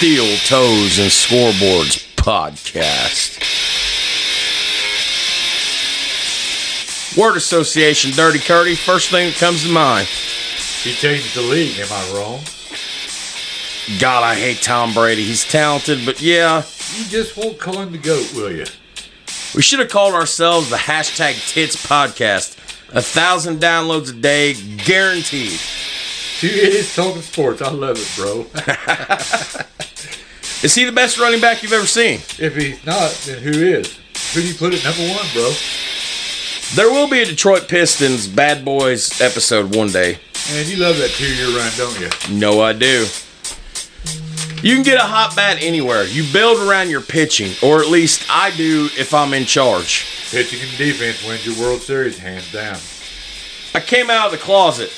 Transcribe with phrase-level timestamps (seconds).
[0.00, 3.36] Steel Toes and Scoreboards podcast.
[7.18, 8.76] Word association, Dirty Curdy.
[8.76, 10.06] First thing that comes to mind.
[10.08, 12.40] He changed the league, am I wrong?
[14.00, 15.22] God, I hate Tom Brady.
[15.22, 16.62] He's talented, but yeah,
[16.96, 18.64] You just won't call him the GOAT, will you?
[19.54, 22.56] we should have called ourselves the hashtag Tits Podcast.
[22.94, 25.60] A thousand downloads a day, guaranteed.
[26.38, 27.60] Two idiots talking sports.
[27.60, 28.46] I love it, bro.
[30.62, 32.20] Is he the best running back you've ever seen?
[32.38, 33.98] if he's not, then who is?
[34.34, 35.50] Who do you put at number one, bro?
[36.74, 40.18] There will be a Detroit Pistons Bad Boys episode one day.
[40.52, 42.08] Man, you love that two-year run, don't you?
[42.38, 43.06] No, I do.
[44.62, 46.04] You can get a hot bat anywhere.
[46.04, 50.04] You build around your pitching, or at least I do if I'm in charge.
[50.30, 52.76] Pitching and defense wins your World Series hands down.
[53.74, 54.90] I came out of the closet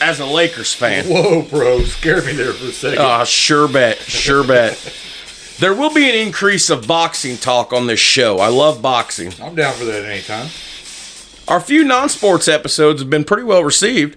[0.00, 1.04] as a Lakers fan.
[1.08, 2.98] Whoa, bro, scared me there for a second.
[3.00, 4.76] Ah, sure bet, sure bet.
[5.58, 8.38] There will be an increase of boxing talk on this show.
[8.38, 9.32] I love boxing.
[9.42, 10.48] I'm down for that anytime.
[11.48, 14.16] Our few non-sports episodes have been pretty well received.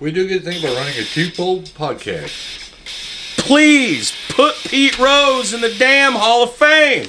[0.00, 2.72] We do a good thing by running a two-fold podcast.
[3.38, 7.06] Please put Pete Rose in the damn Hall of Fame.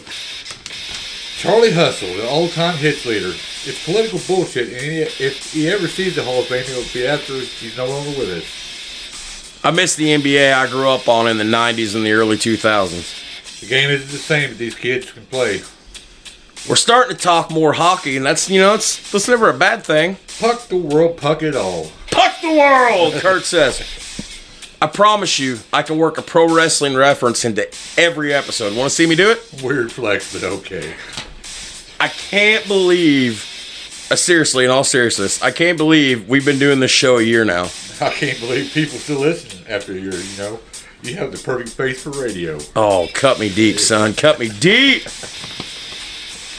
[1.37, 3.33] Charlie Hustle, the all-time hits leader.
[3.67, 7.07] It's political bullshit, and he, if he ever sees the Hall of Fame, it'll be
[7.07, 9.61] after he's no longer with us.
[9.63, 13.59] I miss the NBA I grew up on in the 90s and the early 2000s.
[13.61, 15.61] The game isn't the same, but these kids can play.
[16.69, 19.83] We're starting to talk more hockey, and that's, you know, it's, that's never a bad
[19.83, 20.17] thing.
[20.39, 21.91] Puck the world, puck it all.
[22.11, 23.81] Puck the world, Kurt says.
[24.81, 28.75] I promise you, I can work a pro wrestling reference into every episode.
[28.75, 29.63] Want to see me do it?
[29.63, 30.93] Weird flex, but okay.
[31.99, 33.43] I can't believe,
[34.11, 37.45] uh, seriously, in all seriousness, I can't believe we've been doing this show a year
[37.45, 37.69] now.
[38.01, 40.59] I can't believe people still listen after a year, you know?
[41.01, 42.57] You have the perfect face for radio.
[42.75, 44.13] Oh, cut me deep, son.
[44.13, 45.03] Cut me deep.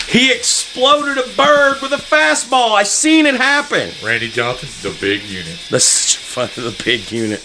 [0.09, 2.73] He exploded a bird with a fastball.
[2.75, 3.91] I seen it happen.
[4.05, 5.59] Randy Johnson, the big unit.
[5.69, 7.41] That's fun the big unit.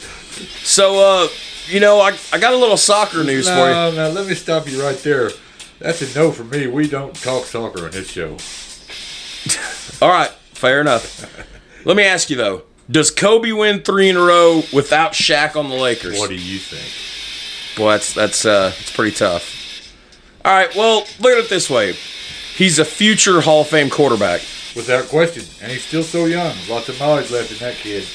[0.64, 1.28] So, uh,
[1.68, 3.74] you know, I, I got a little soccer news for you.
[3.74, 5.32] No, no, let me stop you right there.
[5.80, 6.68] That's a no for me.
[6.68, 8.38] We don't talk soccer on this show.
[10.02, 11.46] All right, fair enough.
[11.86, 15.70] Let me ask you though: Does Kobe win three in a row without Shaq on
[15.70, 16.20] the Lakers?
[16.20, 17.78] What do you think?
[17.78, 19.60] Boy, that's that's uh, it's pretty tough.
[20.44, 21.94] All right, well, look at it this way:
[22.56, 24.42] He's a future Hall of Fame quarterback.
[24.76, 25.44] Without question.
[25.62, 26.56] And he's still so young.
[26.70, 28.08] Lots of knowledge left in that kid.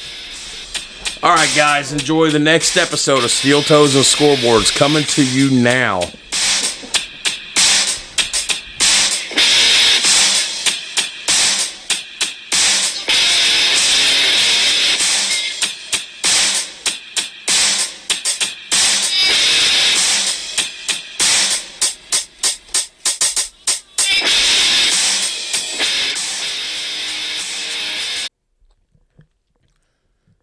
[1.23, 5.51] All right, guys, enjoy the next episode of Steel Toes and Scoreboards coming to you
[5.51, 6.01] now.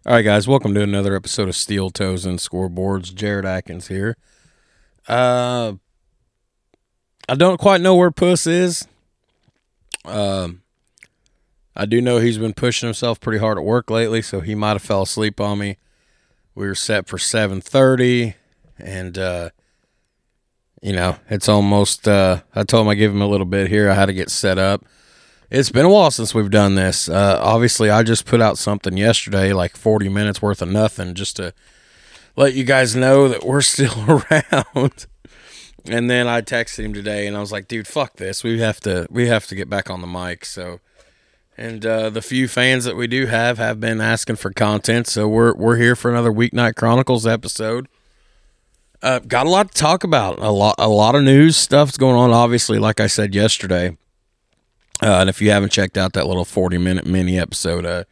[0.06, 3.14] All right, guys, welcome to another episode of Steel Toes and Scoreboards.
[3.14, 4.18] Jared Atkins here.
[5.08, 5.72] Uh,
[7.26, 8.86] I don't quite know where Puss is.
[10.04, 10.60] Um,
[11.74, 14.72] I do know he's been pushing himself pretty hard at work lately, so he might
[14.72, 15.78] have fell asleep on me.
[16.54, 18.34] We were set for seven thirty,
[18.78, 19.50] and uh,
[20.82, 22.06] you know it's almost.
[22.06, 23.90] Uh, I told him I give him a little bit here.
[23.90, 24.84] I had to get set up.
[25.50, 27.08] It's been a while since we've done this.
[27.08, 31.36] Uh, obviously, I just put out something yesterday, like 40 minutes worth of nothing, just
[31.36, 31.52] to
[32.36, 35.06] let you guys know that we're still around.
[35.84, 38.42] and then I texted him today, and I was like, "Dude, fuck this.
[38.42, 40.80] We have to, we have to get back on the mic." So,
[41.58, 45.28] and uh, the few fans that we do have have been asking for content, so
[45.28, 47.86] we're we're here for another Weeknight Chronicles episode.
[49.02, 50.38] Uh, got a lot to talk about.
[50.38, 52.30] A lot, a lot of news stuff's going on.
[52.30, 53.98] Obviously, like I said yesterday.
[55.02, 58.04] Uh, and if you haven't checked out that little 40 minute mini episode, uh,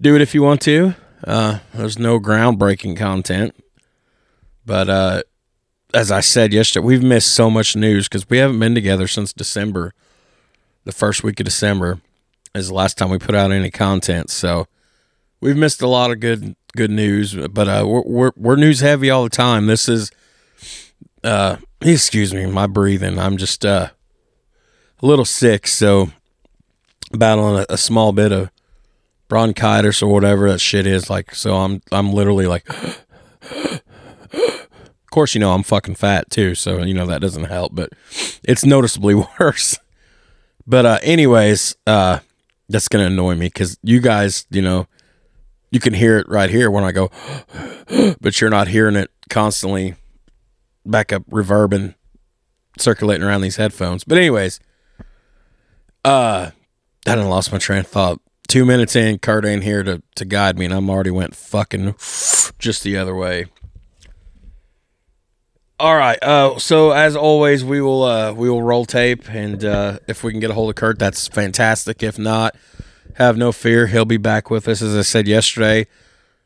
[0.00, 0.94] do it if you want to.
[1.24, 3.54] Uh, there's no groundbreaking content.
[4.64, 5.22] But uh,
[5.94, 9.32] as I said yesterday, we've missed so much news because we haven't been together since
[9.32, 9.92] December.
[10.84, 12.00] The first week of December
[12.54, 14.30] is the last time we put out any content.
[14.30, 14.66] So
[15.40, 17.34] we've missed a lot of good good news.
[17.34, 19.66] But uh, we're, we're, we're news heavy all the time.
[19.66, 20.10] This is,
[21.22, 23.18] uh, excuse me, my breathing.
[23.18, 23.64] I'm just.
[23.64, 23.90] Uh,
[25.02, 26.10] a little sick, so
[27.12, 28.50] battling a, a, small bit of
[29.28, 31.10] bronchitis or whatever that shit is.
[31.10, 32.68] Like, so I'm I'm literally like,
[34.32, 37.90] of course, you know I'm fucking fat too, so you know that doesn't help, but
[38.44, 39.78] it's noticeably worse.
[40.66, 42.20] But uh, anyways, uh,
[42.68, 44.86] that's gonna annoy me because you guys, you know,
[45.70, 47.10] you can hear it right here when I go,
[48.20, 49.96] but you're not hearing it constantly
[50.84, 51.94] back up reverbing
[52.78, 54.04] circulating around these headphones.
[54.04, 54.60] But anyways,
[56.04, 56.50] uh,
[57.06, 58.20] I done lost my train of thought.
[58.48, 61.94] Two minutes in, Kurt ain't here to to guide me, and I'm already went fucking
[62.58, 63.46] just the other way.
[65.82, 66.22] All right.
[66.22, 70.30] Uh, so as always, we will uh, we will roll tape, and uh, if we
[70.30, 72.02] can get a hold of Kurt, that's fantastic.
[72.02, 72.54] If not,
[73.14, 74.82] have no fear, he'll be back with us.
[74.82, 75.86] As I said yesterday,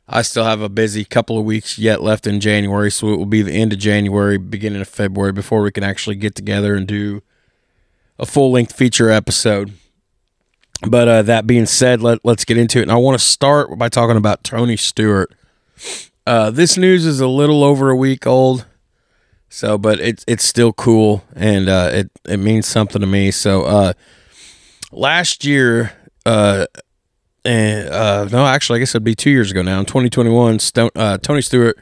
[0.08, 3.26] I still have a busy couple of weeks yet left in January, so it will
[3.26, 6.86] be the end of January, beginning of February before we can actually get together and
[6.86, 7.22] do
[8.18, 9.72] a full length feature episode.
[10.86, 12.82] But uh, that being said, let, let's get into it.
[12.82, 15.32] And I want to start by talking about Tony Stewart.
[16.26, 18.66] Uh, this news is a little over a week old.
[19.48, 23.30] So, but it's it's still cool and uh, it it means something to me.
[23.30, 23.92] So, uh,
[24.92, 25.92] last year,
[26.26, 26.66] uh,
[27.44, 29.78] and uh, no, actually, I guess it'd be two years ago now.
[29.78, 31.78] In 2021, Stone, uh, Tony Stewart,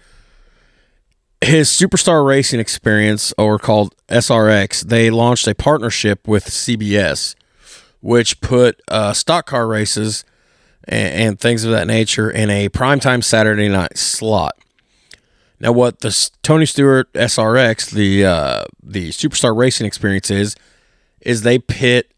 [1.45, 7.35] his Superstar Racing Experience, or called SRX, they launched a partnership with CBS,
[8.01, 10.25] which put uh, stock car races
[10.85, 14.57] and, and things of that nature in a primetime Saturday night slot.
[15.61, 20.57] Now, what the Tony Stewart SRX, the uh, the Superstar Racing Experience is,
[21.21, 22.11] is they pit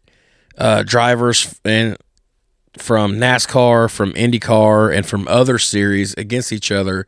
[0.57, 1.97] uh, drivers and
[2.77, 7.07] from NASCAR, from IndyCar, and from other series against each other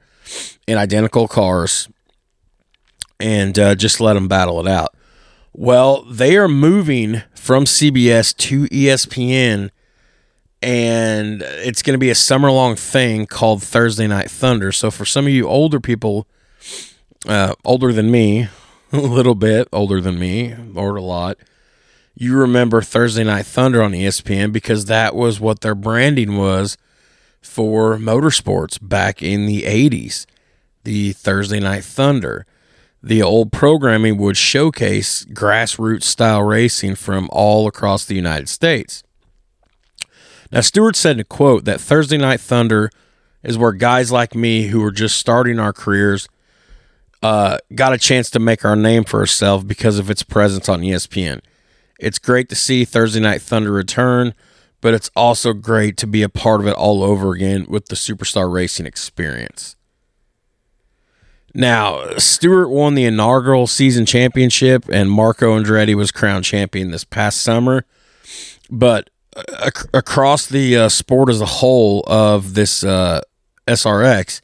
[0.68, 1.88] in identical cars,
[3.20, 4.96] and uh, just let them battle it out.
[5.54, 9.72] Well, they are moving from CBS to ESPN,
[10.62, 14.72] and it's going to be a summer long thing called Thursday Night Thunder.
[14.72, 16.28] So, for some of you older people,
[17.28, 18.48] uh, older than me,
[18.92, 21.38] a little bit older than me, or a lot,
[22.16, 26.78] you remember Thursday Night Thunder on ESPN because that was what their branding was
[27.42, 30.26] for motorsports back in the 80s.
[30.84, 32.46] The Thursday Night Thunder.
[33.02, 39.04] The old programming would showcase grassroots style racing from all across the United States.
[40.52, 42.90] Now, Stewart said in a quote that Thursday Night Thunder
[43.44, 46.28] is where guys like me who are just starting our careers
[47.22, 50.82] uh, got a chance to make our name for ourselves because of its presence on
[50.82, 51.42] ESPN.
[52.00, 54.34] It's great to see Thursday Night Thunder return,
[54.82, 57.96] but it's also great to be a part of it all over again with the
[57.96, 59.76] Superstar Racing experience.
[61.60, 67.42] Now, Stewart won the inaugural season championship, and Marco Andretti was crowned champion this past
[67.42, 67.84] summer.
[68.72, 73.24] But uh, across the uh, sport as a whole of this uh,
[73.68, 74.40] SRX,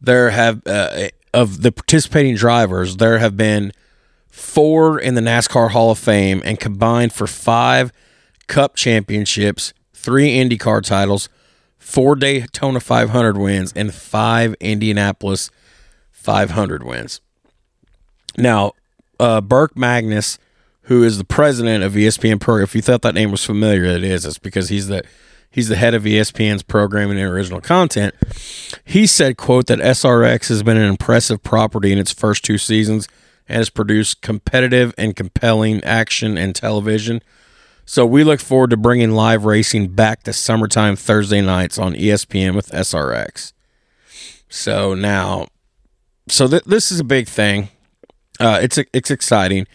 [0.00, 3.72] there have uh, of the participating drivers, there have been
[4.28, 7.90] four in the NASCAR Hall of Fame, and combined for five
[8.46, 11.28] Cup championships, three IndyCar titles,
[11.78, 15.50] four Daytona 500 wins, and five Indianapolis
[16.26, 17.20] 500 wins.
[18.36, 18.72] Now,
[19.20, 20.38] uh, Burke Magnus,
[20.82, 24.02] who is the president of ESPN Pro, if you thought that name was familiar, it
[24.02, 24.26] is.
[24.26, 25.04] It's because he's the
[25.50, 28.12] he's the head of ESPN's programming and original content.
[28.84, 33.06] He said, "quote that SRX has been an impressive property in its first two seasons."
[33.48, 37.22] and has produced competitive and compelling action and television.
[37.84, 42.56] So we look forward to bringing live racing back to summertime Thursday nights on ESPN
[42.56, 43.52] with SRX.
[44.48, 45.46] So now,
[46.28, 47.68] so th- this is a big thing.
[48.38, 49.66] Uh, it's it's exciting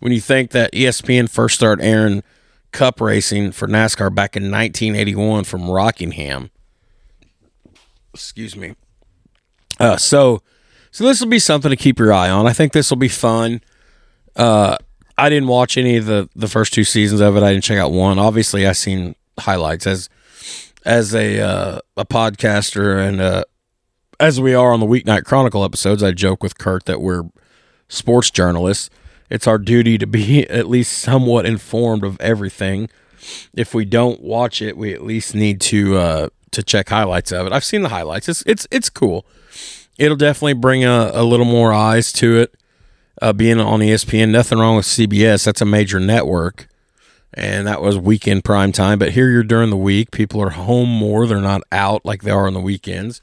[0.00, 2.22] when you think that ESPN first started airing
[2.72, 6.50] Cup racing for NASCAR back in 1981 from Rockingham.
[8.14, 8.74] Excuse me.
[9.78, 10.42] Uh, so
[10.90, 12.46] so this will be something to keep your eye on.
[12.46, 13.60] I think this will be fun.
[14.36, 14.76] Uh,
[15.16, 17.42] I didn't watch any of the the first two seasons of it.
[17.42, 18.18] I didn't check out one.
[18.18, 20.08] Obviously, I seen highlights as
[20.84, 23.44] as a uh, a podcaster and uh,
[24.20, 26.02] as we are on the Weeknight Chronicle episodes.
[26.02, 27.24] I joke with Kurt that we're
[27.88, 28.90] sports journalists.
[29.28, 32.88] It's our duty to be at least somewhat informed of everything.
[33.54, 37.46] If we don't watch it, we at least need to uh, to check highlights of
[37.46, 37.52] it.
[37.52, 38.28] I've seen the highlights.
[38.28, 39.26] It's it's it's cool
[40.00, 42.54] it'll definitely bring a, a little more eyes to it.
[43.22, 45.44] Uh, being on ESPN, nothing wrong with CBS.
[45.44, 46.68] That's a major network,
[47.34, 48.98] and that was weekend prime time.
[48.98, 50.10] But here you're during the week.
[50.10, 51.26] People are home more.
[51.26, 53.20] They're not out like they are on the weekends.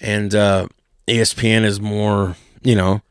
[0.00, 0.68] And uh,
[1.06, 3.02] ESPN is more, you know,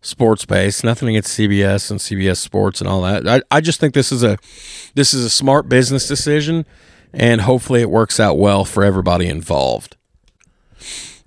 [0.00, 0.84] sports based.
[0.84, 3.26] Nothing against CBS and CBS Sports and all that.
[3.28, 4.38] I, I just think this is a
[4.94, 6.66] this is a smart business decision,
[7.12, 9.96] and hopefully it works out well for everybody involved.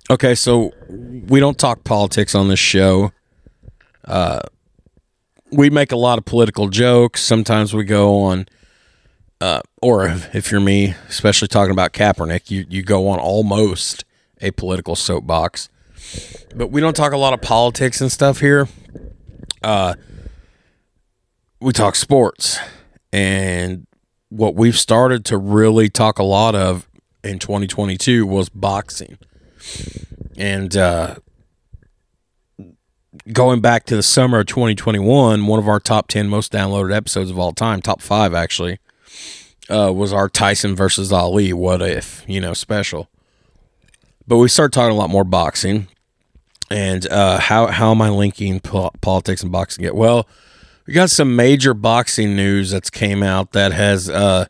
[0.09, 3.11] Okay, so we don't talk politics on this show.
[4.03, 4.41] Uh,
[5.51, 7.21] we make a lot of political jokes.
[7.21, 8.47] Sometimes we go on,
[9.39, 14.03] uh, or if you're me, especially talking about Kaepernick, you, you go on almost
[14.43, 15.69] a political soapbox.
[16.55, 18.67] but we don't talk a lot of politics and stuff here.
[19.63, 19.95] Uh,
[21.61, 22.59] we talk sports,
[23.13, 23.87] and
[24.29, 26.87] what we've started to really talk a lot of
[27.23, 29.17] in 2022 was boxing,
[30.37, 31.15] and uh,
[33.31, 37.29] going back to the summer of 2021, one of our top 10 most downloaded episodes
[37.31, 38.79] of all time, top five actually,
[39.69, 43.09] uh, was our Tyson versus Ali What If, you know, special.
[44.27, 45.87] But we start talking a lot more boxing.
[46.69, 49.95] And uh, how, how am I linking po- politics and boxing yet?
[49.95, 50.27] Well,
[50.87, 54.45] we got some major boxing news that's came out that has uh,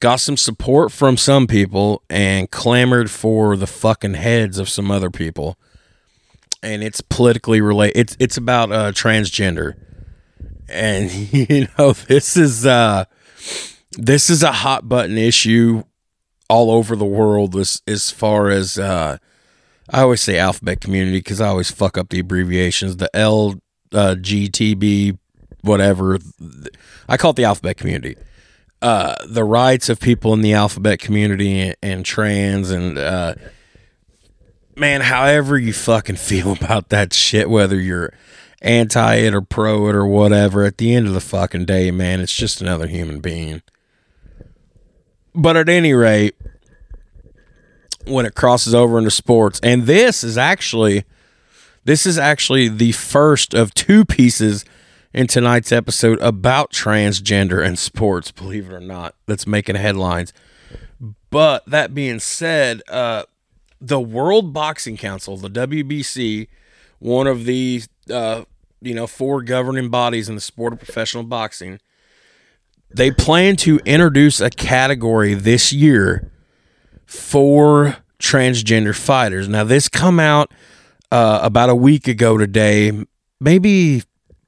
[0.00, 5.10] got some support from some people and clamored for the fucking heads of some other
[5.10, 5.58] people
[6.62, 7.98] and it's politically related.
[7.98, 9.74] It's it's about uh, transgender,
[10.68, 13.04] and you know this is uh,
[13.92, 15.82] this is a hot button issue
[16.52, 17.56] all over the world.
[17.56, 19.16] As as far as uh,
[19.90, 22.98] I always say alphabet community because I always fuck up the abbreviations.
[22.98, 23.60] The L
[23.92, 25.18] uh, GTB
[25.62, 26.18] whatever.
[27.08, 28.16] I call it the alphabet community.
[28.82, 33.34] Uh, the rights of people in the alphabet community and, and trans and uh,
[34.76, 38.12] man, however you fucking feel about that shit, whether you're
[38.60, 42.20] anti it or pro it or whatever, at the end of the fucking day, man,
[42.20, 43.62] it's just another human being.
[45.34, 46.34] But at any rate,
[48.06, 51.04] when it crosses over into sports, and this is actually
[51.84, 54.64] this is actually the first of two pieces
[55.12, 60.32] in tonight's episode about transgender and sports, believe it or not, that's making headlines.
[61.30, 63.24] But that being said, uh,
[63.80, 66.48] the World Boxing Council, the WBC,
[66.98, 68.44] one of the uh,
[68.80, 71.80] you know four governing bodies in the sport of professional boxing,
[72.90, 76.30] they plan to introduce a category this year
[77.12, 79.48] for transgender fighters.
[79.48, 80.52] Now, this come out
[81.10, 82.92] uh, about a week ago today,
[83.40, 84.02] maybe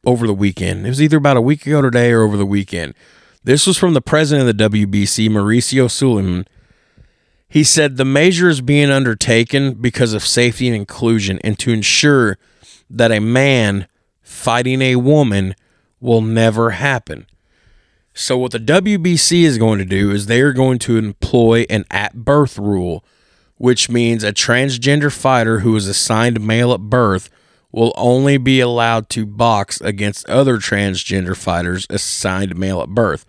[0.05, 0.87] over the weekend.
[0.87, 2.95] It was either about a week ago today or over the weekend.
[3.43, 6.47] This was from the president of the WBC, Mauricio Sulaimán,
[7.55, 12.37] he said the measure is being undertaken because of safety and inclusion and to ensure
[12.91, 13.87] that a man
[14.23, 15.55] fighting a woman
[16.01, 17.29] will never happen.
[18.17, 21.85] So, what the WBC is going to do is they are going to employ an
[21.91, 23.05] at birth rule,
[23.57, 27.29] which means a transgender fighter who is assigned male at birth
[27.73, 33.27] will only be allowed to box against other transgender fighters assigned male at birth,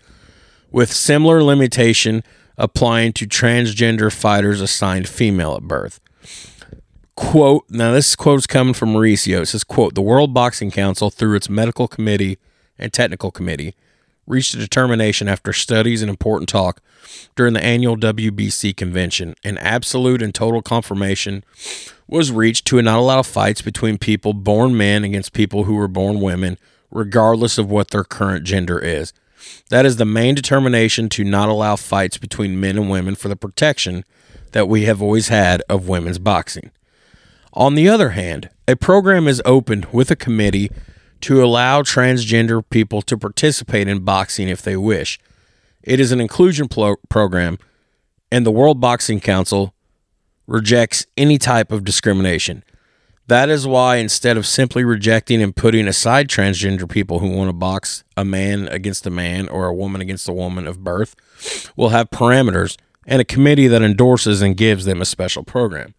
[0.70, 2.24] with similar limitation
[2.56, 6.00] applying to transgender fighters assigned female at birth.
[7.16, 9.42] Quote, now this quote is coming from Mauricio.
[9.42, 12.38] It says, quote, the World Boxing Council, through its medical committee
[12.78, 13.74] and technical committee,
[14.28, 16.82] reached a determination after studies and important talk
[17.36, 19.36] during the annual WBC convention.
[19.44, 21.44] An absolute and total confirmation
[22.08, 26.20] was reached to not allow fights between people born men against people who were born
[26.22, 26.58] women,
[26.92, 29.14] regardless of what their current gender is.
[29.70, 33.36] That is the main determination to not allow fights between men and women for the
[33.36, 34.04] protection
[34.52, 36.72] that we have always had of women's boxing.
[37.54, 40.72] On the other hand, a program is opened with a committee
[41.26, 45.18] to allow transgender people to participate in boxing if they wish.
[45.82, 47.58] It is an inclusion pro- program,
[48.32, 49.74] and the World Boxing Council
[50.46, 52.64] rejects any type of discrimination.
[53.26, 57.54] That is why instead of simply rejecting and putting aside transgender people who want to
[57.54, 61.16] box a man against a man or a woman against a woman of birth,
[61.76, 62.78] we'll have parameters
[63.08, 65.96] and a committee that endorses and gives them a special program.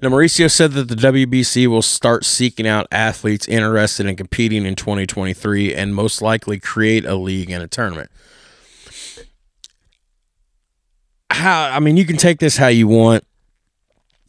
[0.00, 4.74] Now, Mauricio said that the WBC will start seeking out athletes interested in competing in
[4.74, 8.10] 2023 and most likely create a league and a tournament.
[11.30, 13.24] How, I mean, you can take this how you want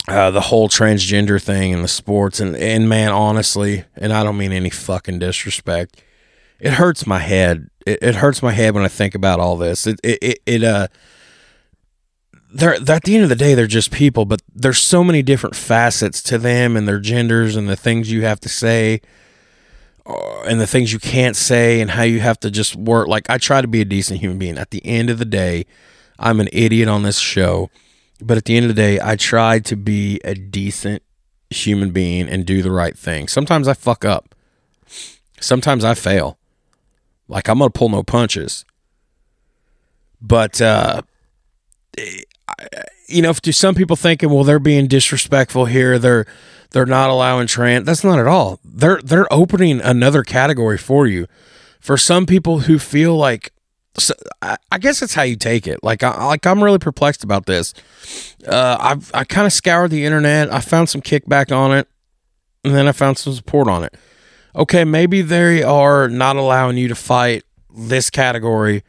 [0.07, 4.37] uh, the whole transgender thing in the sports and and man honestly and i don't
[4.37, 6.03] mean any fucking disrespect
[6.59, 9.87] it hurts my head it, it hurts my head when i think about all this
[9.87, 10.87] it it, it, it uh
[12.53, 15.55] they're at the end of the day they're just people but there's so many different
[15.55, 19.01] facets to them and their genders and the things you have to say
[20.05, 23.29] uh, and the things you can't say and how you have to just work like
[23.29, 25.65] i try to be a decent human being at the end of the day
[26.19, 27.69] i'm an idiot on this show
[28.23, 31.03] but at the end of the day, I try to be a decent
[31.49, 33.27] human being and do the right thing.
[33.27, 34.33] Sometimes I fuck up.
[35.39, 36.37] Sometimes I fail.
[37.27, 38.65] Like I'm gonna pull no punches.
[40.21, 41.01] But uh
[43.07, 45.99] you know, to some people thinking, well, they're being disrespectful here.
[45.99, 46.25] They're
[46.71, 47.85] they're not allowing trans.
[47.85, 48.59] That's not at all.
[48.63, 51.27] They're they're opening another category for you.
[51.79, 53.51] For some people who feel like
[53.97, 55.83] so I, I, guess that's how you take it.
[55.83, 57.73] Like, I, like I'm really perplexed about this.
[58.47, 60.51] Uh, I've I kind of scoured the internet.
[60.51, 61.87] I found some kickback on it.
[62.63, 63.95] and then I found some support on it.
[64.55, 67.43] Okay, maybe they are not allowing you to fight
[67.75, 68.83] this category,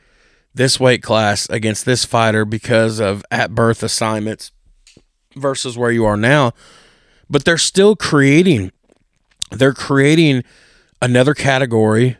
[0.54, 4.52] this weight class against this fighter because of at birth assignments
[5.34, 6.52] versus where you are now.
[7.28, 8.70] But they're still creating
[9.50, 10.42] they're creating
[11.00, 12.16] another category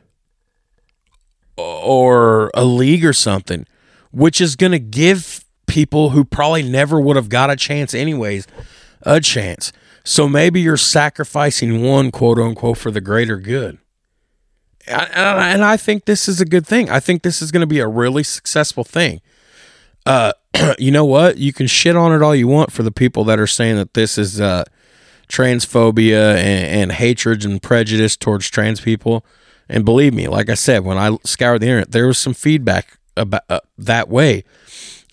[1.57, 3.67] or a league or something,
[4.13, 8.47] which is going to give people who probably never would have got a chance anyways
[9.03, 9.73] a chance.
[10.05, 13.79] So maybe you're sacrificing one quote unquote for the greater good.
[14.87, 16.91] And I think this is a good thing.
[16.91, 19.21] I think this is going to be a really successful thing.
[20.07, 20.33] Uh,
[20.79, 21.39] you know what?
[21.39, 23.95] You can shit on it all you want for the people that are saying that
[23.95, 24.65] this is uh,
[25.29, 29.25] transphobia and, and hatred and prejudice towards trans people.
[29.69, 32.99] And believe me, like I said, when I scoured the internet, there was some feedback
[33.17, 34.45] about uh, that way.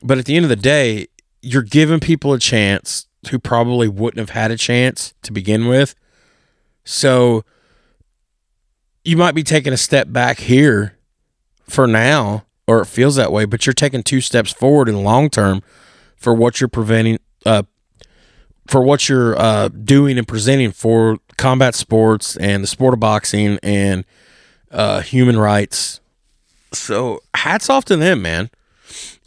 [0.04, 1.08] But at the end of the day,
[1.42, 5.96] you're giving people a chance who probably wouldn't have had a chance to begin with.
[6.84, 7.46] So
[9.04, 10.98] you might be taking a step back here
[11.68, 15.02] for now, or it feels that way, but you're taking two steps forward in the
[15.02, 15.62] long term
[16.16, 17.64] for what you're preventing, uh,
[18.68, 23.58] for what you're uh, doing and presenting for combat sports and the sport of boxing
[23.64, 24.06] and
[24.70, 26.00] uh, human rights.
[26.72, 28.50] So hats off to them, man.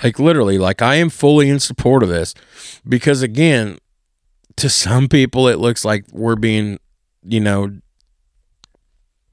[0.02, 2.34] Like literally, like I am fully in support of this
[2.88, 3.78] because again,
[4.56, 6.78] to some people it looks like we're being,
[7.22, 7.78] you know,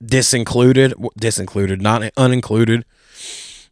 [0.03, 2.83] disincluded, disincluded, not unincluded.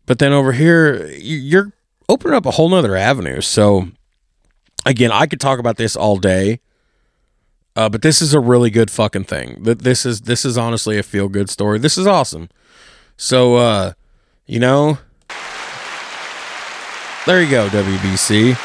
[0.06, 1.74] But then over here, you're
[2.08, 3.42] opening up a whole nother avenue.
[3.42, 3.90] So
[4.86, 6.60] again, I could talk about this all day.
[7.76, 9.58] Uh, but this is a really good fucking thing.
[9.62, 11.80] This is this is honestly a feel good story.
[11.80, 12.50] This is awesome.
[13.16, 13.94] So uh,
[14.46, 14.98] you know,
[17.26, 18.58] there you go, WBC.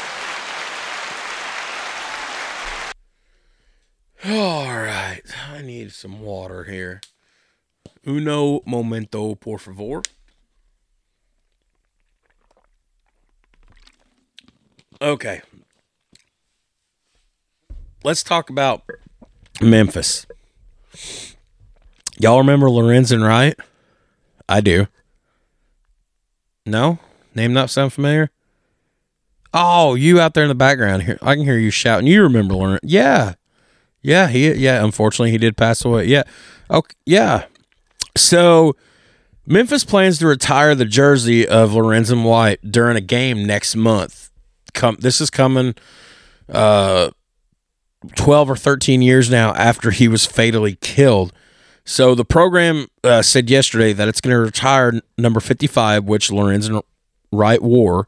[4.25, 5.21] All right,
[5.53, 6.99] I need some water here.
[8.05, 10.03] Uno momento, por favor.
[15.01, 15.41] Okay.
[18.03, 18.83] Let's talk about
[19.59, 20.27] Memphis.
[22.19, 23.59] Y'all remember Lorenzen Wright?
[24.47, 24.87] I do.
[26.65, 26.99] No?
[27.33, 28.29] Name not sound familiar?
[29.53, 31.17] Oh, you out there in the background here.
[31.21, 32.07] I can hear you shouting.
[32.07, 32.79] You remember Lorenzen.
[32.83, 33.33] Yeah.
[34.01, 36.05] Yeah, he yeah, unfortunately he did pass away.
[36.05, 36.23] Yeah.
[36.69, 37.45] Okay, yeah.
[38.15, 38.75] So
[39.45, 44.31] Memphis plans to retire the jersey of Lorenzen White during a game next month.
[44.73, 45.75] Come this is coming
[46.49, 47.09] uh
[48.15, 51.33] 12 or 13 years now after he was fatally killed.
[51.85, 56.81] So the program uh, said yesterday that it's going to retire number 55, which Lorenzen
[57.31, 58.07] Wright wore.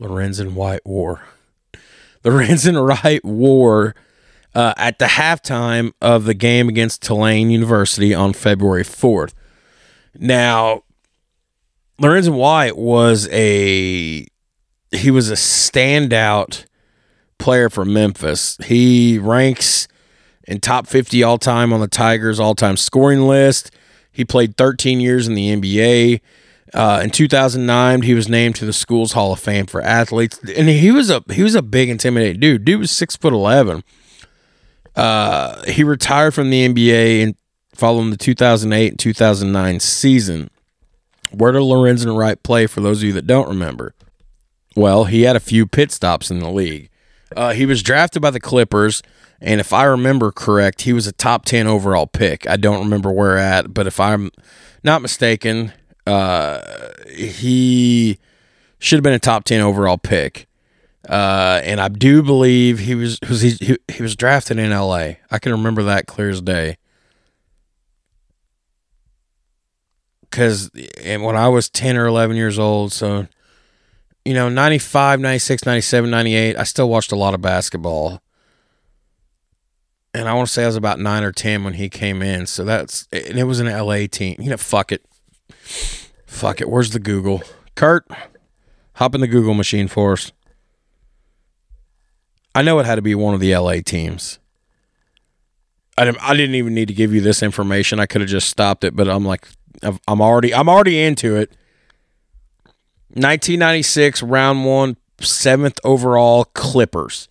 [0.00, 1.22] Lorenzen White wore.
[2.24, 3.94] Lorenzen Wright wore
[4.58, 9.32] uh, at the halftime of the game against Tulane University on February 4th.
[10.18, 10.82] Now,
[12.02, 14.26] Lorenzen White was a
[14.90, 16.64] he was a standout
[17.38, 18.56] player for Memphis.
[18.64, 19.86] He ranks
[20.48, 23.70] in top 50 all time on the Tigers all time scoring list.
[24.10, 26.20] He played 13 years in the NBA.
[26.74, 30.68] Uh, in 2009, he was named to the school's Hall of Fame for athletes, and
[30.68, 32.64] he was a he was a big, intimidating dude.
[32.64, 33.84] Dude was six foot eleven.
[34.98, 37.36] Uh, he retired from the NBA and
[37.72, 40.50] following the 2008 and 2009 season.
[41.30, 42.66] Where did Lorenzen Wright play?
[42.66, 43.94] For those of you that don't remember,
[44.74, 46.90] well, he had a few pit stops in the league.
[47.36, 49.02] Uh, he was drafted by the Clippers,
[49.40, 52.48] and if I remember correct, he was a top ten overall pick.
[52.48, 54.32] I don't remember where at, but if I'm
[54.82, 55.72] not mistaken,
[56.06, 58.18] uh, he
[58.80, 60.47] should have been a top ten overall pick.
[61.06, 65.18] Uh, and I do believe he was was he, he he was drafted in L.A.
[65.30, 66.76] I can remember that clear as day.
[70.22, 70.70] Because
[71.02, 73.26] and when I was 10 or 11 years old, so
[74.28, 78.20] you know, 95, 96, 97, 98, I still watched a lot of basketball.
[80.12, 82.44] And I want to say I was about 9 or 10 when he came in.
[82.44, 84.36] So that's, and it was an LA team.
[84.38, 85.02] You know, fuck it.
[86.26, 86.68] Fuck it.
[86.68, 87.42] Where's the Google?
[87.74, 88.06] Kurt,
[88.96, 90.30] hop in the Google machine for us.
[92.58, 94.40] I know it had to be one of the LA teams.
[95.96, 98.00] I didn't, I didn't even need to give you this information.
[98.00, 99.46] I could have just stopped it, but I'm like,
[99.80, 101.50] I'm already, I'm already into it.
[103.10, 107.28] 1996, round one, seventh overall Clippers.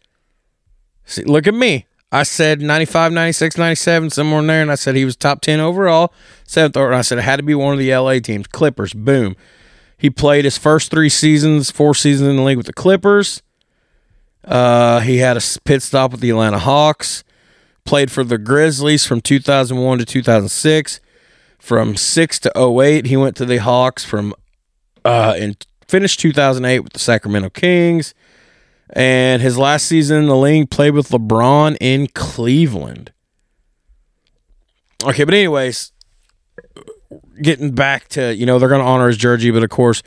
[1.04, 1.88] See, look at me.
[2.10, 5.60] I said 95, 96, 97, somewhere in there, and I said he was top 10
[5.60, 6.14] overall,
[6.46, 7.00] seventh overall.
[7.00, 8.48] I said it had to be one of the LA teams.
[8.48, 9.36] Clippers, boom.
[9.98, 13.42] He played his first three seasons, four seasons in the league with the Clippers.
[14.48, 17.24] Uh, he had a pit stop with the Atlanta Hawks.
[17.84, 21.00] played for the Grizzlies from 2001 to 2006.
[21.60, 24.34] From 6 to 08, he went to the Hawks from
[25.04, 28.14] uh, and finished 2008 with the Sacramento Kings.
[28.92, 33.12] And his last season in the league played with LeBron in Cleveland.
[35.04, 35.92] Okay, but anyways,
[37.42, 40.02] getting back to, you know, they're going to honor his jersey, but of course,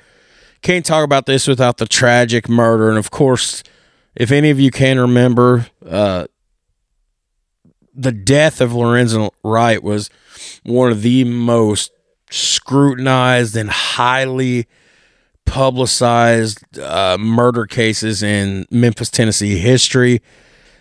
[0.63, 2.89] can't talk about this without the tragic murder.
[2.89, 3.63] And of course,
[4.15, 6.27] if any of you can remember, uh,
[7.95, 10.11] the death of Lorenzo Wright was
[10.63, 11.93] one of the most
[12.31, 14.67] scrutinized and highly
[15.45, 20.23] publicized uh, murder cases in Memphis, Tennessee history.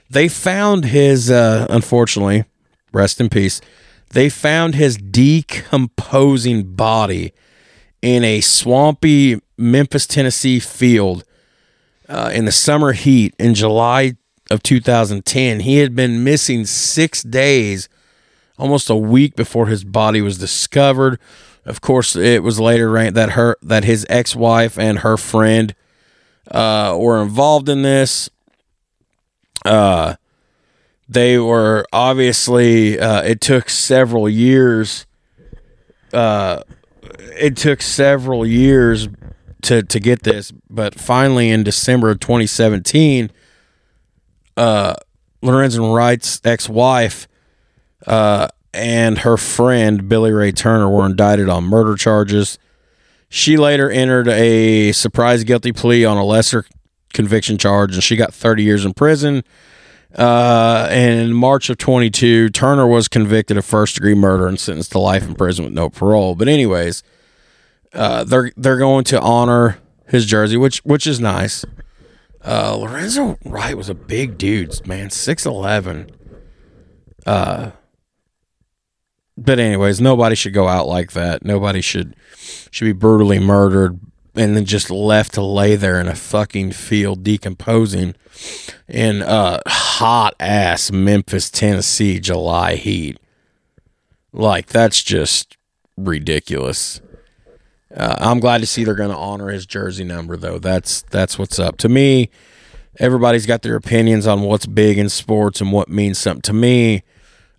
[0.10, 2.46] They found his, uh, unfortunately,
[2.94, 3.62] rest in peace,
[4.12, 7.34] they found his decomposing body
[8.02, 11.24] in a swampy Memphis, Tennessee field
[12.10, 14.13] uh, in the summer heat in July
[14.50, 15.62] of 2010.
[15.62, 17.88] He had been missing six days,
[18.58, 21.19] almost a week before his body was discovered.
[21.65, 25.76] Of course, it was later that her that his ex-wife and her friend
[26.50, 28.30] uh, were involved in this.
[29.63, 30.15] Uh,
[31.08, 33.00] they were obviously.
[33.00, 35.06] Uh, it took several years.
[36.12, 36.63] Uh,
[37.38, 39.08] it took several years
[39.63, 43.32] to to get this, but finally in December of 2017,
[44.58, 44.93] uh,
[45.41, 47.28] Lorenzo Wright's ex-wife
[48.08, 52.58] uh, and her friend Billy Ray Turner were indicted on murder charges.
[53.30, 56.65] She later entered a surprise guilty plea on a lesser
[57.13, 59.43] conviction charge, and she got 30 years in prison.
[60.17, 64.91] Uh, and in March of 22, Turner was convicted of first degree murder and sentenced
[64.93, 66.34] to life in prison with no parole.
[66.34, 67.04] But anyways,
[67.93, 71.65] uh, they're they're going to honor his jersey, which which is nice.
[72.45, 76.10] Uh, Lorenzo Wright was a big dude, man, six eleven.
[77.25, 77.71] Uh,
[79.38, 81.43] but anyways, nobody should go out like that.
[81.43, 82.15] Nobody should
[82.71, 83.99] should be brutally murdered
[84.36, 88.15] and then just left to lay there in a fucking field decomposing
[88.88, 93.19] in uh hot ass Memphis, Tennessee July heat.
[94.32, 95.58] Like that's just
[95.97, 97.02] ridiculous.
[97.95, 100.60] Uh, I'm glad to see they're going to honor his jersey number, though.
[100.60, 101.78] That's that's what's up.
[101.78, 102.30] To me,
[102.99, 106.41] everybody's got their opinions on what's big in sports and what means something.
[106.43, 107.04] To me,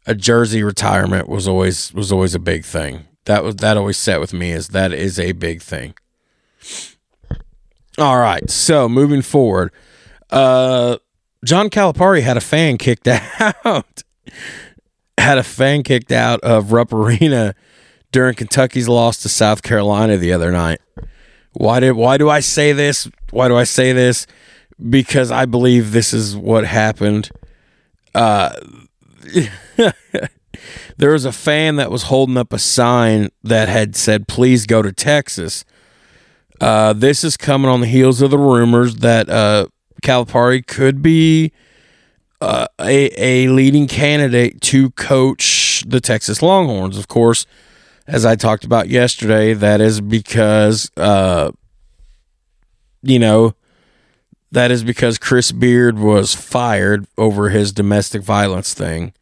[0.07, 3.07] a jersey retirement was always was always a big thing.
[3.25, 5.95] That was that always set with me is that is a big thing.
[7.99, 9.73] All right, so moving forward,
[10.31, 10.97] uh,
[11.45, 13.09] John Calipari had a fan kicked
[13.65, 14.03] out.
[15.19, 17.55] had a fan kicked out of Rupp Arena
[18.13, 20.81] during Kentucky's loss to South Carolina the other night.
[21.53, 23.09] Why did why do I say this?
[23.31, 24.27] Why do I say this?
[24.89, 27.31] Because I believe this is what happened.
[28.15, 28.51] Uh,
[30.97, 34.83] there was a fan that was holding up a sign that had said, "Please go
[34.83, 35.65] to Texas."
[36.61, 39.67] Uh, this is coming on the heels of the rumors that uh,
[40.03, 41.53] Calipari could be
[42.41, 46.97] uh, a a leading candidate to coach the Texas Longhorns.
[46.97, 47.47] Of course,
[48.11, 51.53] as I talked about yesterday, that is because, uh,
[53.03, 53.55] you know,
[54.51, 59.13] that is because Chris Beard was fired over his domestic violence thing.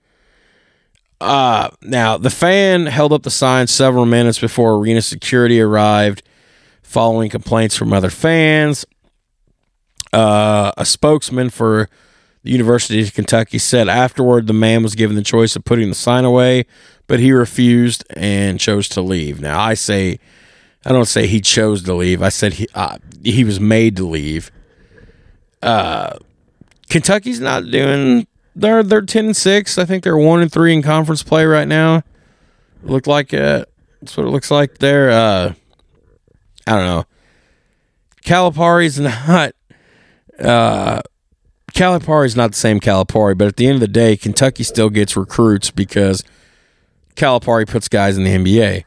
[1.21, 6.23] Uh, now, the fan held up the sign several minutes before arena security arrived
[6.83, 8.87] following complaints from other fans.
[10.15, 11.91] Uh, a spokesman for
[12.43, 15.95] the University of Kentucky said afterward the man was given the choice of putting the
[15.95, 16.65] sign away
[17.09, 19.41] but he refused and chose to leave.
[19.41, 20.21] Now I say,
[20.85, 22.23] I don't say he chose to leave.
[22.23, 24.53] I said he uh, he was made to leave.
[25.61, 26.19] Uh,
[26.89, 28.29] Kentucky's not doing.
[28.55, 29.79] They're they're ten and six.
[29.79, 32.05] I think they're one and three in conference play right now.
[32.83, 33.65] Look like uh,
[34.01, 34.79] that's what it looks like.
[34.79, 35.55] They're uh,
[36.67, 37.05] I don't know.
[38.23, 39.55] Calipari's not.
[40.39, 41.01] Uh,
[41.79, 45.17] Calipari's not the same Calipari, but at the end of the day, Kentucky still gets
[45.17, 46.25] recruits because
[47.15, 48.83] Calipari puts guys in the NBA.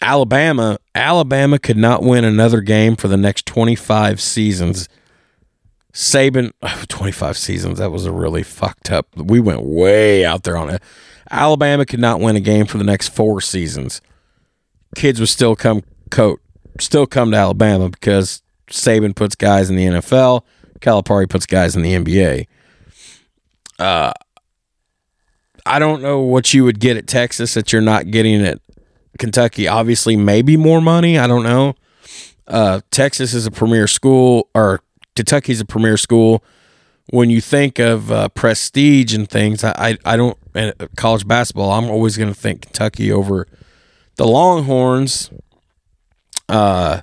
[0.00, 4.88] Alabama, Alabama could not win another game for the next 25 seasons.
[5.92, 7.78] Saban, oh, 25 seasons.
[7.80, 9.08] That was a really fucked up.
[9.16, 10.80] We went way out there on it.
[11.32, 14.00] Alabama could not win a game for the next four seasons.
[14.94, 16.40] Kids would still come coat,
[16.78, 20.44] still come to Alabama because Saban puts guys in the NFL.
[20.82, 22.46] Calipari puts guys in the NBA.
[23.78, 24.12] Uh,
[25.64, 28.60] I don't know what you would get at Texas that you're not getting at
[29.18, 29.68] Kentucky.
[29.68, 31.18] Obviously, maybe more money.
[31.18, 31.74] I don't know.
[32.46, 34.80] Uh, Texas is a premier school, or
[35.14, 36.42] Kentucky's a premier school.
[37.10, 40.38] when you think of uh, prestige and things, I, I, I don't
[40.96, 41.70] college basketball.
[41.70, 43.46] I'm always going to think Kentucky over
[44.16, 45.30] the Longhorns.
[46.48, 47.00] Uh,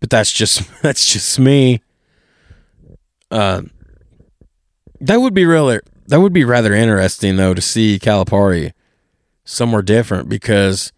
[0.00, 1.82] but that's just that's just me.
[3.30, 3.62] Uh,
[5.00, 8.72] that would be really that would be rather interesting though to see Calipari
[9.44, 10.92] somewhere different because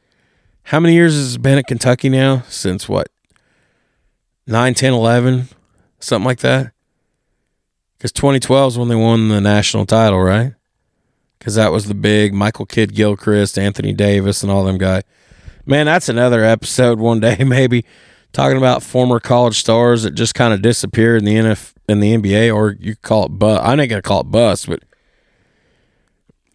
[0.64, 2.42] how many years has it been at Kentucky now?
[2.48, 3.08] Since what?
[4.46, 5.48] 9, 10, 11,
[6.00, 6.72] something like that.
[7.96, 10.54] Because 2012 is when they won the national title, right?
[11.38, 15.02] Because that was the big Michael Kidd Gilchrist, Anthony Davis, and all them guys.
[15.66, 17.84] Man, that's another episode one day, maybe
[18.32, 22.16] talking about former college stars that just kind of disappeared in the NF in the
[22.16, 23.62] NBA, or you call it bust.
[23.64, 24.82] I ain't gonna call it bust, but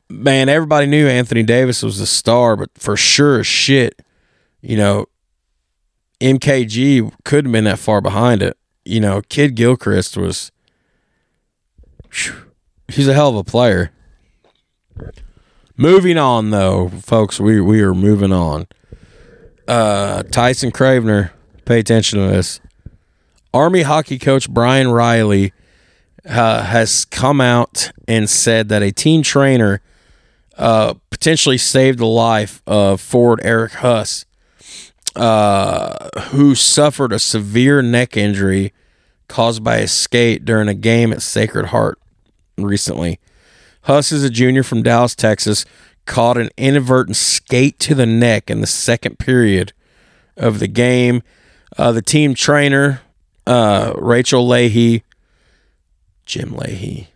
[0.09, 4.01] man, everybody knew Anthony Davis was a star, but for sure shit,
[4.61, 5.05] you know,
[6.19, 8.57] MKG couldn't have been that far behind it.
[8.85, 10.51] You know, Kidd Gilchrist was
[12.87, 13.91] he's a hell of a player.
[15.75, 18.67] Moving on though, folks, we we are moving on.
[19.67, 21.31] Uh Tyson Cravener,
[21.65, 22.59] pay attention to this.
[23.53, 25.53] Army hockey coach Brian Riley
[26.27, 29.81] uh, has come out and said that a team trainer
[30.57, 34.25] uh, potentially saved the life of forward Eric Huss,
[35.15, 38.73] uh, who suffered a severe neck injury
[39.27, 41.99] caused by a skate during a game at Sacred Heart
[42.57, 43.19] recently.
[43.83, 45.65] Huss is a junior from Dallas, Texas,
[46.05, 49.73] caught an inadvertent skate to the neck in the second period
[50.35, 51.21] of the game.
[51.77, 53.01] Uh, the team trainer,
[53.47, 55.03] uh, Rachel Leahy,
[56.25, 57.07] Jim Lahey,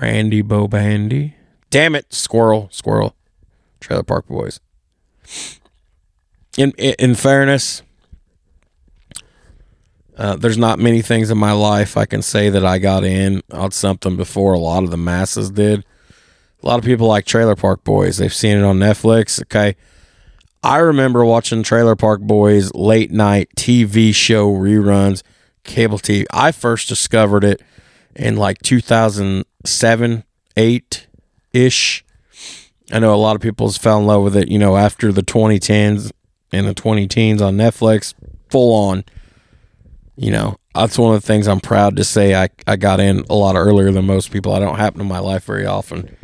[0.00, 1.34] Randy Bobandy.
[1.70, 3.16] Damn it, squirrel, squirrel,
[3.80, 4.60] Trailer Park Boys.
[6.56, 7.82] In in, in fairness,
[10.16, 13.42] uh, there's not many things in my life I can say that I got in
[13.50, 15.84] on something before a lot of the masses did.
[16.62, 18.18] A lot of people like Trailer Park Boys.
[18.18, 19.42] They've seen it on Netflix.
[19.42, 19.74] Okay.
[20.64, 25.24] I remember watching Trailer Park Boys late night TV show reruns,
[25.64, 26.24] cable TV.
[26.32, 27.60] I first discovered it
[28.14, 30.24] in like 2007,
[30.56, 31.06] 8
[31.52, 32.04] ish.
[32.92, 35.22] I know a lot of people fell in love with it, you know, after the
[35.22, 36.12] 2010s
[36.52, 38.14] and the 20 teens on Netflix,
[38.48, 39.04] full on.
[40.14, 43.24] You know, that's one of the things I'm proud to say I, I got in
[43.28, 44.52] a lot earlier than most people.
[44.52, 46.16] I don't happen in my life very often.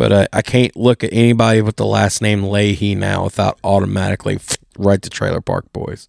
[0.00, 4.38] But uh, I can't look at anybody with the last name Leahy now without automatically
[4.78, 6.08] right to Trailer Park Boys.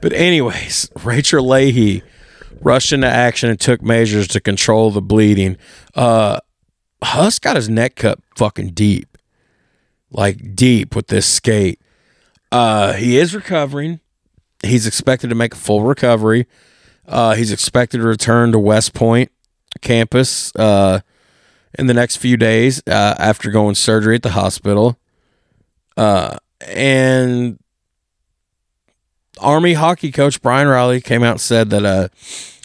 [0.00, 2.02] But, anyways, Rachel Leahy
[2.60, 5.58] rushed into action and took measures to control the bleeding.
[5.94, 6.40] Uh,
[7.04, 9.16] Huss got his neck cut fucking deep,
[10.10, 11.80] like deep with this skate.
[12.50, 14.00] Uh, he is recovering.
[14.64, 16.48] He's expected to make a full recovery.
[17.06, 19.30] Uh, he's expected to return to West Point
[19.80, 20.98] campus uh,
[21.78, 24.98] in the next few days uh, after going surgery at the hospital.
[25.96, 27.58] Uh, and
[29.38, 32.08] Army hockey coach Brian Riley came out and said that uh,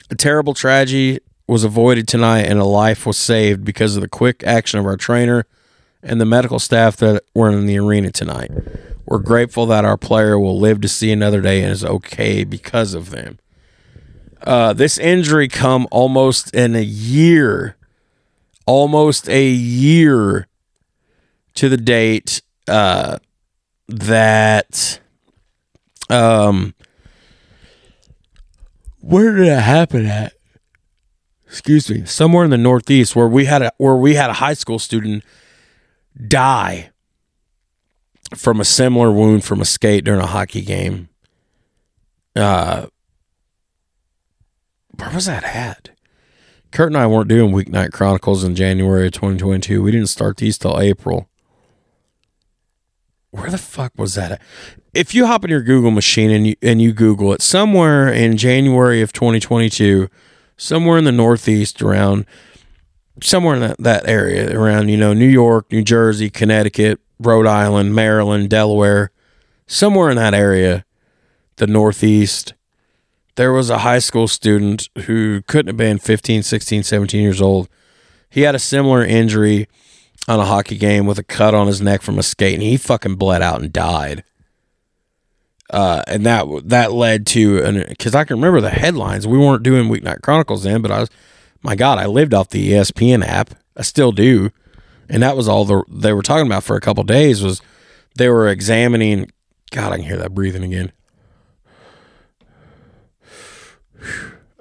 [0.10, 4.44] a terrible tragedy was avoided tonight and a life was saved because of the quick
[4.44, 5.46] action of our trainer
[6.04, 8.52] and the medical staff that were in the arena tonight.
[9.06, 12.94] We're grateful that our player will live to see another day and is okay because
[12.94, 13.40] of them.
[14.44, 17.77] Uh, this injury come almost in a year,
[18.68, 20.48] almost a year
[21.56, 23.18] to the date uh,
[23.88, 25.00] that
[26.10, 26.76] um
[29.00, 30.34] where did it happen at?
[31.46, 34.54] Excuse me, somewhere in the Northeast where we had a where we had a high
[34.54, 35.24] school student
[36.28, 36.90] die
[38.36, 41.08] from a similar wound from a skate during a hockey game.
[42.36, 42.88] Uh,
[44.98, 45.90] where was that at?
[46.78, 49.82] Kurt and I weren't doing Weeknight Chronicles in January of 2022.
[49.82, 51.28] We didn't start these till April.
[53.32, 54.42] Where the fuck was that at?
[54.94, 58.38] If you hop in your Google machine and you, and you Google it, somewhere in
[58.38, 60.08] January of 2022,
[60.56, 62.28] somewhere in the Northeast around,
[63.24, 67.96] somewhere in that, that area around, you know, New York, New Jersey, Connecticut, Rhode Island,
[67.96, 69.10] Maryland, Delaware,
[69.66, 70.86] somewhere in that area,
[71.56, 72.54] the Northeast,
[73.38, 77.70] there was a high school student who couldn't have been 15, 16, 17 years old.
[78.30, 79.68] He had a similar injury
[80.28, 82.76] on a hockey game with a cut on his neck from a skate, and he
[82.76, 84.24] fucking bled out and died.
[85.70, 89.26] Uh, and that that led to because I can remember the headlines.
[89.26, 91.10] We weren't doing Weeknight Chronicles then, but I was,
[91.62, 93.54] my God, I lived off the ESPN app.
[93.76, 94.52] I still do
[95.10, 97.62] and that was all the, they were talking about for a couple days was
[98.16, 99.32] they were examining
[99.72, 100.92] god i can hear that breathing again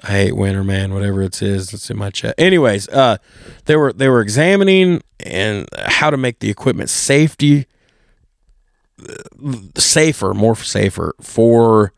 [0.06, 0.94] I hate winter, man.
[0.94, 2.36] Whatever it is, it's in my chest.
[2.38, 3.16] Anyways, uh,
[3.64, 7.66] they were they were examining and how to make the equipment safety
[9.76, 11.92] safer, more safer for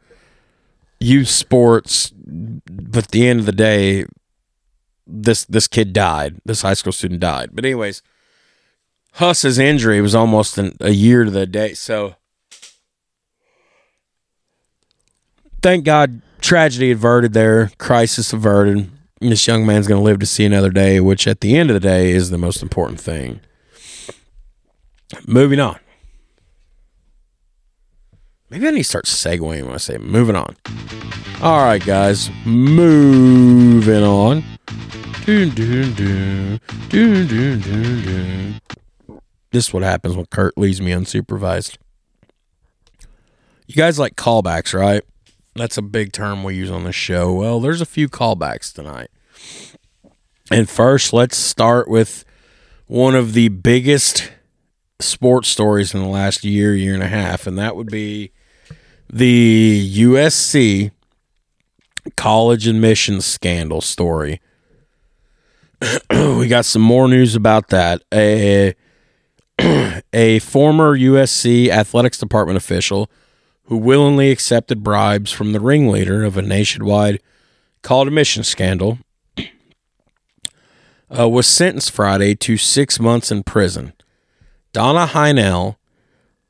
[0.99, 2.11] youth sports.
[2.16, 4.07] But at the end of the day,
[5.07, 6.37] this this kid died.
[6.47, 7.51] This high school student died.
[7.53, 8.03] But anyways,
[9.14, 11.75] Huss's injury was almost an, a year to the day.
[11.75, 12.14] So
[15.61, 18.90] thank God, tragedy averted there, crisis averted.
[19.20, 21.74] This young man's going to live to see another day, which at the end of
[21.74, 23.40] the day is the most important thing.
[25.26, 25.78] Moving on.
[28.48, 30.56] Maybe I need to start segueing when I say moving on.
[31.42, 34.42] All right, guys, moving on.
[35.26, 38.61] Dun, dun, dun, dun, dun, dun, dun.
[39.50, 41.76] This is what happens when Kurt leaves me unsupervised.
[43.66, 45.02] You guys like callbacks, right?
[45.59, 47.33] That's a big term we use on the show.
[47.33, 49.11] Well, there's a few callbacks tonight.
[50.53, 52.25] And first, let's start with
[52.87, 54.31] one of the biggest
[55.01, 58.31] sports stories in the last year, year and a half, and that would be
[59.12, 60.92] the USC
[62.16, 64.40] college admissions scandal story.
[66.11, 68.03] we got some more news about that.
[68.14, 68.75] A
[70.12, 73.11] a former USC athletics department official
[73.68, 77.20] who willingly accepted bribes from the ringleader of a nationwide
[77.83, 78.98] college admissions scandal
[81.18, 83.92] uh, was sentenced Friday to six months in prison.
[84.72, 85.76] Donna Heinel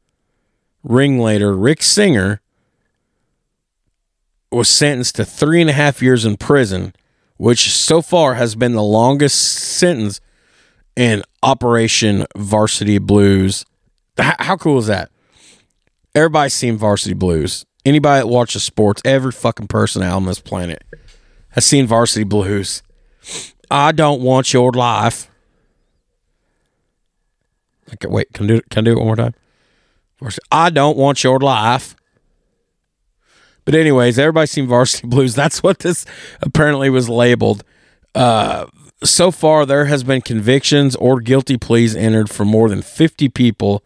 [0.83, 2.41] ringleader Rick Singer
[4.51, 6.93] was sentenced to three and a half years in prison,
[7.37, 10.21] which so far has been the longest sentence
[10.97, 13.65] in Operation Varsity Blues.
[14.19, 15.11] How cool is that?
[16.15, 17.65] Everybody's seen Varsity Blues.
[17.85, 20.83] Anybody that watches sports, every fucking person out on this planet
[21.51, 22.83] has seen Varsity Blues.
[23.71, 25.31] I don't want your life.
[27.95, 29.35] Okay, wait, can I do can I do it one more time?
[30.53, 31.97] I don't want your life.
[33.65, 35.35] But anyways, everybody's seen Varsity Blues.
[35.35, 36.05] That's what this
[36.43, 37.65] apparently was labeled.
[38.15, 38.67] Uh,
[39.03, 43.83] so far, there has been convictions or guilty pleas entered for more than 50 people.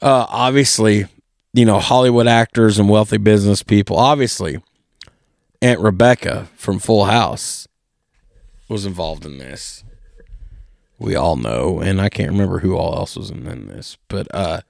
[0.00, 1.06] Uh, obviously,
[1.52, 3.96] you know, Hollywood actors and wealthy business people.
[3.96, 4.60] Obviously,
[5.62, 7.68] Aunt Rebecca from Full House
[8.68, 9.84] was involved in this.
[10.98, 14.60] We all know, and I can't remember who all else was in, this, but uh,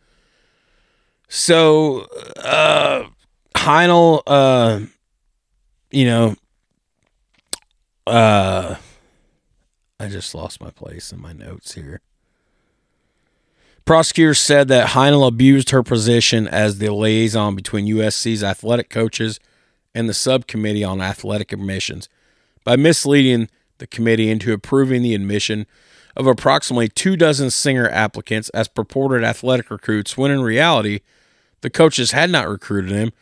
[1.29, 3.05] so uh,
[3.57, 4.81] Heinel, uh,
[5.91, 6.37] you know,
[8.07, 8.77] uh,
[9.99, 12.01] I just lost my place in my notes here.
[13.85, 19.41] Prosecutors said that Heinel abused her position as the liaison between USC's athletic coaches
[19.95, 22.09] and the subcommittee on athletic admissions
[22.65, 23.49] by misleading
[23.79, 25.67] the committee into approving the admission
[26.17, 31.01] of approximately two dozen singer applicants as purported athletic recruits when in reality
[31.61, 33.13] the coaches had not recruited them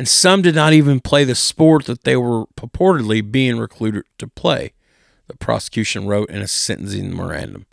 [0.00, 4.26] and some did not even play the sport that they were purportedly being recruited to
[4.26, 4.72] play,
[5.28, 7.66] the prosecution wrote in a sentencing memorandum.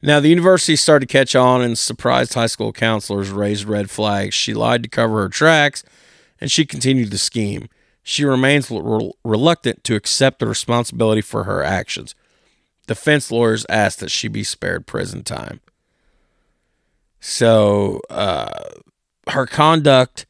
[0.00, 4.34] Now, the university started to catch on, and surprised high school counselors raised red flags.
[4.34, 5.82] She lied to cover her tracks,
[6.40, 7.68] and she continued the scheme.
[8.02, 12.14] She remains re- reluctant to accept the responsibility for her actions.
[12.86, 15.60] Defense lawyers asked that she be spared prison time.
[17.18, 18.68] So, uh,
[19.28, 20.26] her conduct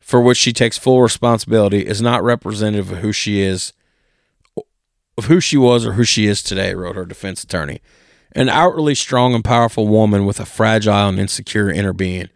[0.00, 3.72] for which she takes full responsibility is not representative of who she is
[5.18, 7.82] of who she was or who she is today, wrote her defense attorney.
[8.32, 12.30] An outwardly strong and powerful woman with a fragile and insecure inner being.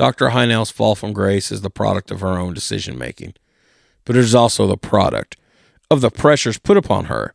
[0.00, 0.30] Dr.
[0.30, 3.34] Heinel's fall from grace is the product of her own decision making,
[4.06, 5.36] but it is also the product
[5.90, 7.34] of the pressures put upon her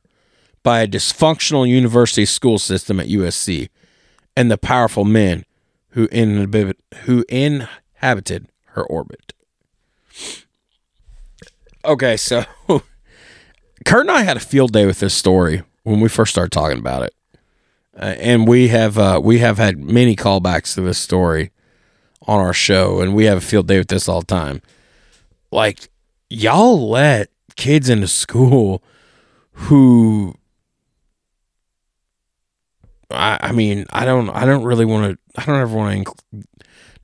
[0.63, 3.69] by a dysfunctional university school system at USC
[4.35, 5.45] and the powerful men
[5.89, 9.33] who, inhabit, who inhabited her orbit.
[11.85, 12.45] Okay, so
[13.85, 16.79] Kurt and I had a field day with this story when we first started talking
[16.79, 17.13] about it,
[17.95, 21.51] uh, and we have uh, we have had many callbacks to this story
[22.27, 24.61] on our show, and we have a field day with this all the time.
[25.51, 25.89] Like
[26.29, 28.83] y'all let kids into school
[29.51, 30.35] who
[33.11, 36.11] I, I mean, I don't, I don't really want to, I don't ever want to,
[36.11, 36.45] inc-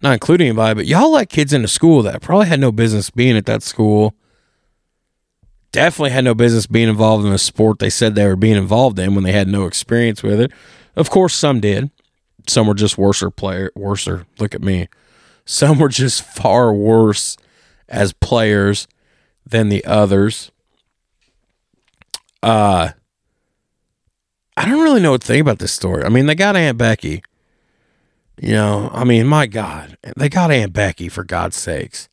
[0.02, 3.38] not include anybody, but y'all let kids into school that probably had no business being
[3.38, 4.16] at that school.
[5.72, 9.00] Definitely had no business being involved in a sport they said they were being involved
[9.00, 10.52] in when they had no experience with it.
[10.96, 11.92] Of course, some did.
[12.48, 14.26] Some were just worser player, worser.
[14.40, 14.90] Look at me.
[15.46, 17.38] Some were just far worse
[17.90, 18.88] as players
[19.46, 20.52] than the others.
[22.42, 22.90] Uh
[24.58, 26.04] I don't really know what to think about this story.
[26.04, 27.24] I mean, they got Aunt Becky.
[28.40, 32.10] You know, I mean, my God, they got Aunt Becky for God's sakes.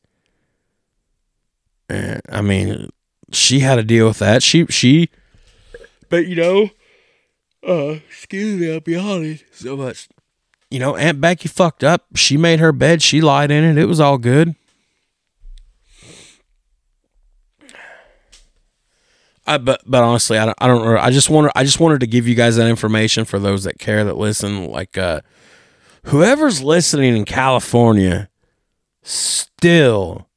[1.89, 2.89] And I mean,
[3.31, 4.43] she had to deal with that.
[4.43, 5.09] She she,
[6.09, 6.69] but you know,
[7.67, 10.07] uh, excuse me, I'll be honest so much.
[10.69, 12.05] You know, Aunt Becky fucked up.
[12.15, 13.01] She made her bed.
[13.01, 13.81] She lied in it.
[13.81, 14.55] It was all good.
[19.47, 20.97] I, but but honestly, I don't, I don't.
[20.99, 23.79] I just wanted I just wanted to give you guys that information for those that
[23.79, 24.69] care that listen.
[24.69, 25.21] Like, uh,
[26.05, 28.29] whoever's listening in California,
[29.01, 30.29] still,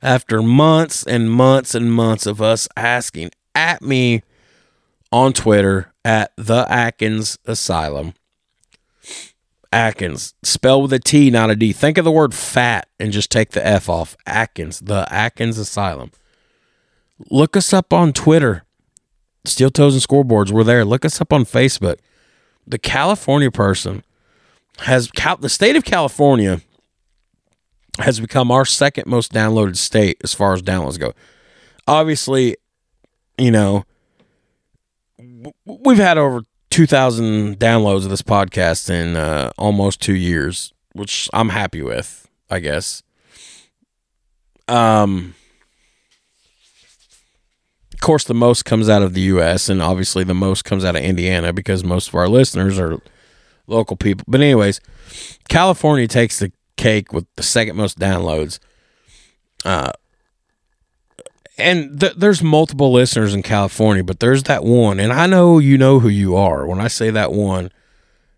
[0.00, 4.22] after months and months and months of us asking at me
[5.10, 8.14] on Twitter at the Atkins Asylum.
[9.72, 11.72] Atkins, spell with a T, not a D.
[11.72, 14.16] Think of the word fat and just take the F off.
[14.26, 16.12] Atkins, the Atkins Asylum.
[17.30, 18.64] Look us up on Twitter.
[19.44, 20.84] Steel Toes and Scoreboards, we're there.
[20.84, 21.98] Look us up on Facebook.
[22.66, 24.04] The California person
[24.80, 25.10] has
[25.40, 26.60] the state of California
[27.98, 31.12] has become our second most downloaded state as far as downloads go.
[31.86, 32.56] Obviously,
[33.36, 33.84] you know,
[35.66, 36.42] we've had over
[36.72, 42.60] 2,000 downloads of this podcast in uh, almost two years, which I'm happy with, I
[42.60, 43.02] guess.
[44.68, 45.34] Um,
[47.92, 50.96] of course, the most comes out of the U.S., and obviously the most comes out
[50.96, 53.02] of Indiana because most of our listeners are
[53.66, 54.24] local people.
[54.26, 54.80] But, anyways,
[55.50, 58.58] California takes the cake with the second most downloads.
[59.62, 59.92] Uh,
[61.58, 65.78] and th- there's multiple listeners in California, but there's that one, and I know you
[65.78, 66.66] know who you are.
[66.66, 67.70] When I say that one,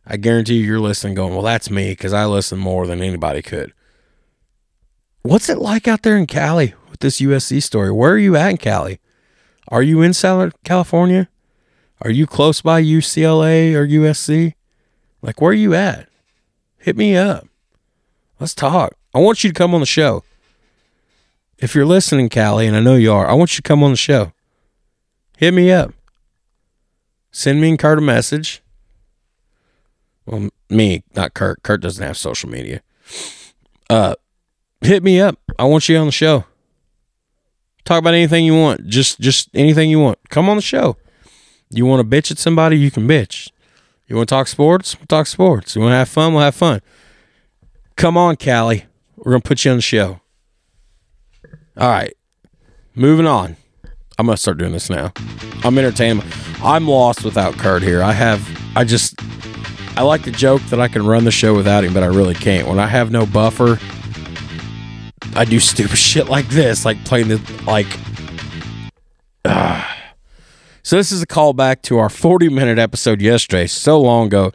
[0.06, 3.42] I guarantee you you're listening, going, "Well, that's me," because I listen more than anybody
[3.42, 3.72] could.
[5.22, 7.90] What's it like out there in Cali with this USC story?
[7.90, 9.00] Where are you at in Cali?
[9.68, 11.28] Are you in Southern California?
[12.02, 14.54] Are you close by UCLA or USC?
[15.22, 16.08] Like, where are you at?
[16.76, 17.48] Hit me up.
[18.38, 18.94] Let's talk.
[19.14, 20.22] I want you to come on the show.
[21.64, 23.90] If you're listening, Callie, and I know you are, I want you to come on
[23.90, 24.32] the show.
[25.38, 25.94] Hit me up.
[27.32, 28.62] Send me and Kurt a message.
[30.26, 31.62] Well, me, not Kurt.
[31.62, 32.82] Kurt doesn't have social media.
[33.88, 34.14] Uh,
[34.82, 35.38] hit me up.
[35.58, 36.44] I want you on the show.
[37.86, 38.86] Talk about anything you want.
[38.86, 40.18] Just, just anything you want.
[40.28, 40.98] Come on the show.
[41.70, 42.76] You want to bitch at somebody?
[42.76, 43.50] You can bitch.
[44.06, 44.98] You want to talk sports?
[44.98, 45.76] We'll talk sports.
[45.76, 46.34] You want to have fun?
[46.34, 46.82] We'll have fun.
[47.96, 48.84] Come on, Callie.
[49.16, 50.20] We're gonna put you on the show.
[51.76, 52.14] All right.
[52.94, 53.56] Moving on.
[54.16, 55.12] I'm gonna start doing this now.
[55.64, 56.22] I'm entertaining.
[56.62, 58.02] I'm lost without Kurt here.
[58.02, 59.16] I have I just
[59.96, 62.34] I like to joke that I can run the show without him, but I really
[62.34, 62.68] can't.
[62.68, 63.78] When I have no buffer,
[65.34, 67.86] I do stupid shit like this, like playing the like
[69.44, 69.90] ah.
[70.84, 74.52] So this is a callback to our 40 minute episode yesterday, so long ago,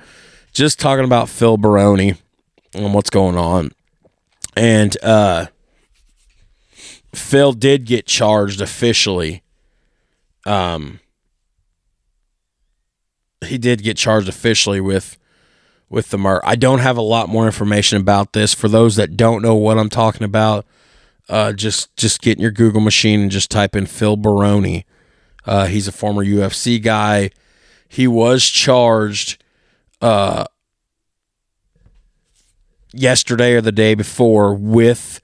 [0.53, 2.13] just talking about Phil Baroni
[2.75, 3.71] and what's going on.
[4.55, 5.47] And uh
[7.13, 9.43] Phil did get charged officially.
[10.45, 10.99] Um
[13.45, 15.17] he did get charged officially with
[15.89, 16.41] with the murder.
[16.43, 18.53] I don't have a lot more information about this.
[18.53, 20.65] For those that don't know what I'm talking about,
[21.27, 24.85] uh, just just get in your Google machine and just type in Phil Baroni.
[25.45, 27.31] Uh, he's a former UFC guy.
[27.87, 29.43] He was charged
[30.01, 30.45] uh,
[32.93, 35.21] yesterday or the day before with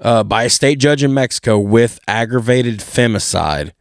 [0.00, 3.72] uh, by a state judge in Mexico with aggravated femicide.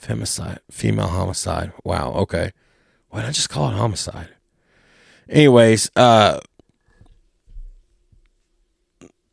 [0.00, 1.72] Femicide, female homicide.
[1.84, 2.12] Wow.
[2.12, 2.52] Okay.
[3.10, 4.28] Why I just call it homicide?
[5.28, 6.40] Anyways, uh,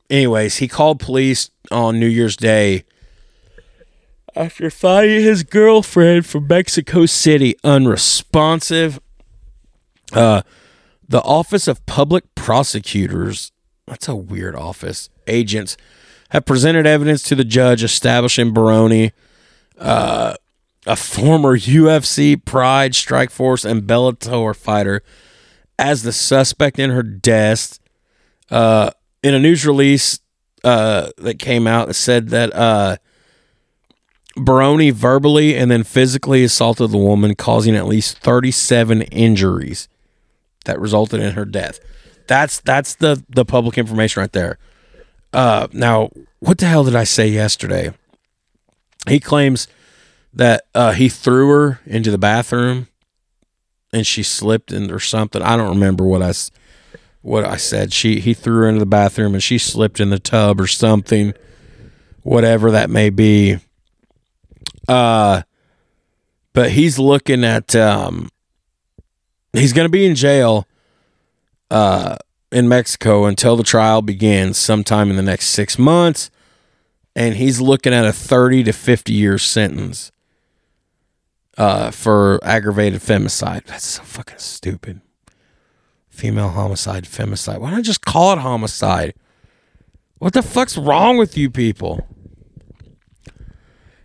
[0.09, 2.85] anyways, he called police on New Year's Day
[4.35, 8.99] after finding his girlfriend from Mexico City unresponsive.
[10.11, 10.41] Uh,
[11.07, 13.51] the Office of Public Prosecutors,
[13.85, 15.77] that's a weird office, agents
[16.29, 19.11] have presented evidence to the judge establishing Baroni,
[19.77, 20.35] uh,
[20.85, 25.01] a former UFC, Pride, Strikeforce, and Bellator fighter,
[25.79, 27.79] as the suspect in her death.
[28.51, 30.19] Uh, in a news release
[30.63, 32.97] uh, that came out, it said that uh,
[34.35, 39.87] Baroni verbally and then physically assaulted the woman, causing at least 37 injuries.
[40.65, 41.79] that resulted in her death.
[42.27, 44.57] That's that's the the public information right there.
[45.33, 47.91] Uh, now, what the hell did I say yesterday?
[49.07, 49.67] He claims
[50.33, 52.87] that uh, he threw her into the bathroom
[53.91, 55.41] and she slipped in or something.
[55.41, 56.33] I don't remember what I
[57.21, 57.93] what I said.
[57.93, 61.33] She he threw her into the bathroom and she slipped in the tub or something,
[62.21, 63.57] whatever that may be.
[64.87, 65.43] Uh,
[66.53, 68.29] but he's looking at um,
[69.53, 70.67] he's going to be in jail
[71.71, 72.17] uh,
[72.53, 76.29] in Mexico until the trial begins sometime in the next six months.
[77.15, 80.11] And he's looking at a 30 to 50 year sentence
[81.57, 83.65] uh, for aggravated femicide.
[83.65, 85.01] That's so fucking stupid.
[86.09, 87.59] Female homicide, femicide.
[87.59, 89.15] Why not I just call it homicide?
[90.19, 92.07] What the fuck's wrong with you people?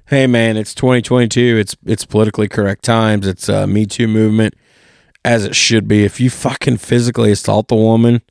[0.07, 1.59] Hey man, it's 2022.
[1.59, 3.27] It's it's politically correct times.
[3.27, 4.55] It's a Me Too movement,
[5.23, 6.05] as it should be.
[6.05, 8.23] If you fucking physically assault the woman,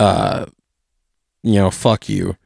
[0.00, 0.46] uh,
[1.42, 2.36] you know, fuck you.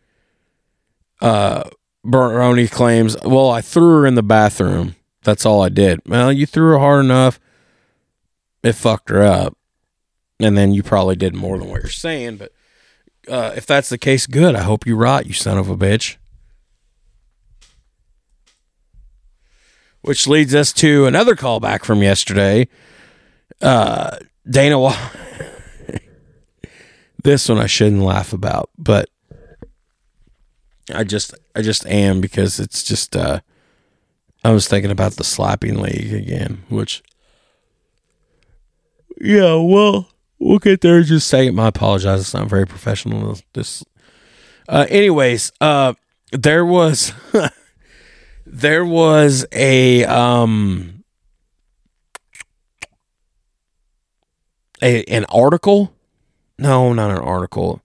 [1.20, 1.70] Uh,
[2.04, 4.96] Baroni claims, well, I threw her in the bathroom.
[5.22, 6.00] That's all I did.
[6.06, 7.40] Well, you threw her hard enough.
[8.62, 9.56] It fucked her up,
[10.40, 12.36] and then you probably did more than what you're saying.
[12.36, 12.52] But
[13.28, 14.54] uh, if that's the case, good.
[14.54, 16.16] I hope you rot, you son of a bitch.
[20.04, 22.68] which leads us to another callback from yesterday.
[23.62, 24.94] Uh, Dana, Wa-
[27.24, 29.10] this one I shouldn't laugh about, but
[30.94, 33.16] I just, I just am because it's just.
[33.16, 33.40] Uh,
[34.44, 37.02] I was thinking about the slapping league again, which,
[39.18, 40.08] yeah, well,
[40.38, 40.98] we'll get there.
[40.98, 42.20] in Just say my apologize.
[42.20, 43.38] It's not very professional.
[43.54, 43.82] This,
[44.68, 45.94] uh, anyways, uh,
[46.32, 47.12] there was.
[48.46, 51.04] there was a um
[54.82, 55.93] a an article
[56.58, 57.80] no not an article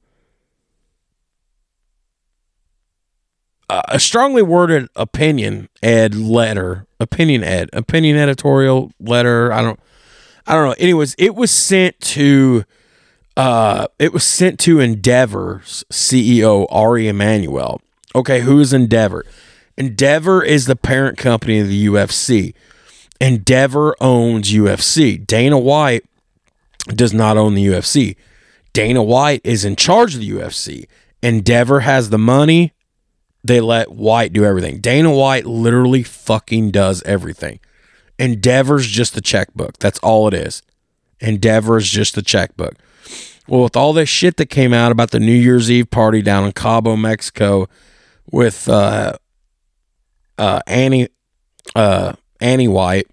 [3.69, 9.79] uh, a strongly worded opinion ed letter opinion ed opinion editorial letter i don't
[10.47, 12.63] i don't know anyways it was sent to
[13.37, 17.81] uh it was sent to endeavor's ceo ari emanuel
[18.15, 19.23] okay who is endeavor
[19.79, 22.53] Endeavor is the parent company of the UFC.
[23.21, 25.25] Endeavor owns UFC.
[25.25, 26.03] Dana White
[26.89, 28.17] does not own the UFC.
[28.79, 30.87] Dana White is in charge of the UFC.
[31.21, 32.71] Endeavor has the money.
[33.43, 34.79] They let White do everything.
[34.79, 37.59] Dana White literally fucking does everything.
[38.17, 39.79] Endeavor's just the checkbook.
[39.79, 40.61] That's all it is.
[41.21, 42.75] Endeavor's just the checkbook.
[43.49, 46.45] Well, with all this shit that came out about the New Year's Eve party down
[46.45, 47.67] in Cabo, Mexico,
[48.31, 49.13] with uh,
[50.37, 51.09] uh, Annie
[51.75, 53.07] uh, Annie White,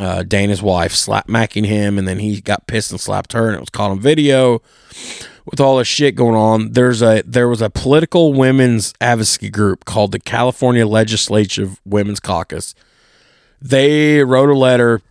[0.00, 3.54] uh, Dana's wife, slap macking him, and then he got pissed and slapped her, and
[3.54, 4.62] it was caught on video.
[5.44, 9.84] With all this shit going on, there's a there was a political women's advocacy group
[9.84, 12.74] called the California Legislative Women's Caucus.
[13.60, 15.02] They wrote a letter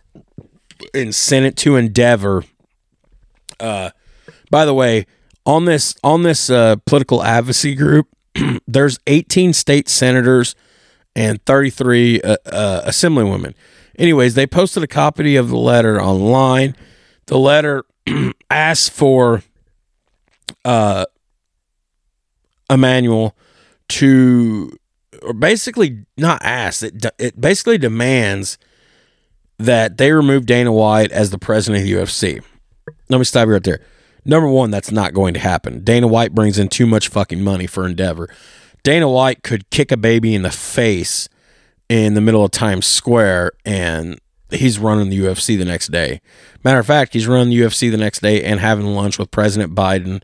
[0.92, 2.44] and sent it to Endeavor.
[3.60, 3.90] Uh,
[4.50, 5.06] by the way,
[5.46, 8.08] on this on this uh, political advocacy group,
[8.66, 10.56] there's 18 state senators
[11.14, 13.54] and 33 uh, uh, assemblywomen.
[13.98, 16.76] Anyways, they posted a copy of the letter online.
[17.26, 17.84] The letter
[18.50, 19.42] asked for
[20.64, 21.06] uh,
[22.70, 23.36] Emanuel
[23.88, 24.72] to,
[25.22, 28.58] or basically not asked, it, it basically demands
[29.58, 32.42] that they remove Dana White as the president of the UFC.
[33.08, 33.80] Let me stop you right there.
[34.24, 35.82] Number one, that's not going to happen.
[35.84, 38.28] Dana White brings in too much fucking money for Endeavor.
[38.82, 41.28] Dana White could kick a baby in the face
[41.90, 46.20] in the middle of Times Square and he's running the UFC the next day.
[46.62, 49.74] Matter of fact, he's running the UFC the next day and having lunch with President
[49.74, 50.22] Biden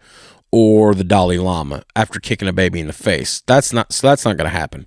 [0.52, 3.42] or the Dalai Lama after kicking a baby in the face.
[3.46, 4.86] That's not so that's not going to happen.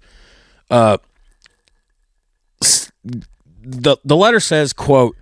[0.71, 0.97] Uh
[3.61, 5.17] the the letter says, quote,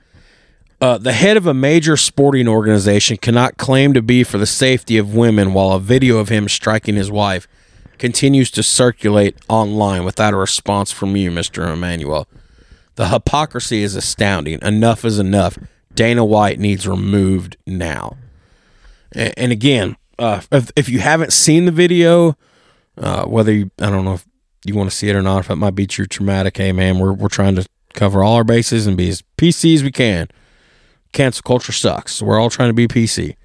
[0.79, 4.99] uh, the head of a major sporting organization cannot claim to be for the safety
[4.99, 7.47] of women while a video of him striking his wife
[7.99, 11.71] continues to circulate online without a response from you, Mr.
[11.71, 12.27] Emanuel.
[12.95, 14.59] The hypocrisy is astounding.
[14.61, 15.57] Enough is enough.
[15.93, 18.17] Dana White needs removed now.
[19.11, 22.35] And, again, uh, if, if you haven't seen the video,
[22.97, 24.25] uh, whether you, I don't know if
[24.65, 26.99] you want to see it or not, if it might be too traumatic, hey man,
[26.99, 30.27] we're, we're trying to cover all our bases and be as PC as we can.
[31.13, 32.21] Cancel culture sucks.
[32.21, 33.35] We're all trying to be PC.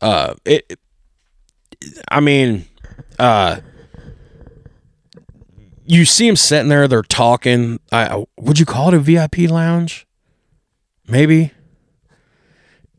[0.00, 0.78] Uh, it,
[2.10, 2.66] I mean,
[3.18, 3.60] uh,
[5.88, 7.80] you see them sitting there, they're talking.
[7.90, 10.06] I would you call it a VIP lounge?
[11.08, 11.52] Maybe.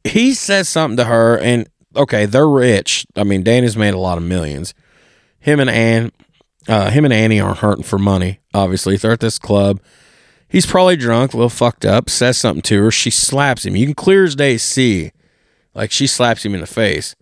[0.04, 3.06] he says something to her, and okay, they're rich.
[3.16, 4.74] I mean, Dana's made a lot of millions.
[5.40, 6.12] Him and Ann,
[6.68, 8.40] uh, him and Annie aren't hurting for money.
[8.56, 9.80] Obviously, they're at this club.
[10.48, 12.10] He's probably drunk, a little fucked up.
[12.10, 12.92] Says something to her.
[12.92, 13.76] She slaps him.
[13.76, 15.12] You can clear as day see,
[15.76, 17.16] like she slaps him in the face.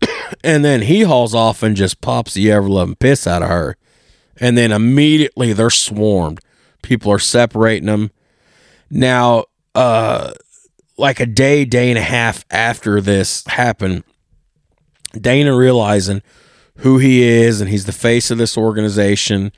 [0.42, 3.76] and then he hauls off and just pops the ever loving piss out of her.
[4.42, 6.40] And then immediately they're swarmed.
[6.82, 8.10] People are separating them.
[8.90, 10.32] Now, uh,
[10.98, 14.02] like a day, day and a half after this happened,
[15.18, 16.22] Dana realizing
[16.78, 19.52] who he is and he's the face of this organization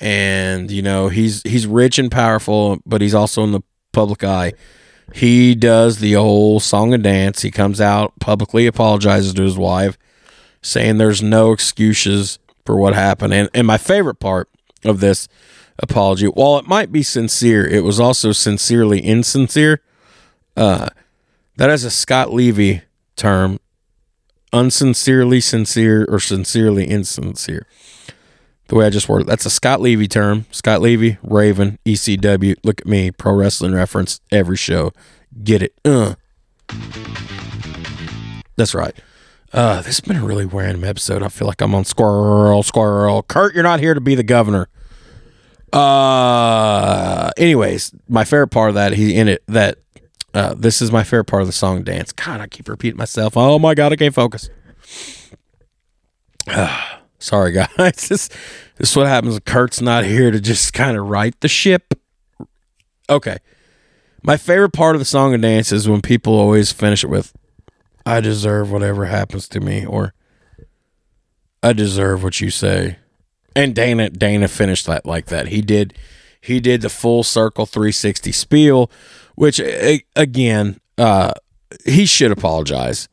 [0.00, 3.60] and you know he's he's rich and powerful but he's also in the
[3.92, 4.52] public eye
[5.12, 9.98] he does the old song and dance he comes out publicly apologizes to his wife
[10.62, 14.48] saying there's no excuses for what happened and, and my favorite part
[14.84, 15.28] of this
[15.78, 19.80] apology while it might be sincere it was also sincerely insincere
[20.56, 20.88] uh,
[21.56, 22.82] that is a scott levy
[23.16, 23.58] term
[24.52, 27.66] unsincerely sincere or sincerely insincere.
[28.68, 30.46] The way I just worded that's a Scott Levy term.
[30.50, 32.56] Scott Levy, Raven, ECW.
[32.62, 34.92] Look at me, pro wrestling reference every show.
[35.42, 35.74] Get it?
[35.84, 36.14] Uh.
[38.56, 38.94] That's right.
[39.52, 41.22] Uh, this has been a really random episode.
[41.22, 43.22] I feel like I'm on squirrel, squirrel.
[43.24, 44.68] Kurt, you're not here to be the governor.
[45.72, 49.78] Uh, anyways, my favorite part of that, he in it that
[50.34, 52.12] uh, this is my favorite part of the song dance.
[52.12, 53.36] God, I keep repeating myself.
[53.36, 54.48] Oh my God, I can't focus.
[57.18, 57.68] Sorry, guys.
[57.76, 58.28] this,
[58.78, 59.38] this is what happens.
[59.40, 61.94] Kurt's not here to just kind of right the ship.
[63.08, 63.38] Okay.
[64.22, 67.32] My favorite part of the song and dance is when people always finish it with,
[68.04, 70.14] I deserve whatever happens to me, or
[71.62, 72.98] I deserve what you say.
[73.54, 75.48] And Dana Dana finished that like that.
[75.48, 75.94] He did
[76.40, 78.90] he did the full circle 360 spiel
[79.40, 79.58] which
[80.16, 81.32] again, uh,
[81.86, 83.08] he should apologize.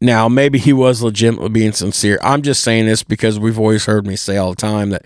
[0.00, 2.18] Now, maybe he was legitimately being sincere.
[2.20, 5.04] I'm just saying this because we've always heard me say all the time that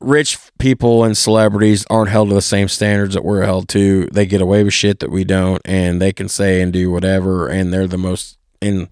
[0.00, 4.06] rich people and celebrities aren't held to the same standards that we're held to.
[4.06, 7.48] They get away with shit that we don't, and they can say and do whatever,
[7.48, 8.38] and they're the most.
[8.60, 8.88] In,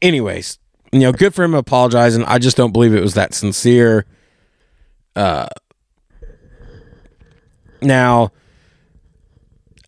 [0.00, 0.58] anyways,
[0.92, 2.24] you know, good for him apologizing.
[2.24, 4.06] I just don't believe it was that sincere.
[5.16, 5.48] Uh,
[7.80, 8.30] now,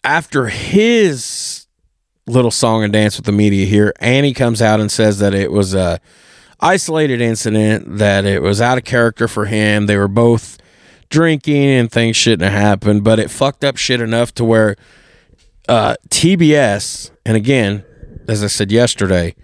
[0.03, 1.67] after his
[2.27, 5.53] little song and dance with the media here, Annie comes out and says that it
[5.53, 6.01] was a
[6.65, 9.87] isolated incident, that it was out of character for him.
[9.87, 10.59] They were both
[11.11, 14.77] drinking and things shouldn't have happened, but it fucked up shit enough to where
[15.69, 17.85] uh, TBS, and again,
[18.29, 19.35] as I said yesterday,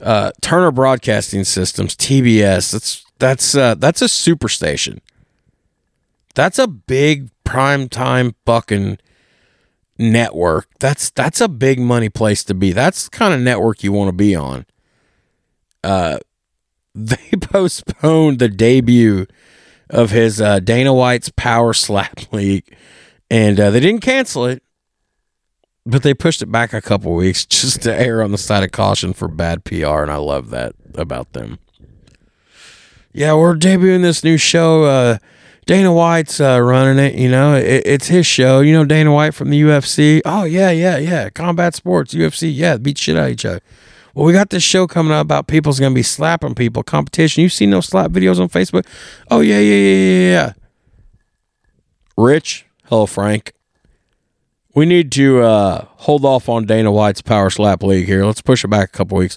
[0.00, 5.00] uh, Turner Broadcasting Systems, TBS, that's that's uh, that's a superstation.
[6.34, 8.98] That's a big prime time fucking
[9.98, 10.68] network.
[10.78, 12.72] That's that's a big money place to be.
[12.72, 14.66] That's the kind of network you want to be on.
[15.84, 16.18] Uh,
[16.94, 19.26] they postponed the debut
[19.88, 22.76] of his uh, Dana White's Power Slap League,
[23.30, 24.62] and uh, they didn't cancel it,
[25.84, 28.72] but they pushed it back a couple weeks just to err on the side of
[28.72, 31.58] caution for bad PR, and I love that about them.
[33.12, 34.84] Yeah, we're debuting this new show.
[34.84, 35.18] Uh,
[35.66, 37.14] Dana White's uh, running it.
[37.16, 38.60] You know, it, it's his show.
[38.60, 40.20] You know, Dana White from the UFC.
[40.24, 41.28] Oh yeah, yeah, yeah.
[41.30, 42.52] Combat sports, UFC.
[42.54, 43.60] Yeah, beat shit out of each other.
[44.14, 46.82] Well, we got this show coming up about people's going to be slapping people.
[46.82, 47.42] Competition.
[47.42, 48.86] You've seen those slap videos on Facebook?
[49.30, 50.52] Oh yeah, yeah, yeah, yeah, yeah.
[52.16, 53.52] Rich, hello Frank.
[54.74, 58.24] We need to uh, hold off on Dana White's Power Slap League here.
[58.24, 59.36] Let's push it back a couple weeks.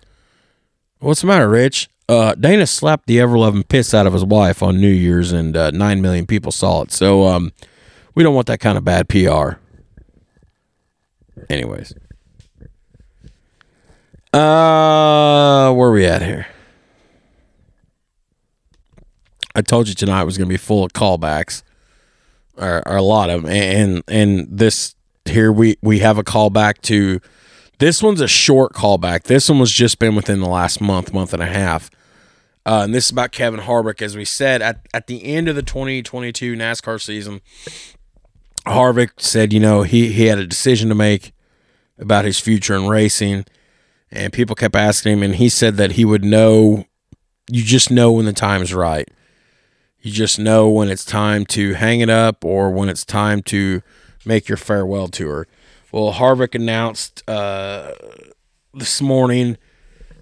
[1.00, 1.90] What's the matter, Rich?
[2.08, 5.56] Uh, Dana slapped the ever loving piss out of his wife on New Year's, and
[5.58, 6.92] uh, nine million people saw it.
[6.92, 7.52] So um,
[8.14, 9.54] we don't want that kind of bad PR.
[11.50, 11.94] Anyways,
[14.34, 16.48] uh, where are we at here?
[19.56, 21.62] I told you tonight was going to be full of callbacks,
[22.58, 26.82] or, or a lot of them, and and this here we we have a callback
[26.84, 27.22] to
[27.80, 29.24] this one's a short callback.
[29.24, 31.90] This one was just been within the last month, month and a half.
[32.66, 34.02] Uh, and this is about Kevin Harvick.
[34.02, 37.42] As we said, at, at the end of the 2022 NASCAR season,
[38.66, 41.34] Harvick said, you know, he, he had a decision to make
[42.00, 43.46] about his future in racing.
[44.14, 46.86] And people kept asking him, and he said that he would know,
[47.50, 49.10] you just know when the time is right.
[50.02, 53.82] You just know when it's time to hang it up or when it's time to
[54.24, 55.48] make your farewell tour.
[55.92, 57.94] Well, Harvick announced uh,
[58.72, 59.58] this morning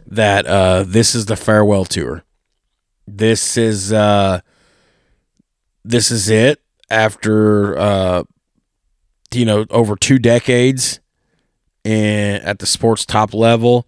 [0.07, 2.23] that uh, this is the farewell tour.
[3.05, 4.39] This is uh,
[5.83, 6.61] this is it.
[6.89, 8.23] After uh,
[9.33, 11.00] you know, over two decades
[11.85, 13.87] and at the sports top level.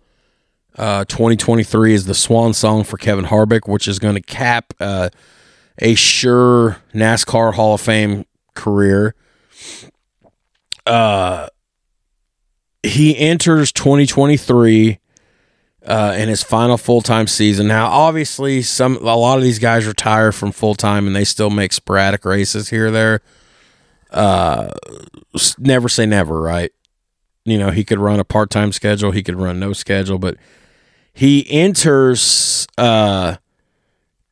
[0.75, 5.09] Uh, 2023 is the swan song for Kevin Harvick, which is going to cap uh,
[5.79, 8.25] a sure NASCAR Hall of Fame
[8.55, 9.13] career.
[10.85, 11.47] Uh,
[12.81, 14.99] he enters 2023
[15.85, 17.67] uh, in his final full time season.
[17.67, 21.49] Now, obviously, some a lot of these guys retire from full time and they still
[21.49, 23.21] make sporadic races here or there.
[24.09, 24.71] Uh,
[25.57, 26.71] never say never, right?
[27.45, 30.37] You know, he could run a part time schedule, he could run no schedule, but
[31.13, 33.35] he enters uh,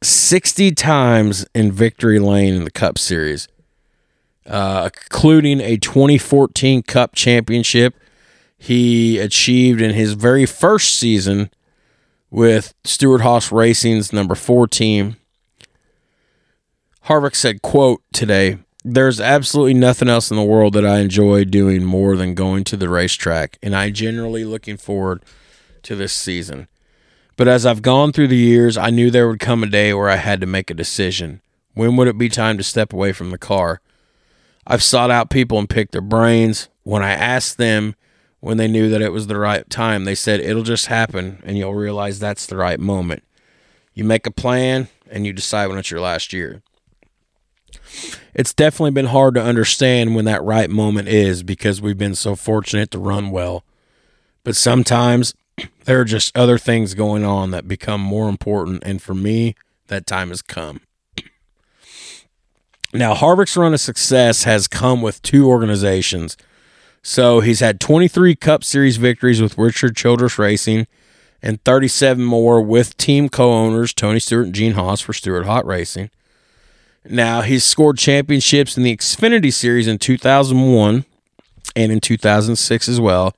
[0.02, 3.48] 60 times in victory lane in the Cup Series,
[4.46, 7.96] uh, including a 2014 Cup Championship
[8.58, 11.50] he achieved in his very first season
[12.30, 15.18] with Stewart-Haas Racing's number four team.
[17.06, 21.84] Harvick said, quote, today, there's absolutely nothing else in the world that I enjoy doing
[21.84, 25.24] more than going to the racetrack, and I generally looking forward
[25.84, 26.68] to this season.
[27.38, 30.10] But as I've gone through the years, I knew there would come a day where
[30.10, 31.42] I had to make a decision.
[31.74, 33.82] When would it be time to step away from the car?
[34.66, 36.70] I've sought out people and picked their brains.
[36.84, 37.96] When I asked them
[38.40, 41.58] when they knew that it was the right time, they said, It'll just happen and
[41.58, 43.24] you'll realize that's the right moment.
[43.94, 46.62] You make a plan and you decide when it's your last year.
[48.34, 52.36] It's definitely been hard to understand when that right moment is because we've been so
[52.36, 53.64] fortunate to run well.
[54.44, 55.34] But sometimes
[55.86, 58.84] there are just other things going on that become more important.
[58.86, 59.56] And for me,
[59.88, 60.82] that time has come.
[62.94, 66.36] Now, Harvick's run of success has come with two organizations.
[67.02, 70.88] So he's had 23 Cup Series victories with Richard Childress Racing
[71.42, 76.10] and 37 more with team co owners Tony Stewart and Gene Haas for Stewart-Haas Racing.
[77.06, 81.06] Now, he's scored championships in the Xfinity Series in 2001
[81.76, 83.34] and in 2006 as well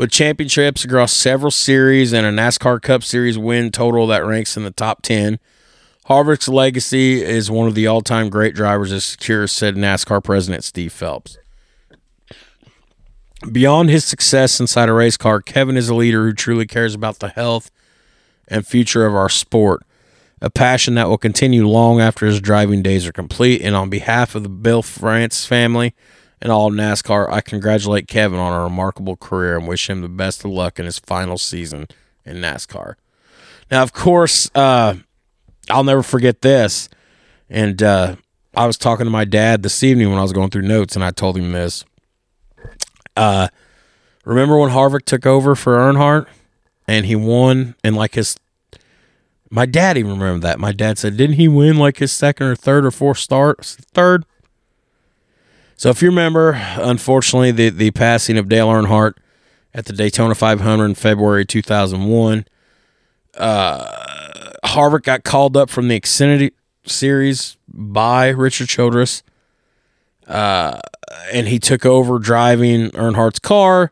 [0.00, 4.64] with championships across several series and a NASCAR Cup Series win total that ranks in
[4.64, 5.38] the top 10.
[6.06, 10.64] Harvick's legacy is one of the all time great drivers, as secure said NASCAR President
[10.64, 11.36] Steve Phelps.
[13.52, 17.18] Beyond his success inside a race car, Kevin is a leader who truly cares about
[17.18, 17.70] the health
[18.48, 19.82] and future of our sport,
[20.40, 23.62] a passion that will continue long after his driving days are complete.
[23.62, 25.94] And on behalf of the Bill France family,
[26.42, 30.44] and all NASCAR, I congratulate Kevin on a remarkable career and wish him the best
[30.44, 31.86] of luck in his final season
[32.24, 32.94] in NASCAR.
[33.70, 34.94] Now, of course, uh,
[35.68, 36.88] I'll never forget this.
[37.48, 38.16] And uh,
[38.54, 41.04] I was talking to my dad this evening when I was going through notes, and
[41.04, 41.84] I told him this.
[43.16, 43.48] Uh,
[44.24, 46.26] remember when Harvick took over for Earnhardt
[46.86, 48.38] and he won and like his
[49.50, 50.60] my dad even remembered that.
[50.60, 53.64] My dad said, didn't he win like his second or third or fourth start?
[53.92, 54.24] Third?
[55.76, 59.14] So if you remember, unfortunately, the, the passing of Dale Earnhardt
[59.74, 62.44] at the Daytona 500 in February 2001,
[63.38, 66.52] uh, Harvick got called up from the Xfinity
[66.84, 69.22] Series by Richard Childress,
[70.26, 70.80] uh,
[71.32, 73.90] and he took over driving Earnhardt's car.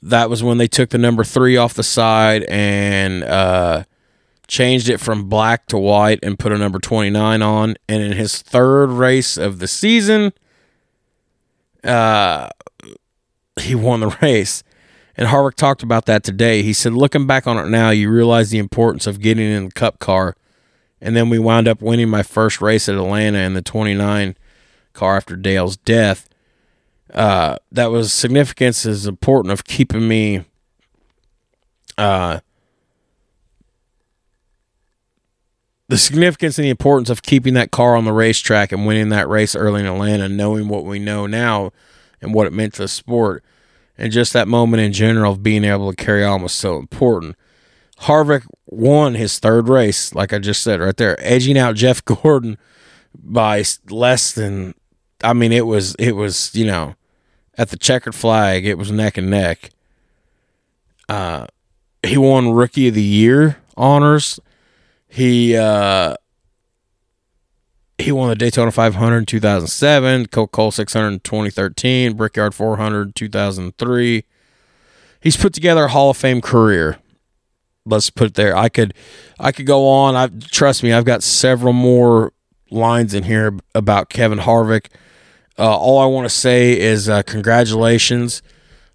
[0.00, 3.84] That was when they took the number three off the side and uh,
[4.48, 7.76] changed it from black to white and put a number 29 on.
[7.88, 10.32] And in his third race of the season–
[11.84, 12.48] uh,
[13.60, 14.62] he won the race.
[15.16, 16.62] And Harvick talked about that today.
[16.62, 19.72] He said, looking back on it now, you realize the importance of getting in the
[19.72, 20.36] cup car.
[21.00, 24.36] And then we wound up winning my first race at Atlanta in the 29
[24.92, 26.28] car after Dale's death.
[27.12, 30.44] Uh, that was significance is important of keeping me
[31.96, 32.40] uh,
[35.88, 39.28] the significance and the importance of keeping that car on the racetrack and winning that
[39.28, 41.72] race early in Atlanta, knowing what we know now
[42.20, 43.42] and what it meant to the sport,
[43.96, 47.36] and just that moment in general of being able to carry on was so important.
[48.02, 52.58] Harvick won his third race, like I just said right there, edging out Jeff Gordon
[53.14, 54.74] by less than.
[55.24, 56.94] I mean, it was it was you know,
[57.56, 59.70] at the checkered flag, it was neck and neck.
[61.08, 61.46] Uh,
[62.06, 64.38] he won Rookie of the Year honors
[65.08, 66.14] he uh,
[67.98, 74.24] he won the Daytona 500 in 2007, Coca-Cola 600 in 2013, Brickyard 400 2003.
[75.20, 76.98] He's put together a Hall of Fame career.
[77.84, 78.56] Let's put it there.
[78.56, 78.94] I could
[79.40, 80.14] I could go on.
[80.14, 82.32] I trust me, I've got several more
[82.70, 84.88] lines in here about Kevin Harvick.
[85.58, 88.42] Uh, all I want to say is uh, congratulations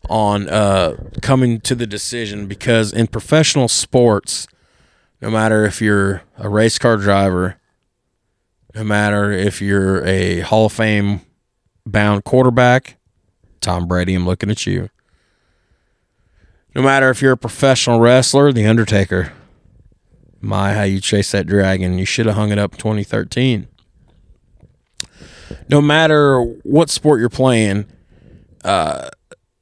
[0.10, 4.48] on uh, coming to the decision because in professional sports,
[5.24, 7.58] no matter if you're a race car driver,
[8.76, 11.22] no matter if you're a Hall of Fame
[11.86, 12.98] bound quarterback,
[13.62, 14.90] Tom Brady, I'm looking at you.
[16.76, 19.32] No matter if you're a professional wrestler, The Undertaker.
[20.42, 21.98] My, how you chase that dragon.
[21.98, 23.70] You should have hung it up in 2013.
[25.70, 27.86] No matter what sport you're playing,
[28.66, 29.10] uh,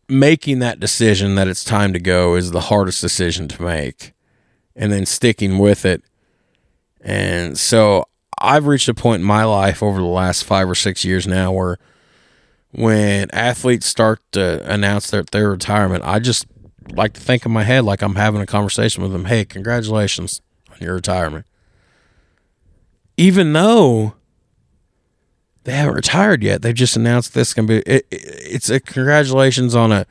[0.10, 4.14] making that decision that it's time to go is the hardest decision to make.
[4.76, 6.02] And then sticking with it.
[7.02, 8.06] And so
[8.40, 11.52] I've reached a point in my life over the last five or six years now
[11.52, 11.78] where
[12.72, 16.46] when athletes start to announce their, their retirement, I just
[16.94, 19.26] like to think in my head like I'm having a conversation with them.
[19.26, 21.46] Hey, congratulations on your retirement.
[23.18, 24.16] Even though
[25.64, 27.78] they haven't retired yet, they've just announced this can be.
[27.78, 30.08] It, it, it's a congratulations on a.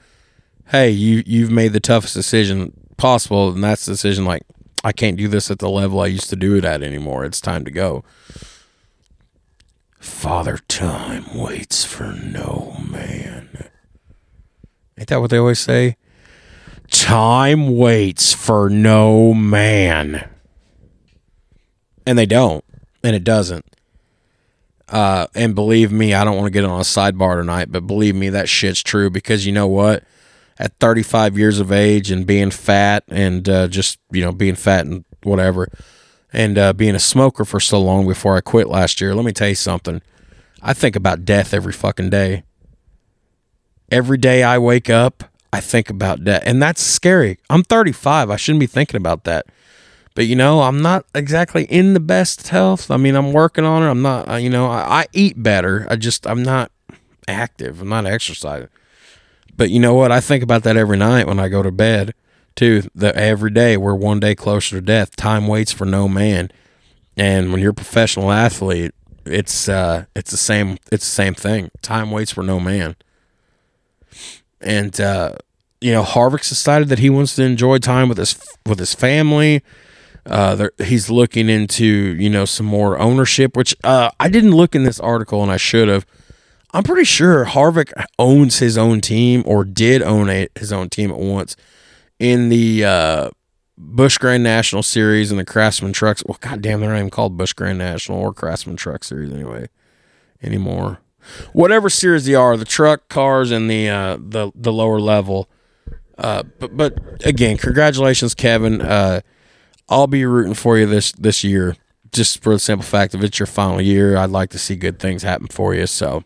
[0.68, 4.24] Hey, you you've made the toughest decision possible, and that's the decision.
[4.24, 4.42] Like
[4.84, 7.24] I can't do this at the level I used to do it at anymore.
[7.24, 8.04] It's time to go.
[9.98, 13.68] Father Time waits for no man.
[14.98, 15.96] Ain't that what they always say?
[16.90, 20.28] Time waits for no man.
[22.06, 22.64] And they don't.
[23.02, 23.64] And it doesn't.
[24.88, 28.14] Uh, and believe me, I don't want to get on a sidebar tonight, but believe
[28.14, 30.02] me, that shit's true because you know what?
[30.60, 34.84] At 35 years of age and being fat and uh, just, you know, being fat
[34.84, 35.68] and whatever,
[36.34, 39.32] and uh, being a smoker for so long before I quit last year, let me
[39.32, 40.02] tell you something.
[40.62, 42.42] I think about death every fucking day.
[43.90, 46.42] Every day I wake up, I think about death.
[46.44, 47.38] And that's scary.
[47.48, 48.28] I'm 35.
[48.30, 49.46] I shouldn't be thinking about that.
[50.14, 52.90] But you know, I'm not exactly in the best health.
[52.90, 53.90] I mean, I'm working on it.
[53.90, 55.86] I'm not, uh, you know, I, I eat better.
[55.88, 56.70] I just, I'm not
[57.26, 57.80] active.
[57.80, 58.68] I'm not exercising.
[59.60, 60.10] But you know what?
[60.10, 62.14] I think about that every night when I go to bed,
[62.56, 62.82] too.
[62.94, 65.16] That every day we're one day closer to death.
[65.16, 66.50] Time waits for no man.
[67.16, 68.94] And when you're a professional athlete,
[69.26, 70.78] it's uh, it's the same.
[70.90, 71.70] It's the same thing.
[71.82, 72.96] Time waits for no man
[74.60, 75.34] and uh,
[75.80, 79.62] you know Harvick's decided that he wants to enjoy time with his with his family.
[80.26, 84.84] Uh, he's looking into you know some more ownership, which uh, I didn't look in
[84.84, 86.06] this article and I should have.
[86.72, 91.10] I'm pretty sure Harvick owns his own team or did own a, his own team
[91.10, 91.56] at once
[92.18, 93.30] in the uh,
[93.76, 96.22] Busch Grand National Series and the Craftsman Trucks.
[96.24, 99.68] Well, goddamn, they're not even called Busch Grand National or Craftsman Truck Series anyway
[100.42, 101.00] anymore
[101.52, 105.48] whatever series they are, the truck cars and the uh, the the lower level.
[106.18, 108.80] Uh, but but again, congratulations, Kevin.
[108.80, 109.20] Uh,
[109.88, 111.76] I'll be rooting for you this this year,
[112.12, 114.16] just for the simple fact of it's your final year.
[114.16, 115.86] I'd like to see good things happen for you.
[115.86, 116.24] So,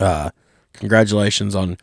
[0.00, 0.30] uh,
[0.72, 1.76] congratulations on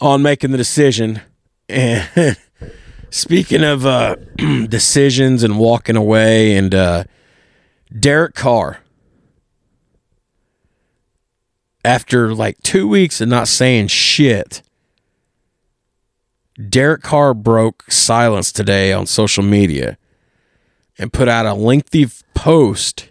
[0.00, 1.20] on making the decision.
[1.68, 2.36] And
[3.10, 4.16] speaking of uh,
[4.68, 7.04] decisions and walking away, and uh,
[7.98, 8.80] Derek Carr
[11.84, 14.62] after like two weeks of not saying shit,
[16.68, 19.98] Derek Carr broke silence today on social media
[20.98, 23.08] and put out a lengthy post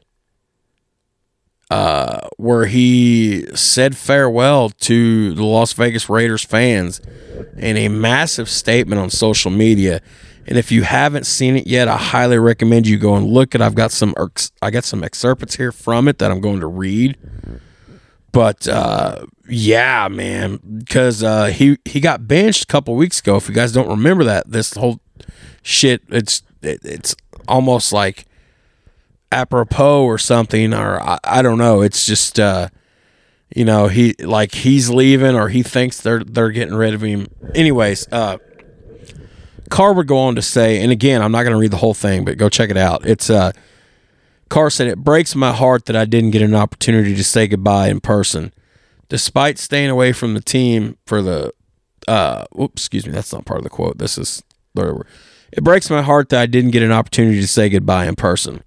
[1.72, 7.00] uh, where he said farewell to the Las Vegas Raiders fans
[7.56, 10.02] in a massive statement on social media.
[10.48, 13.62] And if you haven't seen it yet, I highly recommend you go and look it.
[13.62, 14.14] I've got some
[14.62, 17.18] I got some excerpts here from it that I'm going to read.
[18.34, 23.38] But uh, yeah, man, because uh, he he got benched a couple weeks ago.
[23.38, 25.00] If you guys don't remember that, this whole
[25.62, 27.16] shit, it's it, it's
[27.48, 28.26] almost like
[29.32, 31.82] apropos or something, or I, I don't know.
[31.82, 32.70] It's just uh,
[33.56, 37.28] you know he like he's leaving or he thinks they're they're getting rid of him.
[37.56, 38.38] Anyways, uh,
[39.70, 41.94] Carr would go on to say, and again, I'm not going to read the whole
[41.94, 43.06] thing, but go check it out.
[43.06, 43.52] It's uh
[44.52, 47.88] Carr said, It breaks my heart that I didn't get an opportunity to say goodbye
[47.88, 48.54] in person.
[49.08, 51.54] Despite staying away from the team for the,
[52.06, 53.98] uh, oops, excuse me, that's not part of the quote.
[53.98, 54.44] This is,
[54.76, 58.62] it breaks my heart that I didn't get an opportunity to say goodbye in person.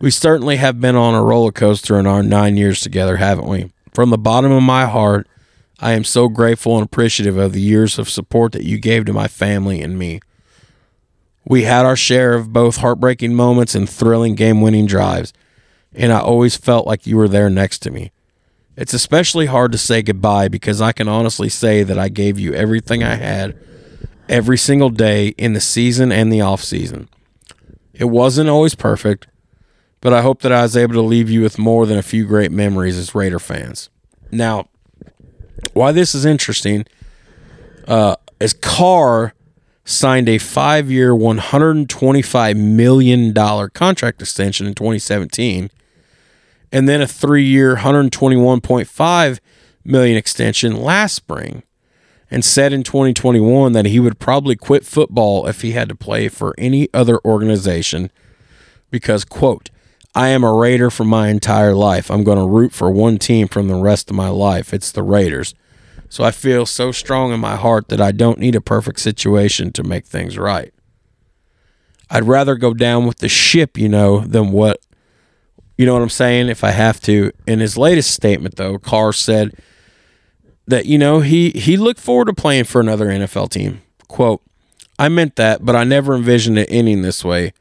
[0.00, 3.70] We certainly have been on a roller coaster in our nine years together, haven't we?
[3.92, 5.28] From the bottom of my heart,
[5.78, 9.12] I am so grateful and appreciative of the years of support that you gave to
[9.12, 10.20] my family and me.
[11.44, 15.34] We had our share of both heartbreaking moments and thrilling game winning drives,
[15.94, 18.10] and I always felt like you were there next to me.
[18.76, 22.54] It's especially hard to say goodbye because I can honestly say that I gave you
[22.54, 23.54] everything I had
[24.30, 27.10] every single day in the season and the off season.
[27.92, 29.26] It wasn't always perfect,
[30.00, 32.26] but I hope that I was able to leave you with more than a few
[32.26, 33.90] great memories as Raider fans.
[34.30, 34.68] Now,
[35.72, 36.86] why this is interesting,
[37.86, 39.34] uh, as Carr
[39.84, 43.34] signed a five year, $125 million
[43.70, 45.70] contract extension in 2017,
[46.72, 49.40] and then a three year, 121.5
[49.84, 51.62] million extension last spring
[52.30, 56.28] and said in 2021 that he would probably quit football if he had to play
[56.28, 58.10] for any other organization
[58.90, 59.70] because quote
[60.14, 62.10] I am a Raider for my entire life.
[62.10, 64.74] I'm going to root for one team from the rest of my life.
[64.74, 65.54] It's the Raiders.
[66.08, 69.72] So I feel so strong in my heart that I don't need a perfect situation
[69.72, 70.74] to make things right.
[72.10, 74.80] I'd rather go down with the ship, you know, than what
[75.78, 77.30] you know what I'm saying if I have to.
[77.46, 79.54] In his latest statement though, Carr said
[80.66, 83.80] that you know, he he looked forward to playing for another NFL team.
[84.08, 84.42] Quote,
[84.98, 87.52] I meant that, but I never envisioned it ending this way.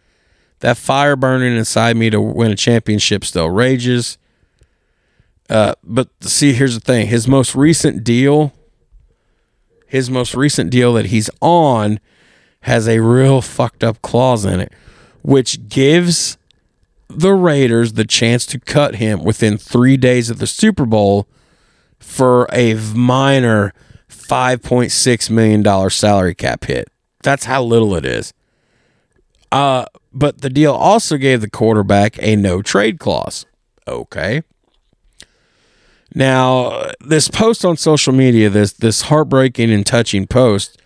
[0.60, 4.18] That fire burning inside me to win a championship still rages.
[5.49, 8.53] Uh, but see, here's the thing: his most recent deal,
[9.88, 11.99] his most recent deal that he's on,
[12.62, 14.74] has a real fucked up clause in it,
[15.22, 16.38] which gives
[17.10, 21.28] the Raiders the chance to cut him within three days of the Super Bowl
[21.99, 23.74] for a minor
[24.10, 26.89] $5.6 million salary cap hit.
[27.24, 28.34] That's how little it is.
[29.51, 33.45] Uh, but the deal also gave the quarterback a no trade clause.
[33.88, 34.43] Okay.
[36.16, 40.82] Now, this post on social media, this this heartbreaking and touching post,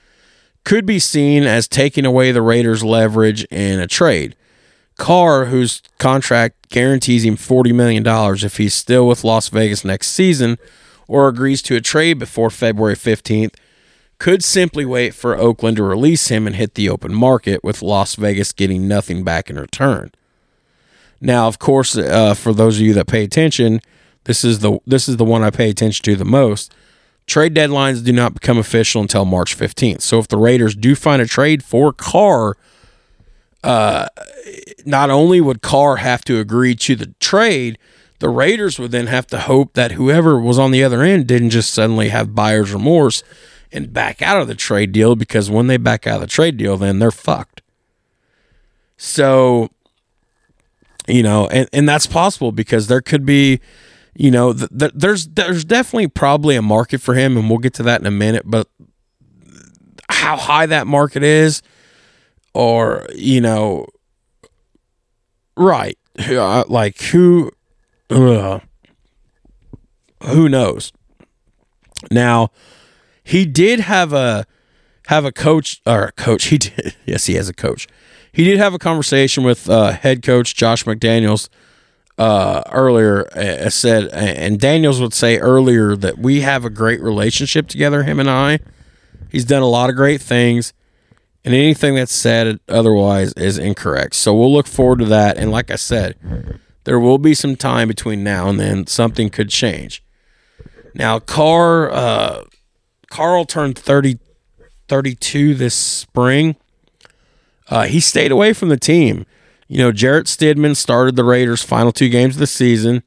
[0.65, 4.35] could be seen as taking away the Raiders' leverage in a trade.
[4.97, 8.05] Carr, whose contract guarantees him $40 million
[8.45, 10.57] if he's still with Las Vegas next season
[11.07, 13.55] or agrees to a trade before February 15th,
[14.23, 18.15] could simply wait for Oakland to release him and hit the open market, with Las
[18.15, 20.13] Vegas getting nothing back in return.
[21.19, 23.81] Now, of course, uh, for those of you that pay attention,
[24.23, 26.73] this is the this is the one I pay attention to the most.
[27.27, 29.99] Trade deadlines do not become official until March 15th.
[29.99, 32.55] So if the Raiders do find a trade for Carr,
[33.61, 34.07] uh,
[34.85, 37.77] not only would Carr have to agree to the trade,
[38.19, 41.49] the Raiders would then have to hope that whoever was on the other end didn't
[41.49, 43.21] just suddenly have buyer's remorse
[43.73, 46.57] and back out of the trade deal because when they back out of the trade
[46.57, 47.61] deal, then they're fucked.
[48.95, 49.69] So,
[51.07, 53.59] you know, and, and that's possible because there could be
[54.15, 57.73] you know, th- th- there's there's definitely probably a market for him, and we'll get
[57.75, 58.43] to that in a minute.
[58.45, 58.67] But
[60.09, 61.63] how high that market is,
[62.53, 63.87] or you know,
[65.57, 65.97] right?
[66.19, 67.51] Uh, like who,
[70.23, 70.91] who knows?
[72.11, 72.51] Now,
[73.23, 74.45] he did have a
[75.07, 76.45] have a coach or a coach.
[76.45, 76.95] He did.
[77.05, 77.87] Yes, he has a coach.
[78.31, 81.49] He did have a conversation with uh, head coach Josh McDaniels
[82.17, 87.67] uh, earlier uh, said, and Daniels would say earlier that we have a great relationship
[87.67, 88.59] together, him and I.
[89.29, 90.73] He's done a lot of great things,
[91.43, 94.15] and anything that's said otherwise is incorrect.
[94.15, 95.37] So we'll look forward to that.
[95.37, 98.87] And like I said, there will be some time between now and then.
[98.87, 100.03] Something could change.
[100.93, 102.43] Now, Carr, uh,
[103.13, 104.17] Carl turned 30,
[104.87, 106.55] 32 this spring.
[107.69, 109.27] Uh, he stayed away from the team.
[109.67, 113.03] You know, Jarrett Stidham started the Raiders' final two games of the season.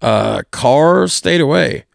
[0.00, 1.86] Uh, Carr stayed away.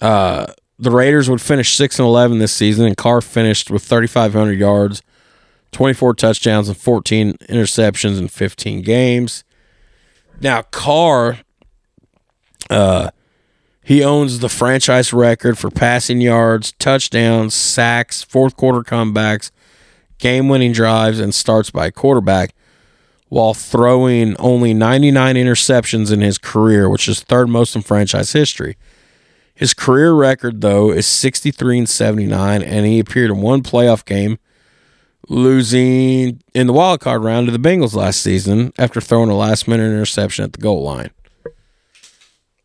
[0.00, 0.46] Uh,
[0.78, 4.32] the Raiders would finish six and eleven this season, and Carr finished with thirty five
[4.32, 5.02] hundred yards,
[5.72, 9.44] twenty four touchdowns, and fourteen interceptions in fifteen games.
[10.40, 11.40] Now Carr,
[12.70, 13.10] uh,
[13.86, 19.52] he owns the franchise record for passing yards, touchdowns, sacks, fourth quarter comebacks,
[20.18, 22.52] game winning drives, and starts by quarterback
[23.28, 28.76] while throwing only 99 interceptions in his career, which is third most in franchise history.
[29.54, 34.40] His career record, though, is 63 and 79, and he appeared in one playoff game,
[35.28, 39.68] losing in the wild card round to the Bengals last season after throwing a last
[39.68, 41.12] minute interception at the goal line.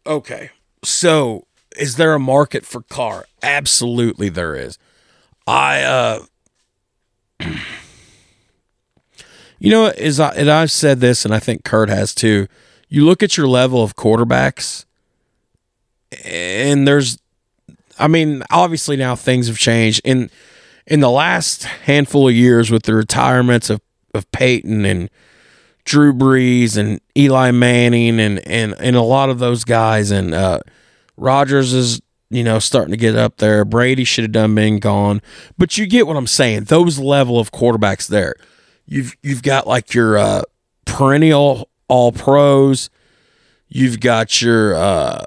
[0.07, 0.49] Okay,
[0.83, 3.25] so is there a market for Carr?
[3.41, 4.77] Absolutely, there is.
[5.47, 6.19] I uh
[9.61, 12.47] You know, is I, and I've said this, and I think Kurt has too.
[12.89, 14.85] You look at your level of quarterbacks,
[16.25, 17.19] and there's,
[17.99, 20.31] I mean, obviously now things have changed in
[20.87, 23.81] in the last handful of years with the retirements of
[24.15, 25.11] of Peyton and
[25.83, 30.59] Drew Brees and Eli Manning and and and a lot of those guys and uh,
[31.17, 33.65] Rodgers is you know starting to get up there.
[33.65, 35.21] Brady should have done been gone,
[35.57, 36.65] but you get what I'm saying.
[36.65, 38.35] Those level of quarterbacks there
[38.91, 40.43] you've you've got like your uh,
[40.85, 42.89] perennial all pros.
[43.69, 45.25] You've got your uh,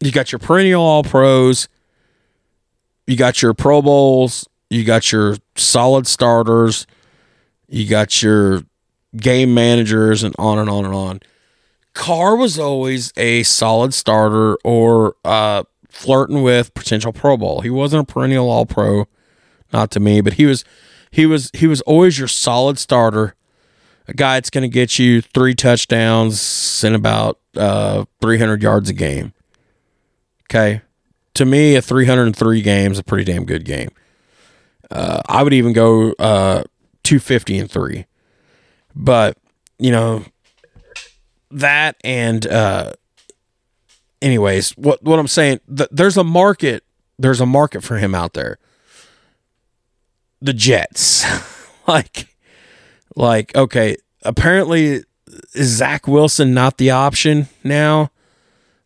[0.00, 1.68] you got your perennial all pros.
[3.06, 4.48] You got your Pro Bowls.
[4.68, 6.86] You got your solid starters.
[7.68, 8.62] You got your
[9.16, 11.20] game managers, and on and on and on.
[11.94, 17.62] Carr was always a solid starter or uh, flirting with potential Pro Bowl.
[17.62, 19.06] He wasn't a perennial All Pro,
[19.72, 20.64] not to me, but he was
[21.10, 23.34] he was he was always your solid starter,
[24.06, 28.92] a guy that's going to get you three touchdowns and about uh, 300 yards a
[28.92, 29.32] game.
[30.44, 30.82] Okay,
[31.32, 33.88] to me, a 303 game is a pretty damn good game.
[34.90, 36.64] Uh, I would even go uh,
[37.06, 38.06] 250 and three,
[38.94, 39.38] but
[39.78, 40.24] you know
[41.50, 42.92] that and uh
[44.20, 46.82] anyways what what i'm saying th- there's a market
[47.18, 48.58] there's a market for him out there.
[50.40, 51.24] The jets.
[51.88, 52.34] Like
[53.14, 55.04] like okay apparently
[55.54, 58.10] is zach wilson not the option now?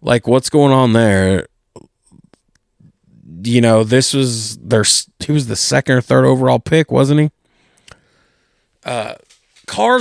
[0.02, 1.46] Like what's going on there?
[3.42, 4.84] You know this was their
[5.20, 7.30] he was the second or third overall pick wasn't he
[8.84, 9.14] uh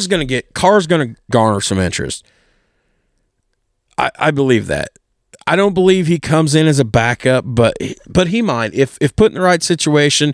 [0.08, 2.26] gonna get carr's gonna garner some interest
[4.00, 4.92] I, I believe that.
[5.46, 7.76] I don't believe he comes in as a backup, but
[8.08, 10.34] but he might if if put in the right situation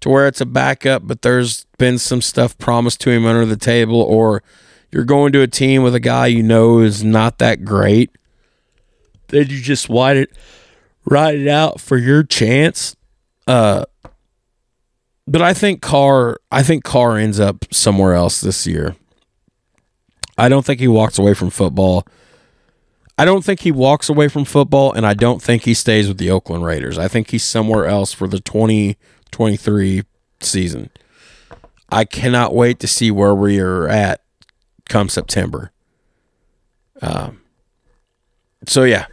[0.00, 3.56] to where it's a backup, but there's been some stuff promised to him under the
[3.56, 4.42] table, or
[4.92, 8.10] you're going to a team with a guy you know is not that great,
[9.28, 10.30] then you just write it
[11.04, 12.94] write it out for your chance.
[13.46, 13.84] Uh
[15.30, 18.96] but I think Carr I think Carr ends up somewhere else this year.
[20.36, 22.04] I don't think he walks away from football.
[23.16, 26.18] I don't think he walks away from football, and I don't think he stays with
[26.18, 26.98] the Oakland Raiders.
[26.98, 30.02] I think he's somewhere else for the 2023
[30.40, 30.90] season.
[31.90, 34.22] I cannot wait to see where we are at
[34.88, 35.70] come September.
[37.02, 37.42] Um,
[38.66, 39.06] so, yeah.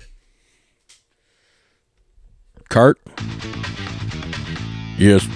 [2.69, 2.97] Cart?
[4.97, 5.27] Yes.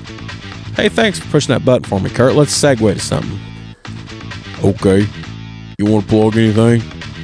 [0.75, 2.35] Hey, thanks for pushing that button for me, Kurt.
[2.35, 3.39] Let's segue to something.
[4.63, 5.05] Okay.
[5.77, 6.81] You want to plug anything?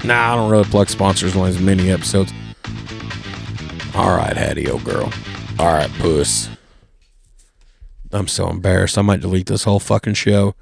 [0.07, 2.31] Nah, I don't really plug sponsors on these mini episodes.
[3.95, 5.11] All right, Hattie, old girl.
[5.59, 6.49] All right, puss.
[8.11, 8.97] I'm so embarrassed.
[8.97, 10.55] I might delete this whole fucking show.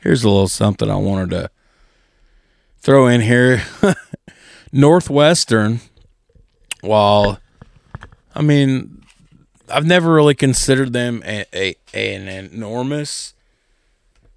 [0.00, 1.50] Here's a little something I wanted to
[2.78, 3.62] throw in here.
[4.72, 5.80] Northwestern,
[6.86, 7.38] while
[8.34, 9.02] I mean,
[9.68, 13.34] I've never really considered them a, a, an enormous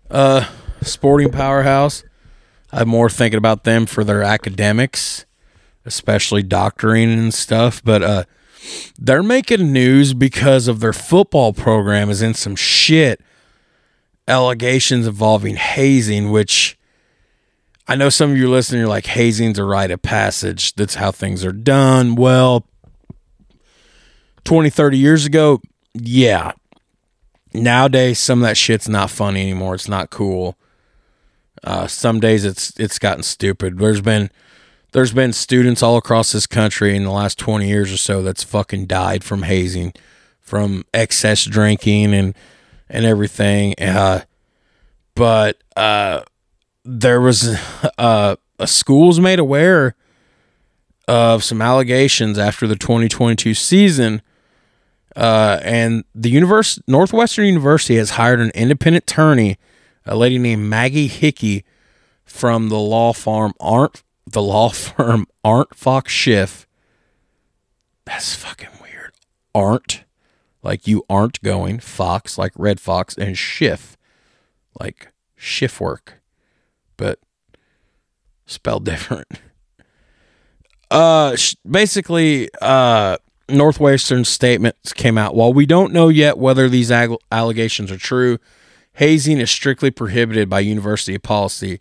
[0.09, 0.49] uh
[0.81, 2.03] sporting powerhouse.
[2.71, 5.25] I'm more thinking about them for their academics,
[5.85, 7.83] especially doctoring and stuff.
[7.83, 8.23] But uh,
[8.97, 13.21] they're making news because of their football program is in some shit
[14.27, 16.77] allegations involving hazing, which
[17.89, 20.75] I know some of you listening you're like, hazing's a rite of passage.
[20.75, 22.13] That's how things are done.
[22.13, 22.67] Well,
[24.43, 25.59] 20, 30 years ago,
[25.95, 26.51] yeah.
[27.51, 29.73] Nowadays, some of that shit's not funny anymore.
[29.73, 30.55] It's not cool.
[31.63, 33.79] Uh, some days it's it's gotten stupid.
[33.79, 34.29] There's been
[34.91, 38.43] there's been students all across this country in the last 20 years or so that's
[38.43, 39.93] fucking died from hazing,
[40.39, 42.35] from excess drinking and
[42.87, 43.73] and everything.
[43.79, 44.25] Uh,
[45.15, 46.21] but uh,
[46.89, 47.55] there was
[47.99, 49.95] uh, a schools made aware
[51.07, 54.21] of some allegations after the 2022 season.
[55.15, 59.57] Uh, and the universe, Northwestern University has hired an independent attorney,
[60.05, 61.63] a lady named Maggie Hickey
[62.25, 66.67] from the law firm Arent, the law firm Arent Fox Schiff.
[68.05, 69.13] That's fucking weird.
[69.53, 70.05] Arent,
[70.63, 71.79] like you aren't going.
[71.79, 73.95] Fox, like Red Fox, and Schiff,
[74.79, 76.18] like shift work,
[76.99, 77.17] but
[78.45, 79.27] spelled different.
[80.91, 81.35] Uh,
[81.69, 83.17] basically, uh,
[83.47, 85.33] Northwestern statements came out.
[85.33, 88.37] While we don't know yet whether these ag- allegations are true,
[88.93, 91.79] hazing is strictly prohibited by university policy,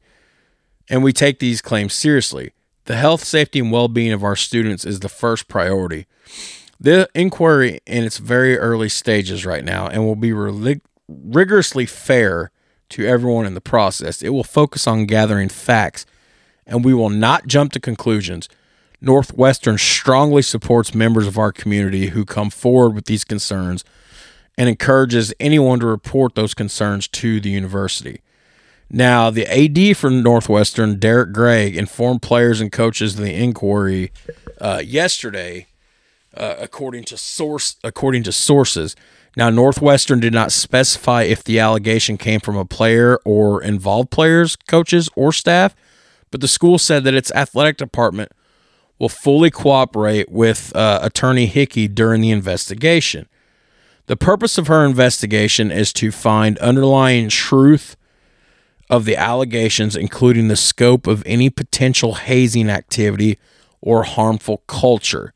[0.88, 2.52] and we take these claims seriously.
[2.84, 6.06] The health, safety, and well being of our students is the first priority.
[6.80, 12.50] The inquiry in its very early stages right now and will be rig- rigorously fair
[12.90, 14.22] to everyone in the process.
[14.22, 16.06] It will focus on gathering facts
[16.66, 18.48] and we will not jump to conclusions.
[19.00, 23.84] Northwestern strongly supports members of our community who come forward with these concerns
[24.56, 28.20] and encourages anyone to report those concerns to the university.
[28.90, 34.10] Now, the AD for Northwestern, Derrick Gragg, informed players and coaches of the inquiry
[34.60, 35.66] uh, yesterday,
[36.34, 38.96] uh, according to source according to sources.
[39.36, 44.56] Now, Northwestern did not specify if the allegation came from a player or involved players,
[44.56, 45.76] coaches, or staff,
[46.30, 48.32] but the school said that its athletic department
[48.98, 53.28] will fully cooperate with uh, Attorney Hickey during the investigation.
[54.06, 57.96] The purpose of her investigation is to find underlying truth
[58.90, 63.38] of the allegations, including the scope of any potential hazing activity
[63.80, 65.34] or harmful culture.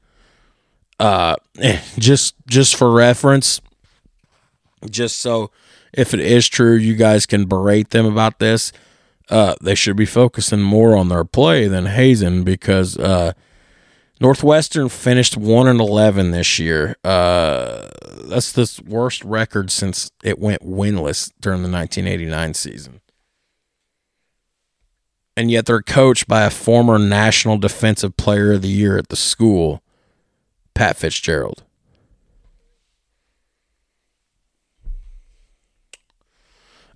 [0.98, 1.36] Uh,
[1.98, 3.60] just just for reference,
[4.90, 5.50] just so
[5.92, 8.72] if it is true, you guys can berate them about this.
[9.28, 13.32] Uh, they should be focusing more on their play than hazing because uh,
[14.20, 16.96] Northwestern finished one and eleven this year.
[17.04, 17.88] Uh,
[18.24, 23.00] that's the worst record since it went winless during the 1989 season.
[25.36, 29.16] And yet they're coached by a former National Defensive Player of the Year at the
[29.16, 29.82] school,
[30.74, 31.62] Pat Fitzgerald.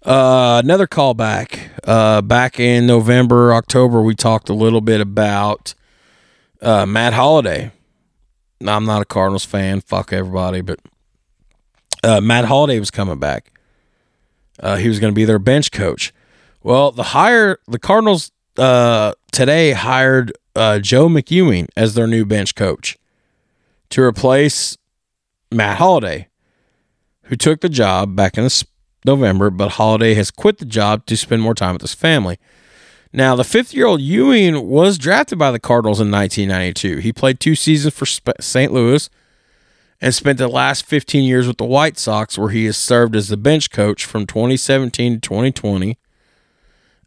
[0.07, 1.71] Uh, another callback.
[1.83, 5.75] Uh, back in November, October, we talked a little bit about
[6.63, 7.73] uh, Matt Holliday.
[8.65, 9.81] I'm not a Cardinals fan.
[9.81, 10.79] Fuck everybody, but
[12.05, 13.53] uh, Matt Holliday was coming back.
[14.61, 16.15] Uh, he was going to be their bench coach.
[16.63, 22.55] Well, the hire the Cardinals uh, today hired uh, Joe McEwing as their new bench
[22.55, 22.97] coach
[23.91, 24.79] to replace
[25.51, 26.29] Matt Holliday,
[27.25, 28.51] who took the job back in the
[29.07, 32.39] November, but Holliday has quit the job to spend more time with his family.
[33.13, 36.99] Now, the fifth year old Ewing was drafted by the Cardinals in 1992.
[36.99, 38.73] He played two seasons for St.
[38.73, 39.09] Louis
[40.01, 43.29] and spent the last 15 years with the White Sox, where he has served as
[43.29, 45.99] the bench coach from 2017 to 2020.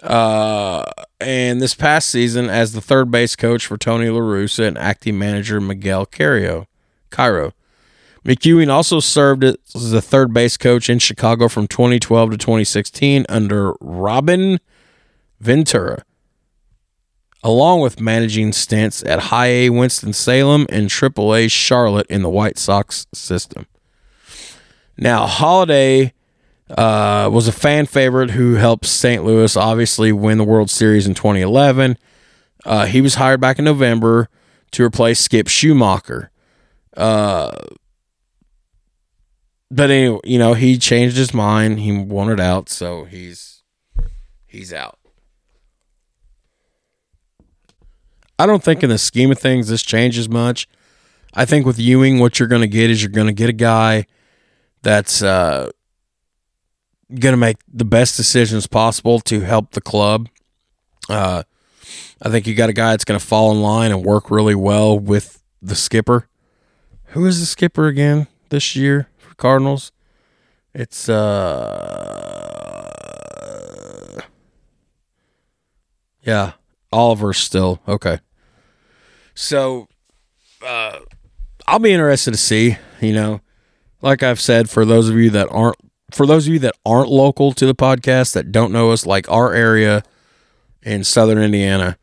[0.02, 0.86] Uh,
[1.20, 5.20] and this past season as the third base coach for Tony La Russa and acting
[5.20, 6.68] manager Miguel Cairo.
[7.10, 7.54] Cairo.
[8.30, 13.74] McEwing also served as the third base coach in Chicago from 2012 to 2016 under
[13.82, 14.60] Robin
[15.40, 16.04] Ventura,
[17.42, 22.60] along with managing stints at High A Winston-Salem and Triple A Charlotte in the White
[22.60, 23.66] Sox system.
[24.96, 26.14] Now, Holliday
[26.70, 29.26] uh, was a fan favorite who helped St.
[29.26, 31.98] Louis obviously win the World Series in 2011.
[32.64, 34.30] Uh, he was hired back in November
[34.70, 36.28] to replace Skip Schumaker.
[36.96, 37.58] Uh,
[39.72, 41.80] but anyway, you know, he changed his mind.
[41.80, 43.64] He wanted out, so he's
[44.48, 44.98] he's out.
[48.38, 50.68] I don't think in the scheme of things this changes much.
[51.34, 53.54] I think with Ewing, what you're going to get is you're going to get a
[53.54, 54.06] guy
[54.82, 55.70] that's uh,
[57.10, 60.30] going to make the best decisions possible to help the club.
[61.10, 61.44] Uh,
[62.22, 64.56] I think you got a guy that's going to fall in line and work really
[64.56, 66.28] well with the skipper.
[67.08, 69.09] Who is the skipper again this year?
[69.40, 69.92] Cardinals.
[70.74, 71.20] It's uh
[76.22, 76.54] Yeah,
[76.92, 77.82] Oliver still.
[77.88, 78.20] Okay.
[79.34, 79.88] So
[80.66, 81.00] uh
[81.68, 83.42] I'll be interested to see, you know,
[84.02, 85.78] like I've said for those of you that aren't
[86.12, 89.30] for those of you that aren't local to the podcast that don't know us like
[89.30, 90.04] our area
[90.82, 91.98] in southern Indiana,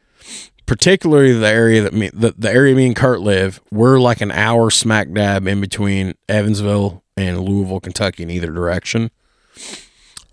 [0.67, 4.31] particularly the area that me the, the area me and Kurt live, we're like an
[4.31, 9.11] hour smack dab in between Evansville and Louisville, Kentucky in either direction.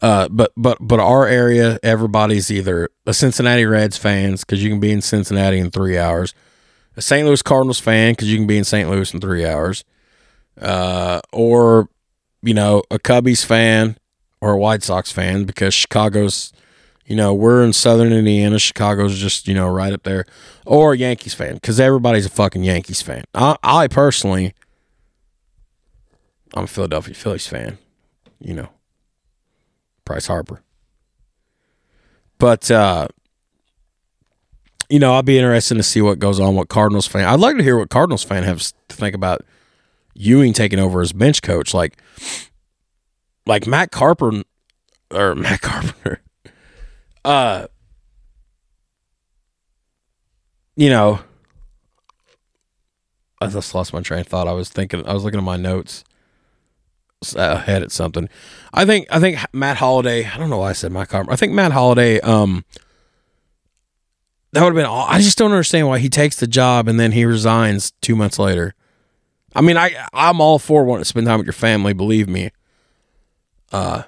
[0.01, 4.81] Uh, but but but our area, everybody's either a Cincinnati Reds fans because you can
[4.81, 6.33] be in Cincinnati in three hours,
[6.97, 7.25] a St.
[7.25, 8.89] Louis Cardinals fan because you can be in St.
[8.89, 9.85] Louis in three hours,
[10.59, 11.87] uh, or
[12.41, 13.95] you know a Cubbies fan
[14.41, 16.51] or a White Sox fan because Chicago's,
[17.05, 20.25] you know, we're in Southern Indiana, Chicago's just you know right up there,
[20.65, 23.23] or a Yankees fan because everybody's a fucking Yankees fan.
[23.33, 24.53] I, I personally
[26.53, 27.77] I'm a Philadelphia Phillies fan,
[28.39, 28.69] you know,
[30.05, 30.61] Bryce Harper.
[32.37, 33.07] But, uh,
[34.89, 37.25] you know, I'll be interested to see what goes on with Cardinals fan.
[37.25, 39.41] I'd like to hear what Cardinals fan has to think about
[40.13, 41.73] Ewing taking over as bench coach.
[41.73, 41.99] Like,
[43.47, 44.43] like Matt Carpenter
[45.11, 46.19] or Matt Carpenter.
[47.25, 47.67] Uh,
[50.75, 51.21] you know,
[53.39, 54.49] I just lost my train of thought.
[54.49, 56.03] I was thinking, I was looking at my notes
[57.35, 58.29] ahead at something.
[58.73, 60.25] I think I think Matt Holliday.
[60.25, 61.33] I don't know why I said Matt Carpenter.
[61.33, 62.19] I think Matt Holliday.
[62.21, 62.65] Um,
[64.51, 64.85] that would have been.
[64.85, 68.15] All, I just don't understand why he takes the job and then he resigns two
[68.15, 68.75] months later.
[69.55, 71.93] I mean, I I'm all for wanting to spend time with your family.
[71.93, 72.51] Believe me.
[73.71, 74.03] Uh,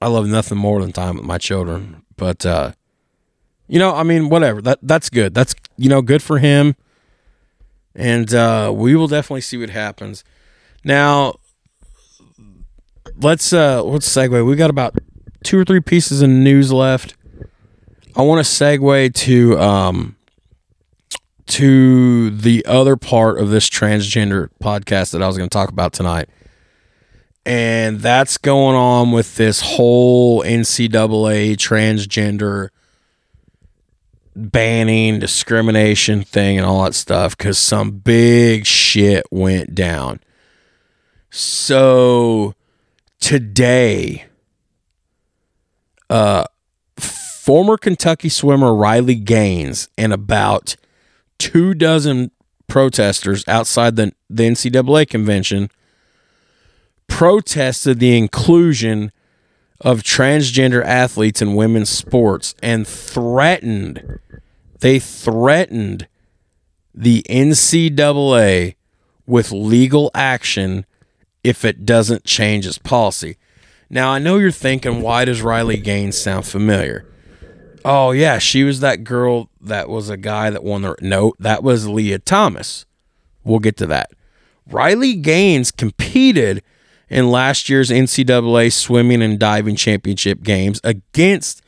[0.00, 2.02] I love nothing more than time with my children.
[2.16, 2.72] But uh,
[3.66, 4.60] you know, I mean, whatever.
[4.60, 5.34] That that's good.
[5.34, 6.76] That's you know, good for him.
[7.94, 10.24] And uh, we will definitely see what happens.
[10.84, 11.36] Now,
[13.20, 14.46] let's uh let's segue.
[14.46, 14.96] We got about
[15.42, 17.16] two or three pieces of news left.
[18.14, 20.16] I want to segue to um
[21.46, 25.92] to the other part of this transgender podcast that I was going to talk about
[25.92, 26.28] tonight.
[27.46, 32.70] And that's going on with this whole NCAA transgender
[34.34, 40.20] banning, discrimination thing, and all that stuff because some big shit went down.
[41.36, 42.54] So
[43.18, 44.26] today,
[46.08, 46.44] uh,
[46.96, 50.76] former Kentucky swimmer Riley Gaines and about
[51.40, 52.30] two dozen
[52.68, 55.70] protesters outside the, the NCAA convention
[57.08, 59.10] protested the inclusion
[59.80, 64.20] of transgender athletes in women's sports and threatened
[64.78, 66.06] they threatened
[66.94, 68.76] the NCAA
[69.26, 70.86] with legal action
[71.44, 73.36] if it doesn't change its policy.
[73.90, 77.06] Now, I know you're thinking, why does Riley Gaines sound familiar?
[77.84, 80.96] Oh, yeah, she was that girl that was a guy that won the.
[81.00, 82.86] No, that was Lia Thomas.
[83.44, 84.10] We'll get to that.
[84.66, 86.62] Riley Gaines competed
[87.10, 91.62] in last year's NCAA swimming and diving championship games against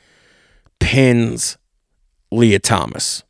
[0.80, 1.58] Penn's
[2.30, 3.22] Lia Thomas,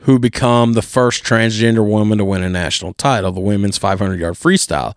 [0.00, 4.34] who became the first transgender woman to win a national title, the women's 500 yard
[4.34, 4.94] freestyle.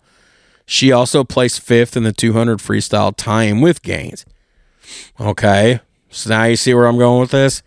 [0.66, 4.24] She also placed fifth in the 200 freestyle tying with Gaines.
[5.20, 5.80] Okay,
[6.10, 7.62] so now you see where I'm going with this?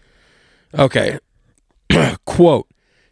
[0.78, 1.20] Okay,
[2.26, 2.68] quote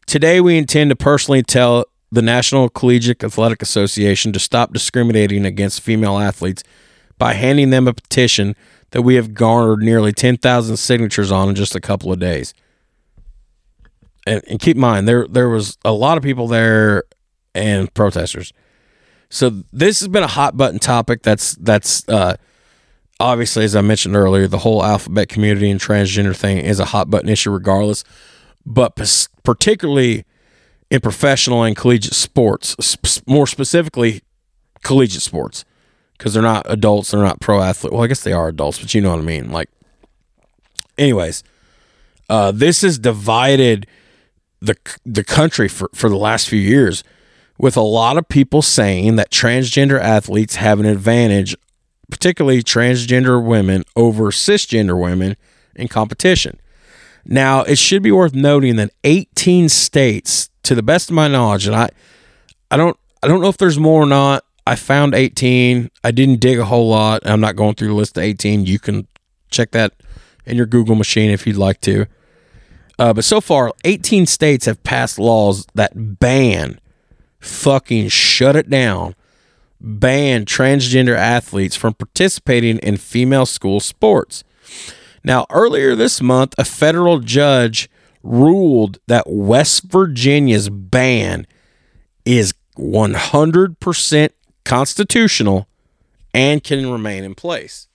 [0.05, 5.81] Today we intend to personally tell the National Collegiate Athletic Association to stop discriminating against
[5.81, 6.63] female athletes
[7.17, 8.55] by handing them a petition
[8.91, 12.53] that we have garnered nearly 10,000 signatures on in just a couple of days.
[14.27, 17.03] And, and, keep in mind, there there was a lot of people there
[17.53, 18.53] and protesters.
[19.33, 21.23] So this has been a hot button topic.
[21.23, 22.37] That's that's uh,
[23.19, 27.09] obviously, as I mentioned earlier, the whole alphabet community and transgender thing is a hot
[27.09, 28.03] button issue, regardless.
[28.63, 28.95] But
[29.41, 30.23] particularly
[30.91, 32.75] in professional and collegiate sports,
[33.25, 34.21] more specifically
[34.83, 35.65] collegiate sports
[36.15, 37.91] because they're not adults, they're not pro athlete.
[37.91, 39.51] Well, I guess they are adults, but you know what I mean.
[39.51, 39.69] Like,
[40.95, 41.43] anyways,
[42.29, 43.87] uh, this has divided
[44.61, 44.75] the
[45.07, 47.03] the country for for the last few years,
[47.57, 51.55] with a lot of people saying that transgender athletes have an advantage,
[52.09, 55.35] particularly transgender women over cisgender women
[55.75, 56.59] in competition.
[57.25, 61.67] Now, it should be worth noting that 18 states, to the best of my knowledge,
[61.67, 61.89] and I,
[62.69, 64.43] I don't, I don't know if there's more or not.
[64.65, 65.89] I found 18.
[66.03, 67.21] I didn't dig a whole lot.
[67.25, 68.65] I'm not going through the list of 18.
[68.65, 69.07] You can
[69.51, 69.93] check that
[70.45, 72.05] in your Google machine if you'd like to.
[72.99, 76.79] Uh, but so far, 18 states have passed laws that ban,
[77.43, 79.15] fucking shut it down,
[79.79, 84.43] ban transgender athletes from participating in female school sports.
[85.23, 87.89] Now, earlier this month, a federal judge
[88.23, 91.45] ruled that West Virginia's ban
[92.25, 94.29] is 100%
[94.63, 95.67] constitutional
[96.33, 97.87] and can remain in place.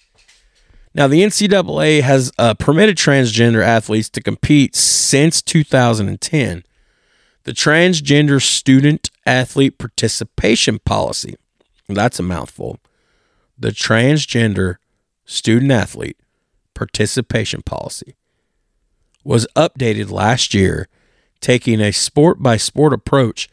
[0.94, 6.64] Now, the NCAA has uh, permitted transgender athletes to compete since 2010.
[7.44, 11.36] The Transgender Student Athlete Participation Policy,
[11.86, 12.78] that's a mouthful.
[13.58, 14.76] The Transgender
[15.26, 16.18] Student Athlete
[16.72, 18.16] Participation Policy
[19.24, 20.88] was updated last year,
[21.40, 23.50] taking a sport by sport approach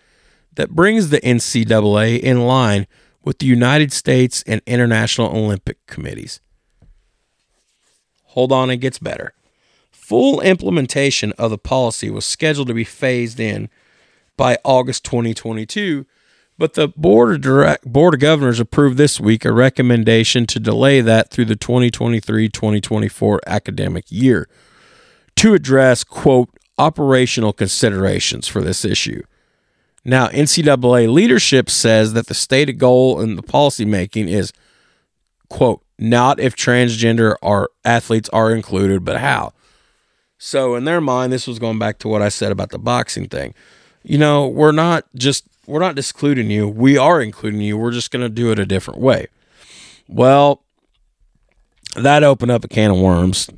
[0.53, 2.87] that brings the NCAA in line
[3.25, 6.39] with the United States and International Olympic Committees.
[8.27, 9.33] Hold on, it gets better.
[9.91, 13.69] Full implementation of the policy was scheduled to be phased in
[14.37, 16.05] by August 2022,
[16.57, 21.01] but the board of direct, board of governors approved this week a recommendation to delay
[21.01, 24.47] that through the 2023-2024 academic year
[25.35, 29.21] to address quote operational considerations for this issue.
[30.03, 34.53] Now, NCAA leadership says that the stated goal in the policymaking is,
[35.49, 37.35] quote, not if transgender
[37.83, 39.53] athletes are included, but how.
[40.37, 43.27] So in their mind, this was going back to what I said about the boxing
[43.27, 43.53] thing.
[44.05, 46.67] You know, we're not just we're not excluding you.
[46.67, 47.77] We are including you.
[47.77, 49.27] We're just going to do it a different way.
[50.07, 50.61] Well,
[51.95, 53.49] that opened up a can of worms.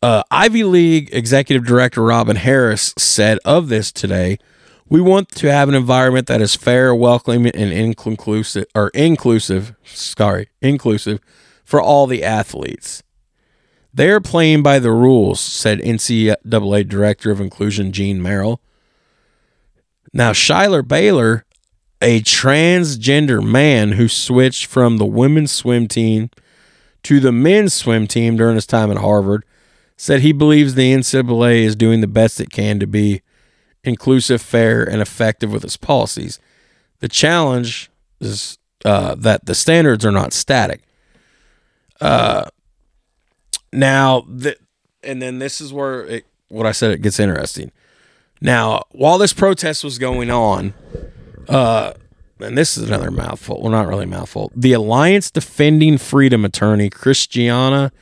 [0.00, 4.38] Uh, Ivy League executive director Robin Harris said of this today
[4.88, 9.74] we want to have an environment that is fair, welcoming, and inclusive, or inclusive.
[9.84, 11.20] Sorry, inclusive
[11.64, 13.02] for all the athletes.
[13.92, 18.60] They are playing by the rules," said NCAA Director of Inclusion Gene Merrill.
[20.12, 21.44] Now, Schuyler Bailar,
[22.00, 26.30] a transgender man who switched from the women's swim team
[27.04, 29.44] to the men's swim team during his time at Harvard,
[29.96, 33.22] said he believes the NCAA is doing the best it can to be
[33.84, 36.38] inclusive, fair, and effective with its policies.
[37.00, 37.90] The challenge
[38.20, 40.82] is uh, that the standards are not static.
[42.00, 42.48] Uh,
[43.72, 44.56] now, the,
[45.02, 47.72] and then this is where it, what I said it gets interesting.
[48.40, 50.74] Now, while this protest was going on,
[51.48, 51.92] uh,
[52.40, 53.60] and this is another mouthful.
[53.60, 54.52] Well, not really mouthful.
[54.54, 57.92] The Alliance Defending Freedom attorney, Christiana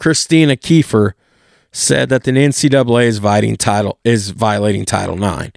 [0.00, 1.12] Christina Kiefer,
[1.70, 5.52] said that the NCAA is violating title is violating Title IX.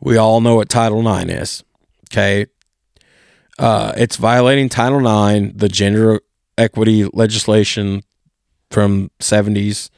[0.00, 1.64] We all know what Title IX is.
[2.12, 2.46] Okay.
[3.58, 6.20] Uh, it's violating Title IX, the gender
[6.56, 8.02] equity legislation
[8.70, 9.90] from 70s.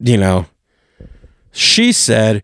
[0.00, 0.46] You know,
[1.52, 2.42] she said,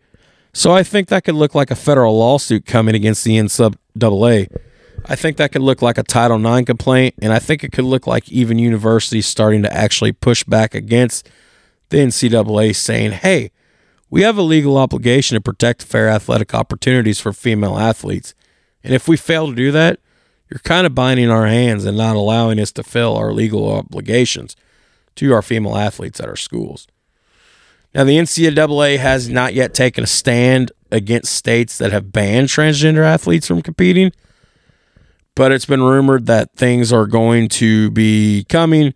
[0.53, 4.49] so I think that could look like a federal lawsuit coming against the NCAA.
[5.07, 7.85] I think that could look like a Title IX complaint, and I think it could
[7.85, 11.29] look like even universities starting to actually push back against
[11.89, 13.51] the NCAA, saying, hey,
[14.11, 18.35] we have a legal obligation to protect fair athletic opportunities for female athletes.
[18.83, 20.01] And if we fail to do that,
[20.51, 24.57] you're kind of binding our hands and not allowing us to fill our legal obligations
[25.17, 26.87] to our female athletes at our schools.
[27.99, 33.05] Now, the NCAA has not yet taken a stand against states that have banned transgender
[33.05, 34.13] athletes from competing,
[35.35, 38.95] but it's been rumored that things are going to be coming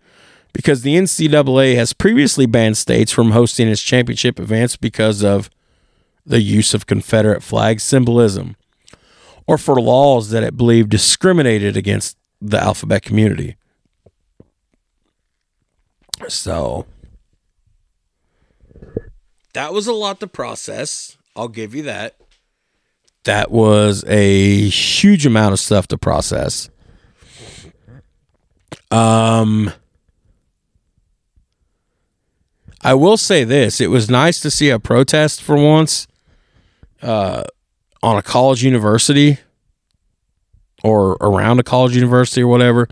[0.53, 5.49] because the NCAA has previously banned states from hosting its championship events because of
[6.25, 8.55] the use of Confederate flag symbolism
[9.45, 13.57] or for laws that it believed discriminated against the alphabet community.
[16.29, 16.85] So
[19.53, 21.17] that was a lot to process.
[21.35, 22.15] I'll give you that.
[23.23, 26.69] That was a huge amount of stuff to process.
[28.91, 29.71] Um
[32.81, 36.07] I will say this, it was nice to see a protest for once
[37.01, 37.43] uh
[38.01, 39.37] on a college university
[40.83, 42.89] or around a college university or whatever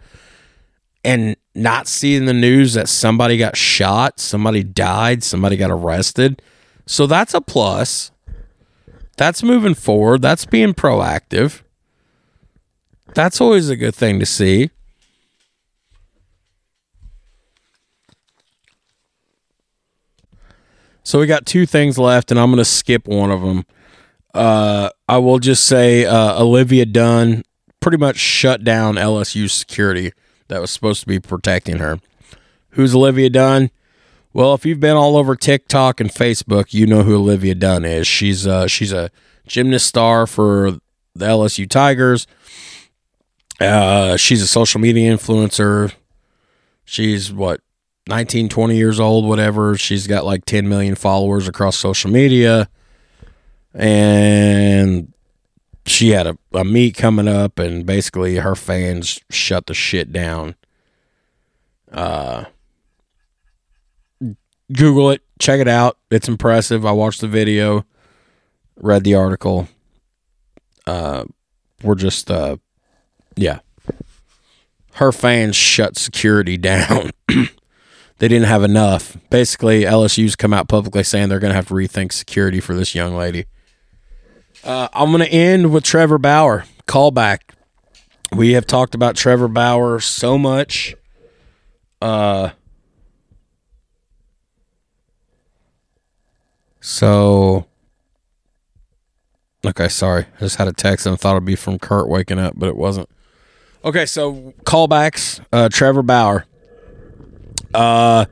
[1.03, 6.41] and not seeing the news that somebody got shot, somebody died, somebody got arrested.
[6.91, 8.11] So that's a plus.
[9.15, 10.21] That's moving forward.
[10.21, 11.61] That's being proactive.
[13.13, 14.71] That's always a good thing to see.
[21.03, 23.65] So we got two things left, and I'm going to skip one of them.
[24.33, 27.43] Uh, I will just say uh, Olivia Dunne
[27.79, 30.11] pretty much shut down LSU security
[30.49, 32.01] that was supposed to be protecting her.
[32.71, 33.71] Who's Olivia Dunne?
[34.33, 38.07] Well, if you've been all over TikTok and Facebook, you know who Olivia Dunne is.
[38.07, 39.11] She's uh, she's a
[39.45, 40.79] gymnast star for
[41.13, 42.27] the LSU Tigers.
[43.59, 45.93] Uh, she's a social media influencer.
[46.85, 47.61] She's what
[48.07, 49.75] 19, 20 years old, whatever.
[49.77, 52.69] She's got like 10 million followers across social media.
[53.73, 55.13] And
[55.85, 60.55] she had a, a meet coming up, and basically her fans shut the shit down.
[61.91, 62.45] Uh,
[64.73, 65.97] Google it, check it out.
[66.09, 66.85] It's impressive.
[66.85, 67.85] I watched the video,
[68.77, 69.67] read the article.
[70.85, 71.25] Uh,
[71.83, 72.57] we're just, uh,
[73.35, 73.59] yeah.
[74.95, 77.11] Her fans shut security down.
[77.27, 79.17] they didn't have enough.
[79.29, 82.93] Basically, LSU's come out publicly saying they're going to have to rethink security for this
[82.93, 83.45] young lady.
[84.63, 86.65] Uh, I'm going to end with Trevor Bauer.
[86.87, 87.39] Callback.
[88.35, 90.95] We have talked about Trevor Bauer so much.
[92.01, 92.51] Uh,
[96.81, 97.67] so,
[99.65, 100.25] okay, sorry.
[100.35, 102.75] I just had a text and thought it'd be from Kurt waking up, but it
[102.75, 103.09] wasn't.
[103.85, 105.43] Okay, so callbacks.
[105.51, 106.45] Uh, Trevor Bauer.
[107.73, 108.25] Uh,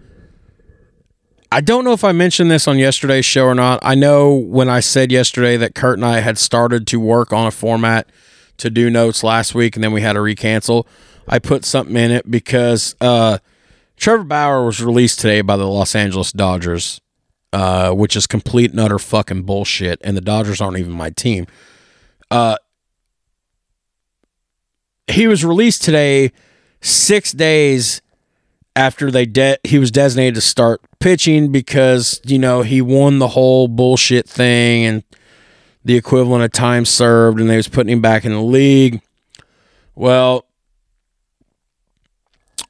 [1.52, 3.80] I don't know if I mentioned this on yesterday's show or not.
[3.82, 7.48] I know when I said yesterday that Kurt and I had started to work on
[7.48, 8.12] a format
[8.58, 10.86] to do notes last week and then we had to recancel.
[11.28, 13.40] I put something in it because uh,
[13.98, 17.02] Trevor Bauer was released today by the Los Angeles Dodgers,
[17.54, 20.00] uh, which is complete and utter fucking bullshit.
[20.04, 21.48] And the Dodgers aren't even my team.
[22.30, 22.58] Uh,
[25.08, 26.32] he was released today,
[26.82, 28.02] six days
[28.76, 33.30] after they de- he was designated to start pitching because you know he won the
[33.30, 35.04] whole bullshit thing and
[35.84, 39.02] the equivalent of time served and they was putting him back in the league
[39.96, 40.46] well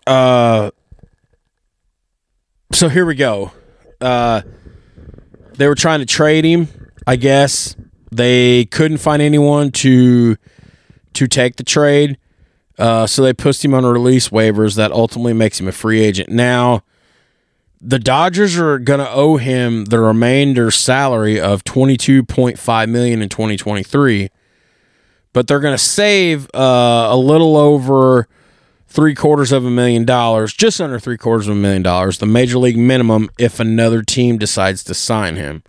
[0.08, 0.72] uh
[2.72, 3.52] so here we go
[4.02, 4.42] uh
[5.60, 6.68] they were trying to trade him.
[7.06, 7.76] I guess
[8.12, 10.38] they couldn't find anyone to
[11.14, 12.18] to take the trade.
[12.78, 16.30] Uh, so they pushed him on release waivers that ultimately makes him a free agent.
[16.30, 16.84] Now
[17.82, 24.30] the Dodgers are going to owe him the remainder salary of 22.5 million in 2023
[25.32, 28.28] but they're going to save uh, a little over
[28.90, 32.26] three quarters of a million dollars, just under three quarters of a million dollars, the
[32.26, 35.64] major league minimum if another team decides to sign him.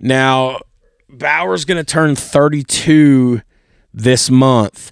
[0.00, 0.60] Now,
[1.08, 3.42] Bauer's going to turn 32
[3.92, 4.90] this month.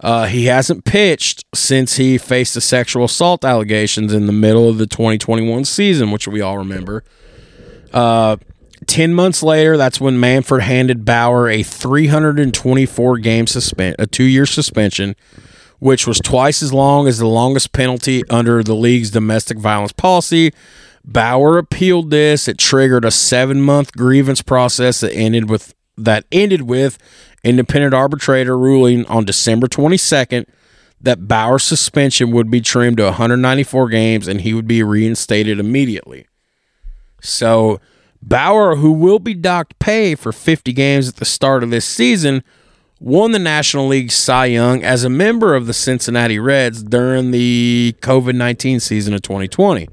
[0.00, 4.78] Uh, he hasn't pitched since he faced the sexual assault allegations in the middle of
[4.78, 7.02] the 2021 season, which we all remember.
[7.92, 8.36] Uh,
[8.86, 14.46] 10 months later, that's when Manfred handed Bauer a 324 game suspend, a two year
[14.46, 15.16] suspension,
[15.78, 20.52] which was twice as long as the longest penalty under the league's domestic violence policy.
[21.04, 22.48] Bauer appealed this.
[22.48, 26.98] It triggered a seven month grievance process that ended with that ended with
[27.44, 30.46] independent arbitrator ruling on December 22nd
[31.00, 36.26] that Bauer's suspension would be trimmed to 194 games and he would be reinstated immediately.
[37.20, 37.80] So
[38.22, 42.42] Bauer, who will be docked pay for 50 games at the start of this season,
[43.00, 47.94] won the National League Cy Young as a member of the Cincinnati Reds during the
[48.00, 49.88] COVID 19 season of 2020.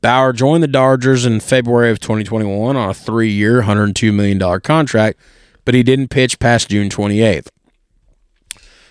[0.00, 5.18] Bauer joined the Dodgers in February of 2021 on a three year, $102 million contract,
[5.64, 7.48] but he didn't pitch past June 28th.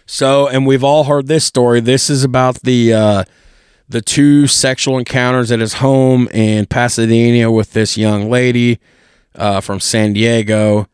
[0.06, 1.80] So, and we've all heard this story.
[1.80, 3.24] This is about the uh,
[3.88, 8.80] the two sexual encounters at his home in Pasadena with this young lady
[9.36, 10.88] uh, from San Diego.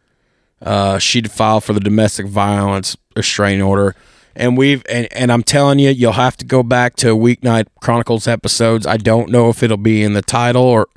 [0.61, 3.95] Uh, she'd filed for the domestic violence restraining order.
[4.35, 8.27] And we've and, and I'm telling you, you'll have to go back to Weeknight Chronicles
[8.27, 8.87] episodes.
[8.87, 10.87] I don't know if it'll be in the title or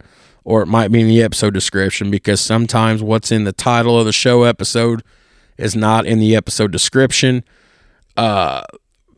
[0.44, 4.04] or it might be in the episode description because sometimes what's in the title of
[4.04, 5.02] the show episode
[5.56, 7.42] is not in the episode description.
[8.16, 8.62] Uh,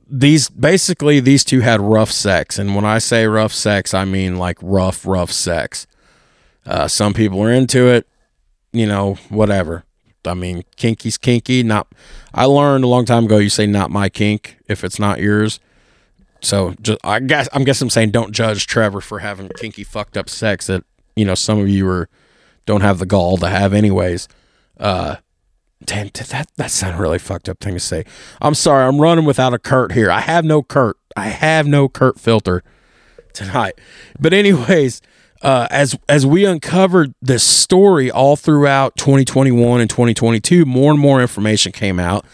[0.08, 4.36] these basically these two had rough sex, and when I say rough sex, I mean
[4.36, 5.86] like rough, rough sex.
[6.64, 8.08] Uh, some people are into it,
[8.72, 9.84] you know, whatever.
[10.26, 11.62] I mean, kinky's kinky.
[11.62, 11.88] Not.
[12.34, 13.38] I learned a long time ago.
[13.38, 15.60] You say not my kink if it's not yours.
[16.40, 20.16] So just I guess I'm guessing I'm saying don't judge Trevor for having kinky fucked
[20.16, 20.84] up sex that
[21.14, 22.08] you know some of you are
[22.66, 24.28] don't have the gall to have anyways.
[24.78, 25.16] Uh,
[25.84, 28.04] Damn, that that sounded really fucked up thing to say.
[28.40, 30.10] I'm sorry, I'm running without a Kurt here.
[30.10, 30.96] I have no Kurt.
[31.16, 32.62] I have no Kurt filter
[33.34, 33.78] tonight.
[34.18, 35.02] But anyways,
[35.42, 41.20] uh, as as we uncovered this story all throughout 2021 and 2022, more and more
[41.20, 42.24] information came out.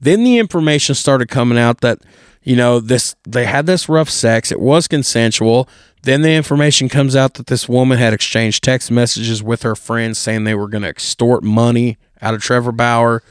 [0.00, 2.00] Then the information started coming out that
[2.42, 4.50] you know this they had this rough sex.
[4.50, 5.68] It was consensual.
[6.02, 10.18] Then the information comes out that this woman had exchanged text messages with her friends
[10.18, 13.22] saying they were going to extort money out of Trevor Bauer.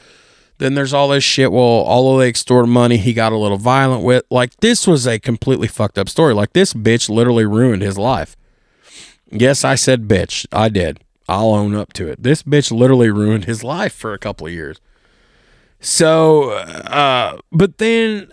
[0.58, 1.52] Then there's all this shit.
[1.52, 4.24] Well, although they extorted money, he got a little violent with.
[4.30, 6.34] Like, this was a completely fucked up story.
[6.34, 8.36] Like, this bitch literally ruined his life.
[9.30, 10.46] Yes, I said bitch.
[10.52, 11.00] I did.
[11.28, 12.22] I'll own up to it.
[12.22, 14.80] This bitch literally ruined his life for a couple of years.
[15.80, 18.30] So, uh, but then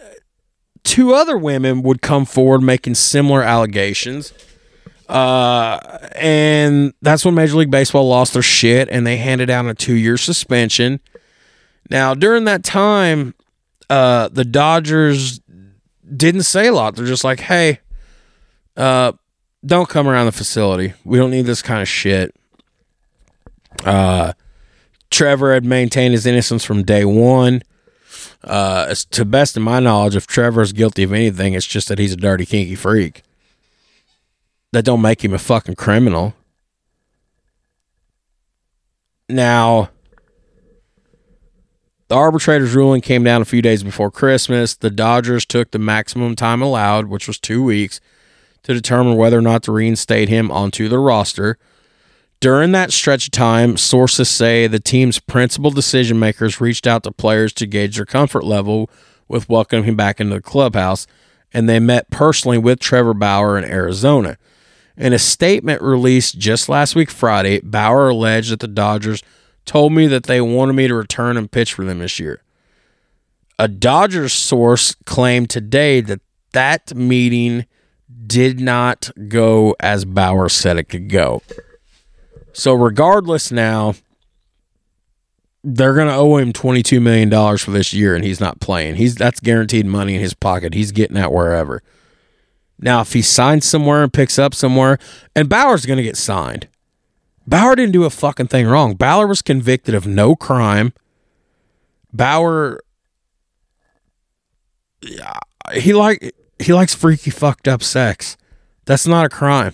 [0.84, 4.34] two other women would come forward making similar allegations.
[5.10, 5.80] Uh,
[6.16, 9.96] and that's when Major League Baseball lost their shit and they handed down a two
[9.96, 11.00] year suspension.
[11.90, 13.34] Now, during that time,
[13.90, 15.42] uh, the Dodgers
[16.16, 16.96] didn't say a lot.
[16.96, 17.80] They're just like, hey,
[18.78, 19.14] uh,
[19.66, 20.94] don't come around the facility.
[21.04, 22.36] We don't need this kind of shit.
[23.86, 24.34] Uh,
[25.10, 27.62] Trevor had maintained his innocence from day one.
[28.44, 31.98] Uh, to best of my knowledge, if Trevor is guilty of anything, it's just that
[31.98, 33.24] he's a dirty, kinky freak
[34.74, 36.34] that don't make him a fucking criminal.
[39.30, 39.90] Now,
[42.08, 44.76] the arbitrator's ruling came down a few days before Christmas.
[44.76, 48.02] The Dodgers took the maximum time allowed, which was two weeks,
[48.64, 51.58] to determine whether or not to reinstate him onto the roster.
[52.40, 57.12] During that stretch of time, sources say the team's principal decision makers reached out to
[57.12, 58.90] players to gauge their comfort level
[59.28, 61.08] with welcoming him back into the clubhouse,
[61.54, 64.38] and they met personally with Trevor Bauer in Arizona.
[64.98, 69.24] In a statement released just last week, Friday, Bauer alleged that the Dodgers
[69.66, 72.44] told me that they wanted me to return and pitch for them this year.
[73.58, 76.22] A Dodgers source claimed today that
[76.52, 77.66] that meeting
[78.28, 81.42] did not go as Bauer said it could go.
[82.54, 83.96] So, regardless, now
[85.64, 88.96] they're going to owe him $22 million for this year, and he's not playing.
[88.96, 90.74] He's That's guaranteed money in his pocket.
[90.74, 91.82] He's getting that wherever.
[92.80, 95.00] Now, if he signs somewhere and picks up somewhere,
[95.36, 96.68] and Bauer's going to get signed.
[97.48, 98.96] Bauer didn't do a fucking thing wrong.
[98.96, 100.94] Bauer was convicted of no crime.
[102.12, 102.82] Bauer,
[105.02, 105.40] yeah,
[105.74, 108.38] he like he likes freaky fucked up sex.
[108.86, 109.74] That's not a crime.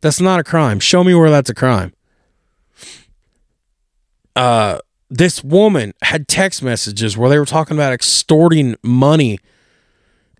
[0.00, 0.80] That's not a crime.
[0.80, 1.92] Show me where that's a crime.
[4.34, 4.78] Uh,
[5.10, 9.38] this woman had text messages where they were talking about extorting money.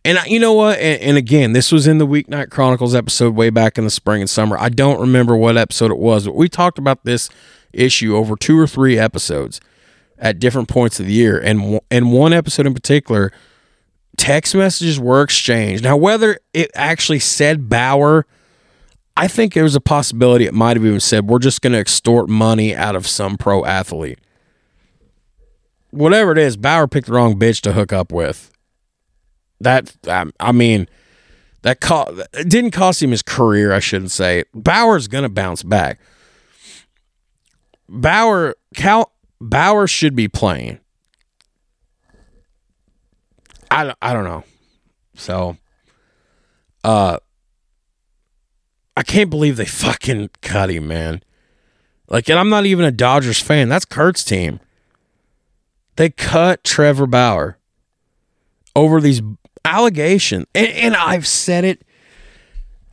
[0.05, 0.79] And I- you know what?
[0.79, 4.23] And, and again, this was in the Weeknight Chronicles episode way back in the spring
[4.23, 4.57] and summer.
[4.59, 7.29] I don't remember what episode it was, but we talked about this
[7.73, 9.61] issue over two or three episodes
[10.19, 11.39] at different points of the year.
[11.39, 13.31] And and one episode in particular,
[14.17, 15.85] text messages were exchanged.
[15.85, 18.27] Now, whether it actually said Bauer,
[19.17, 21.79] I think there was a possibility it might have even said, we're just going to
[21.79, 24.19] extort money out of some pro athlete.
[25.91, 28.51] Whatever it is, Bauer picked the wrong bitch to hook up with.
[29.61, 30.89] That, um, I mean,
[31.63, 34.45] that co- it didn't cost him his career, I shouldn't say.
[34.55, 36.01] Bauer's going to bounce back.
[37.89, 40.79] Bauer, Cal, Bauer should be playing.
[43.73, 44.45] I, don't- I don't know.
[45.15, 45.57] So,
[46.85, 47.19] uh,
[48.97, 51.23] I can't believe they fucking cut him, man.
[52.09, 53.69] Like, and I'm not even a Dodgers fan.
[53.69, 54.61] That's Kurt's team.
[55.97, 57.59] They cut Trevor Bauer
[58.77, 59.23] over these
[59.65, 60.47] allegations.
[60.55, 61.83] And, and I've said it.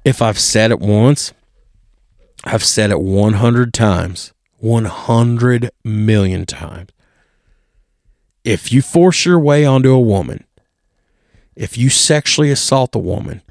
[0.05, 1.33] If I've said it once,
[2.45, 6.89] I've said it 100 times, 100 million times.
[8.45, 10.45] If you force your way onto a woman,
[11.59, 13.41] if you sexually assault a woman,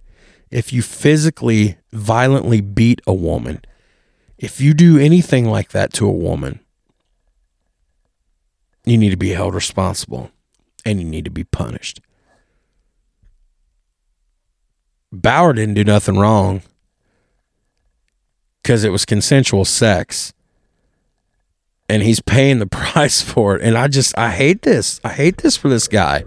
[0.50, 3.60] if you physically violently beat a woman,
[4.38, 6.58] if you do anything like that to a woman,
[8.86, 10.30] you need to be held responsible
[10.86, 12.00] and you need to be punished.
[15.12, 16.62] Bauer didn't do nothing wrong
[18.62, 20.32] because it was consensual sex
[21.90, 23.60] and he's paying the price for it.
[23.60, 24.98] And I just, I hate this.
[25.04, 26.24] I hate this for this guy.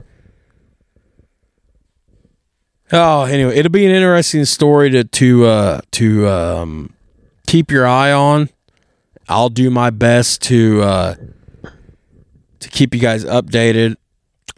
[2.94, 6.94] Oh, anyway, it'll be an interesting story to to uh, to um,
[7.48, 8.50] keep your eye on.
[9.30, 11.16] I'll do my best to uh,
[12.60, 13.96] to keep you guys updated.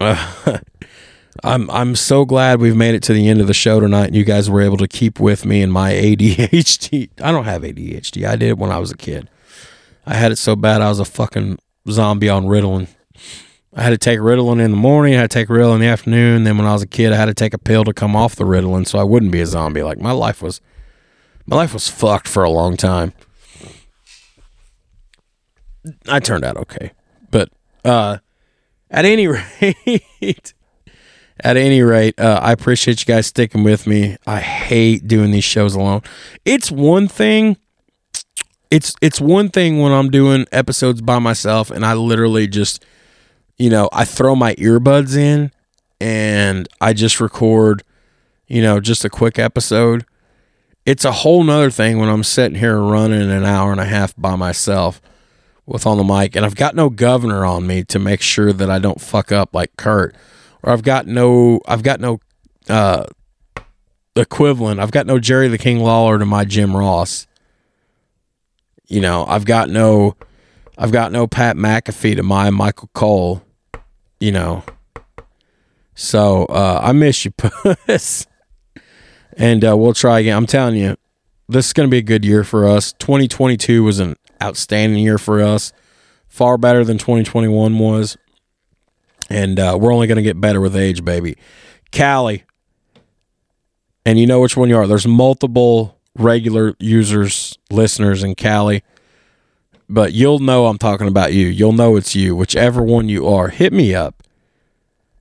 [0.00, 4.16] I'm I'm so glad we've made it to the end of the show tonight, and
[4.16, 7.10] you guys were able to keep with me in my ADHD.
[7.22, 8.26] I don't have ADHD.
[8.26, 9.30] I did it when I was a kid.
[10.06, 11.58] I had it so bad I was a fucking
[11.88, 12.88] zombie on Ritalin.
[13.76, 15.14] I had to take Ritalin in the morning.
[15.14, 16.44] I had to take Ritalin in the afternoon.
[16.44, 18.36] Then when I was a kid, I had to take a pill to come off
[18.36, 19.82] the Ritalin so I wouldn't be a zombie.
[19.82, 20.60] Like my life was,
[21.46, 23.12] my life was fucked for a long time.
[26.08, 26.92] I turned out okay,
[27.30, 27.50] but
[27.84, 28.18] uh,
[28.90, 29.26] at any
[29.60, 30.54] rate,
[31.40, 34.16] at any rate, uh, I appreciate you guys sticking with me.
[34.26, 36.02] I hate doing these shows alone.
[36.44, 37.58] It's one thing.
[38.70, 42.84] It's it's one thing when I'm doing episodes by myself and I literally just
[43.58, 45.52] you know, I throw my earbuds in
[46.00, 47.82] and I just record,
[48.46, 50.04] you know, just a quick episode.
[50.84, 54.14] It's a whole nother thing when I'm sitting here running an hour and a half
[54.16, 55.00] by myself
[55.66, 58.70] with on the mic and I've got no governor on me to make sure that
[58.70, 60.14] I don't fuck up like Kurt.
[60.62, 62.20] Or I've got no I've got no
[62.68, 63.06] uh
[64.16, 64.80] equivalent.
[64.80, 67.26] I've got no Jerry the King Lawler to my Jim Ross.
[68.86, 70.16] You know, I've got no
[70.76, 73.42] I've got no Pat McAfee to my Michael Cole,
[74.20, 74.64] you know.
[75.94, 78.26] So uh, I miss you, Puss.
[79.36, 80.36] and uh, we'll try again.
[80.36, 80.96] I'm telling you,
[81.48, 82.92] this is going to be a good year for us.
[82.94, 85.72] 2022 was an outstanding year for us,
[86.26, 88.16] far better than 2021 was.
[89.30, 91.36] And uh, we're only going to get better with age, baby.
[91.96, 92.44] Callie,
[94.04, 94.86] and you know which one you are.
[94.86, 98.82] There's multiple regular users, listeners in Cali
[99.88, 101.46] but you'll know I'm talking about you.
[101.46, 103.48] You'll know it's you, whichever one you are.
[103.48, 104.22] Hit me up.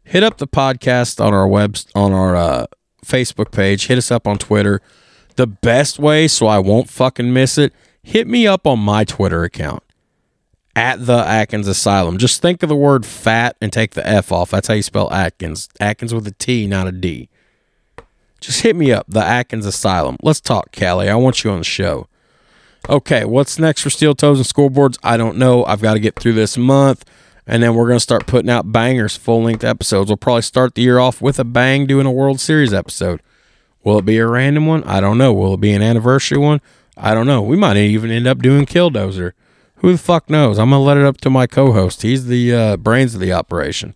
[0.03, 2.65] Hit up the podcast on our web on our uh,
[3.05, 3.87] Facebook page.
[3.87, 4.81] Hit us up on Twitter.
[5.35, 7.73] The best way, so I won't fucking miss it.
[8.03, 9.81] Hit me up on my Twitter account
[10.75, 12.17] at the Atkins Asylum.
[12.17, 14.51] Just think of the word fat and take the F off.
[14.51, 15.69] That's how you spell Atkins.
[15.79, 17.29] Atkins with a T, not a D.
[18.41, 20.17] Just hit me up, the Atkins Asylum.
[20.21, 21.09] Let's talk, Callie.
[21.09, 22.07] I want you on the show.
[22.89, 24.97] Okay, what's next for Steel Toes and Scoreboards?
[25.01, 25.63] I don't know.
[25.63, 27.05] I've got to get through this month,
[27.47, 30.09] and then we're going to start putting out bangers, full length episodes.
[30.09, 33.21] We'll probably start the year off with a bang doing a World Series episode.
[33.85, 34.83] Will it be a random one?
[34.83, 35.31] I don't know.
[35.31, 36.59] Will it be an anniversary one?
[36.97, 37.41] I don't know.
[37.41, 39.31] We might even end up doing Killdozer.
[39.77, 40.59] Who the fuck knows?
[40.59, 42.01] I'm going to let it up to my co host.
[42.01, 43.95] He's the uh, brains of the operation.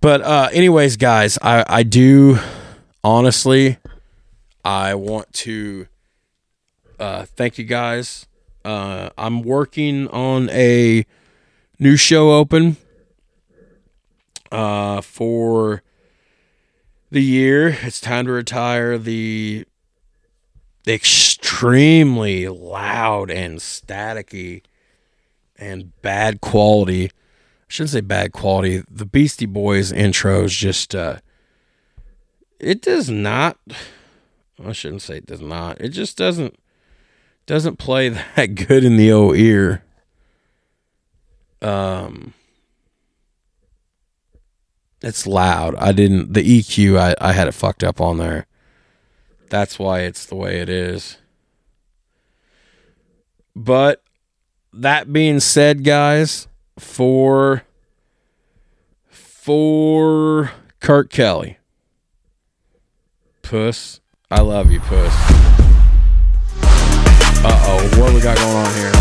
[0.00, 2.38] But, uh, anyways, guys, I, I do
[3.02, 3.78] honestly,
[4.64, 5.88] I want to
[7.02, 8.26] uh, thank you guys.
[8.64, 11.04] Uh, I'm working on a
[11.80, 12.76] new show open
[14.52, 15.82] uh, for
[17.10, 17.76] the year.
[17.82, 19.66] It's time to retire the
[20.86, 24.62] extremely loud and staticky
[25.56, 27.06] and bad quality.
[27.06, 27.10] I
[27.66, 28.84] shouldn't say bad quality.
[28.88, 31.18] The Beastie Boys intros just uh
[32.60, 33.58] it does not
[34.64, 35.80] I shouldn't say it does not.
[35.80, 36.56] It just doesn't
[37.52, 39.84] doesn't play that good in the old ear.
[41.60, 42.32] Um
[45.02, 45.74] it's loud.
[45.76, 48.46] I didn't the EQ I, I had it fucked up on there.
[49.50, 51.18] That's why it's the way it is.
[53.54, 54.02] But
[54.72, 56.48] that being said, guys,
[56.78, 57.64] for
[59.10, 61.58] for Kurt Kelly.
[63.42, 64.00] Puss.
[64.30, 65.41] I love you, Puss.
[67.44, 68.92] Uh oh, what we got going on here?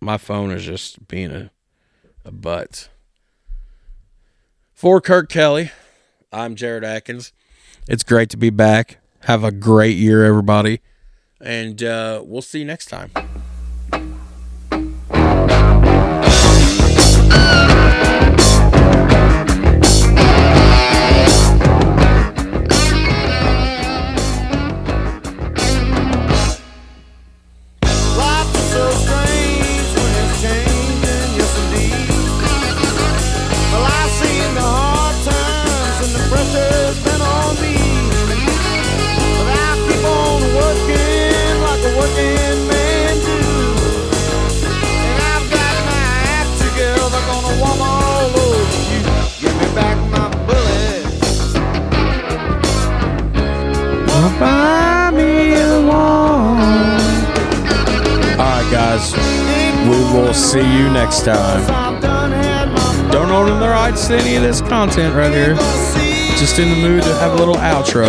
[0.00, 1.50] My phone is just being a,
[2.24, 2.88] a butt.
[4.72, 5.70] For Kirk Kelly,
[6.32, 7.32] I'm Jared Atkins.
[7.86, 8.98] It's great to be back.
[9.24, 10.80] Have a great year, everybody.
[11.42, 13.10] And uh, we'll see you next time.
[54.40, 55.80] Find me a.
[58.40, 59.12] Alright, guys.
[59.84, 62.00] We will see you next time.
[63.10, 65.56] Don't own the rights to any of this content right here.
[66.38, 68.08] Just in the mood to have a little outro.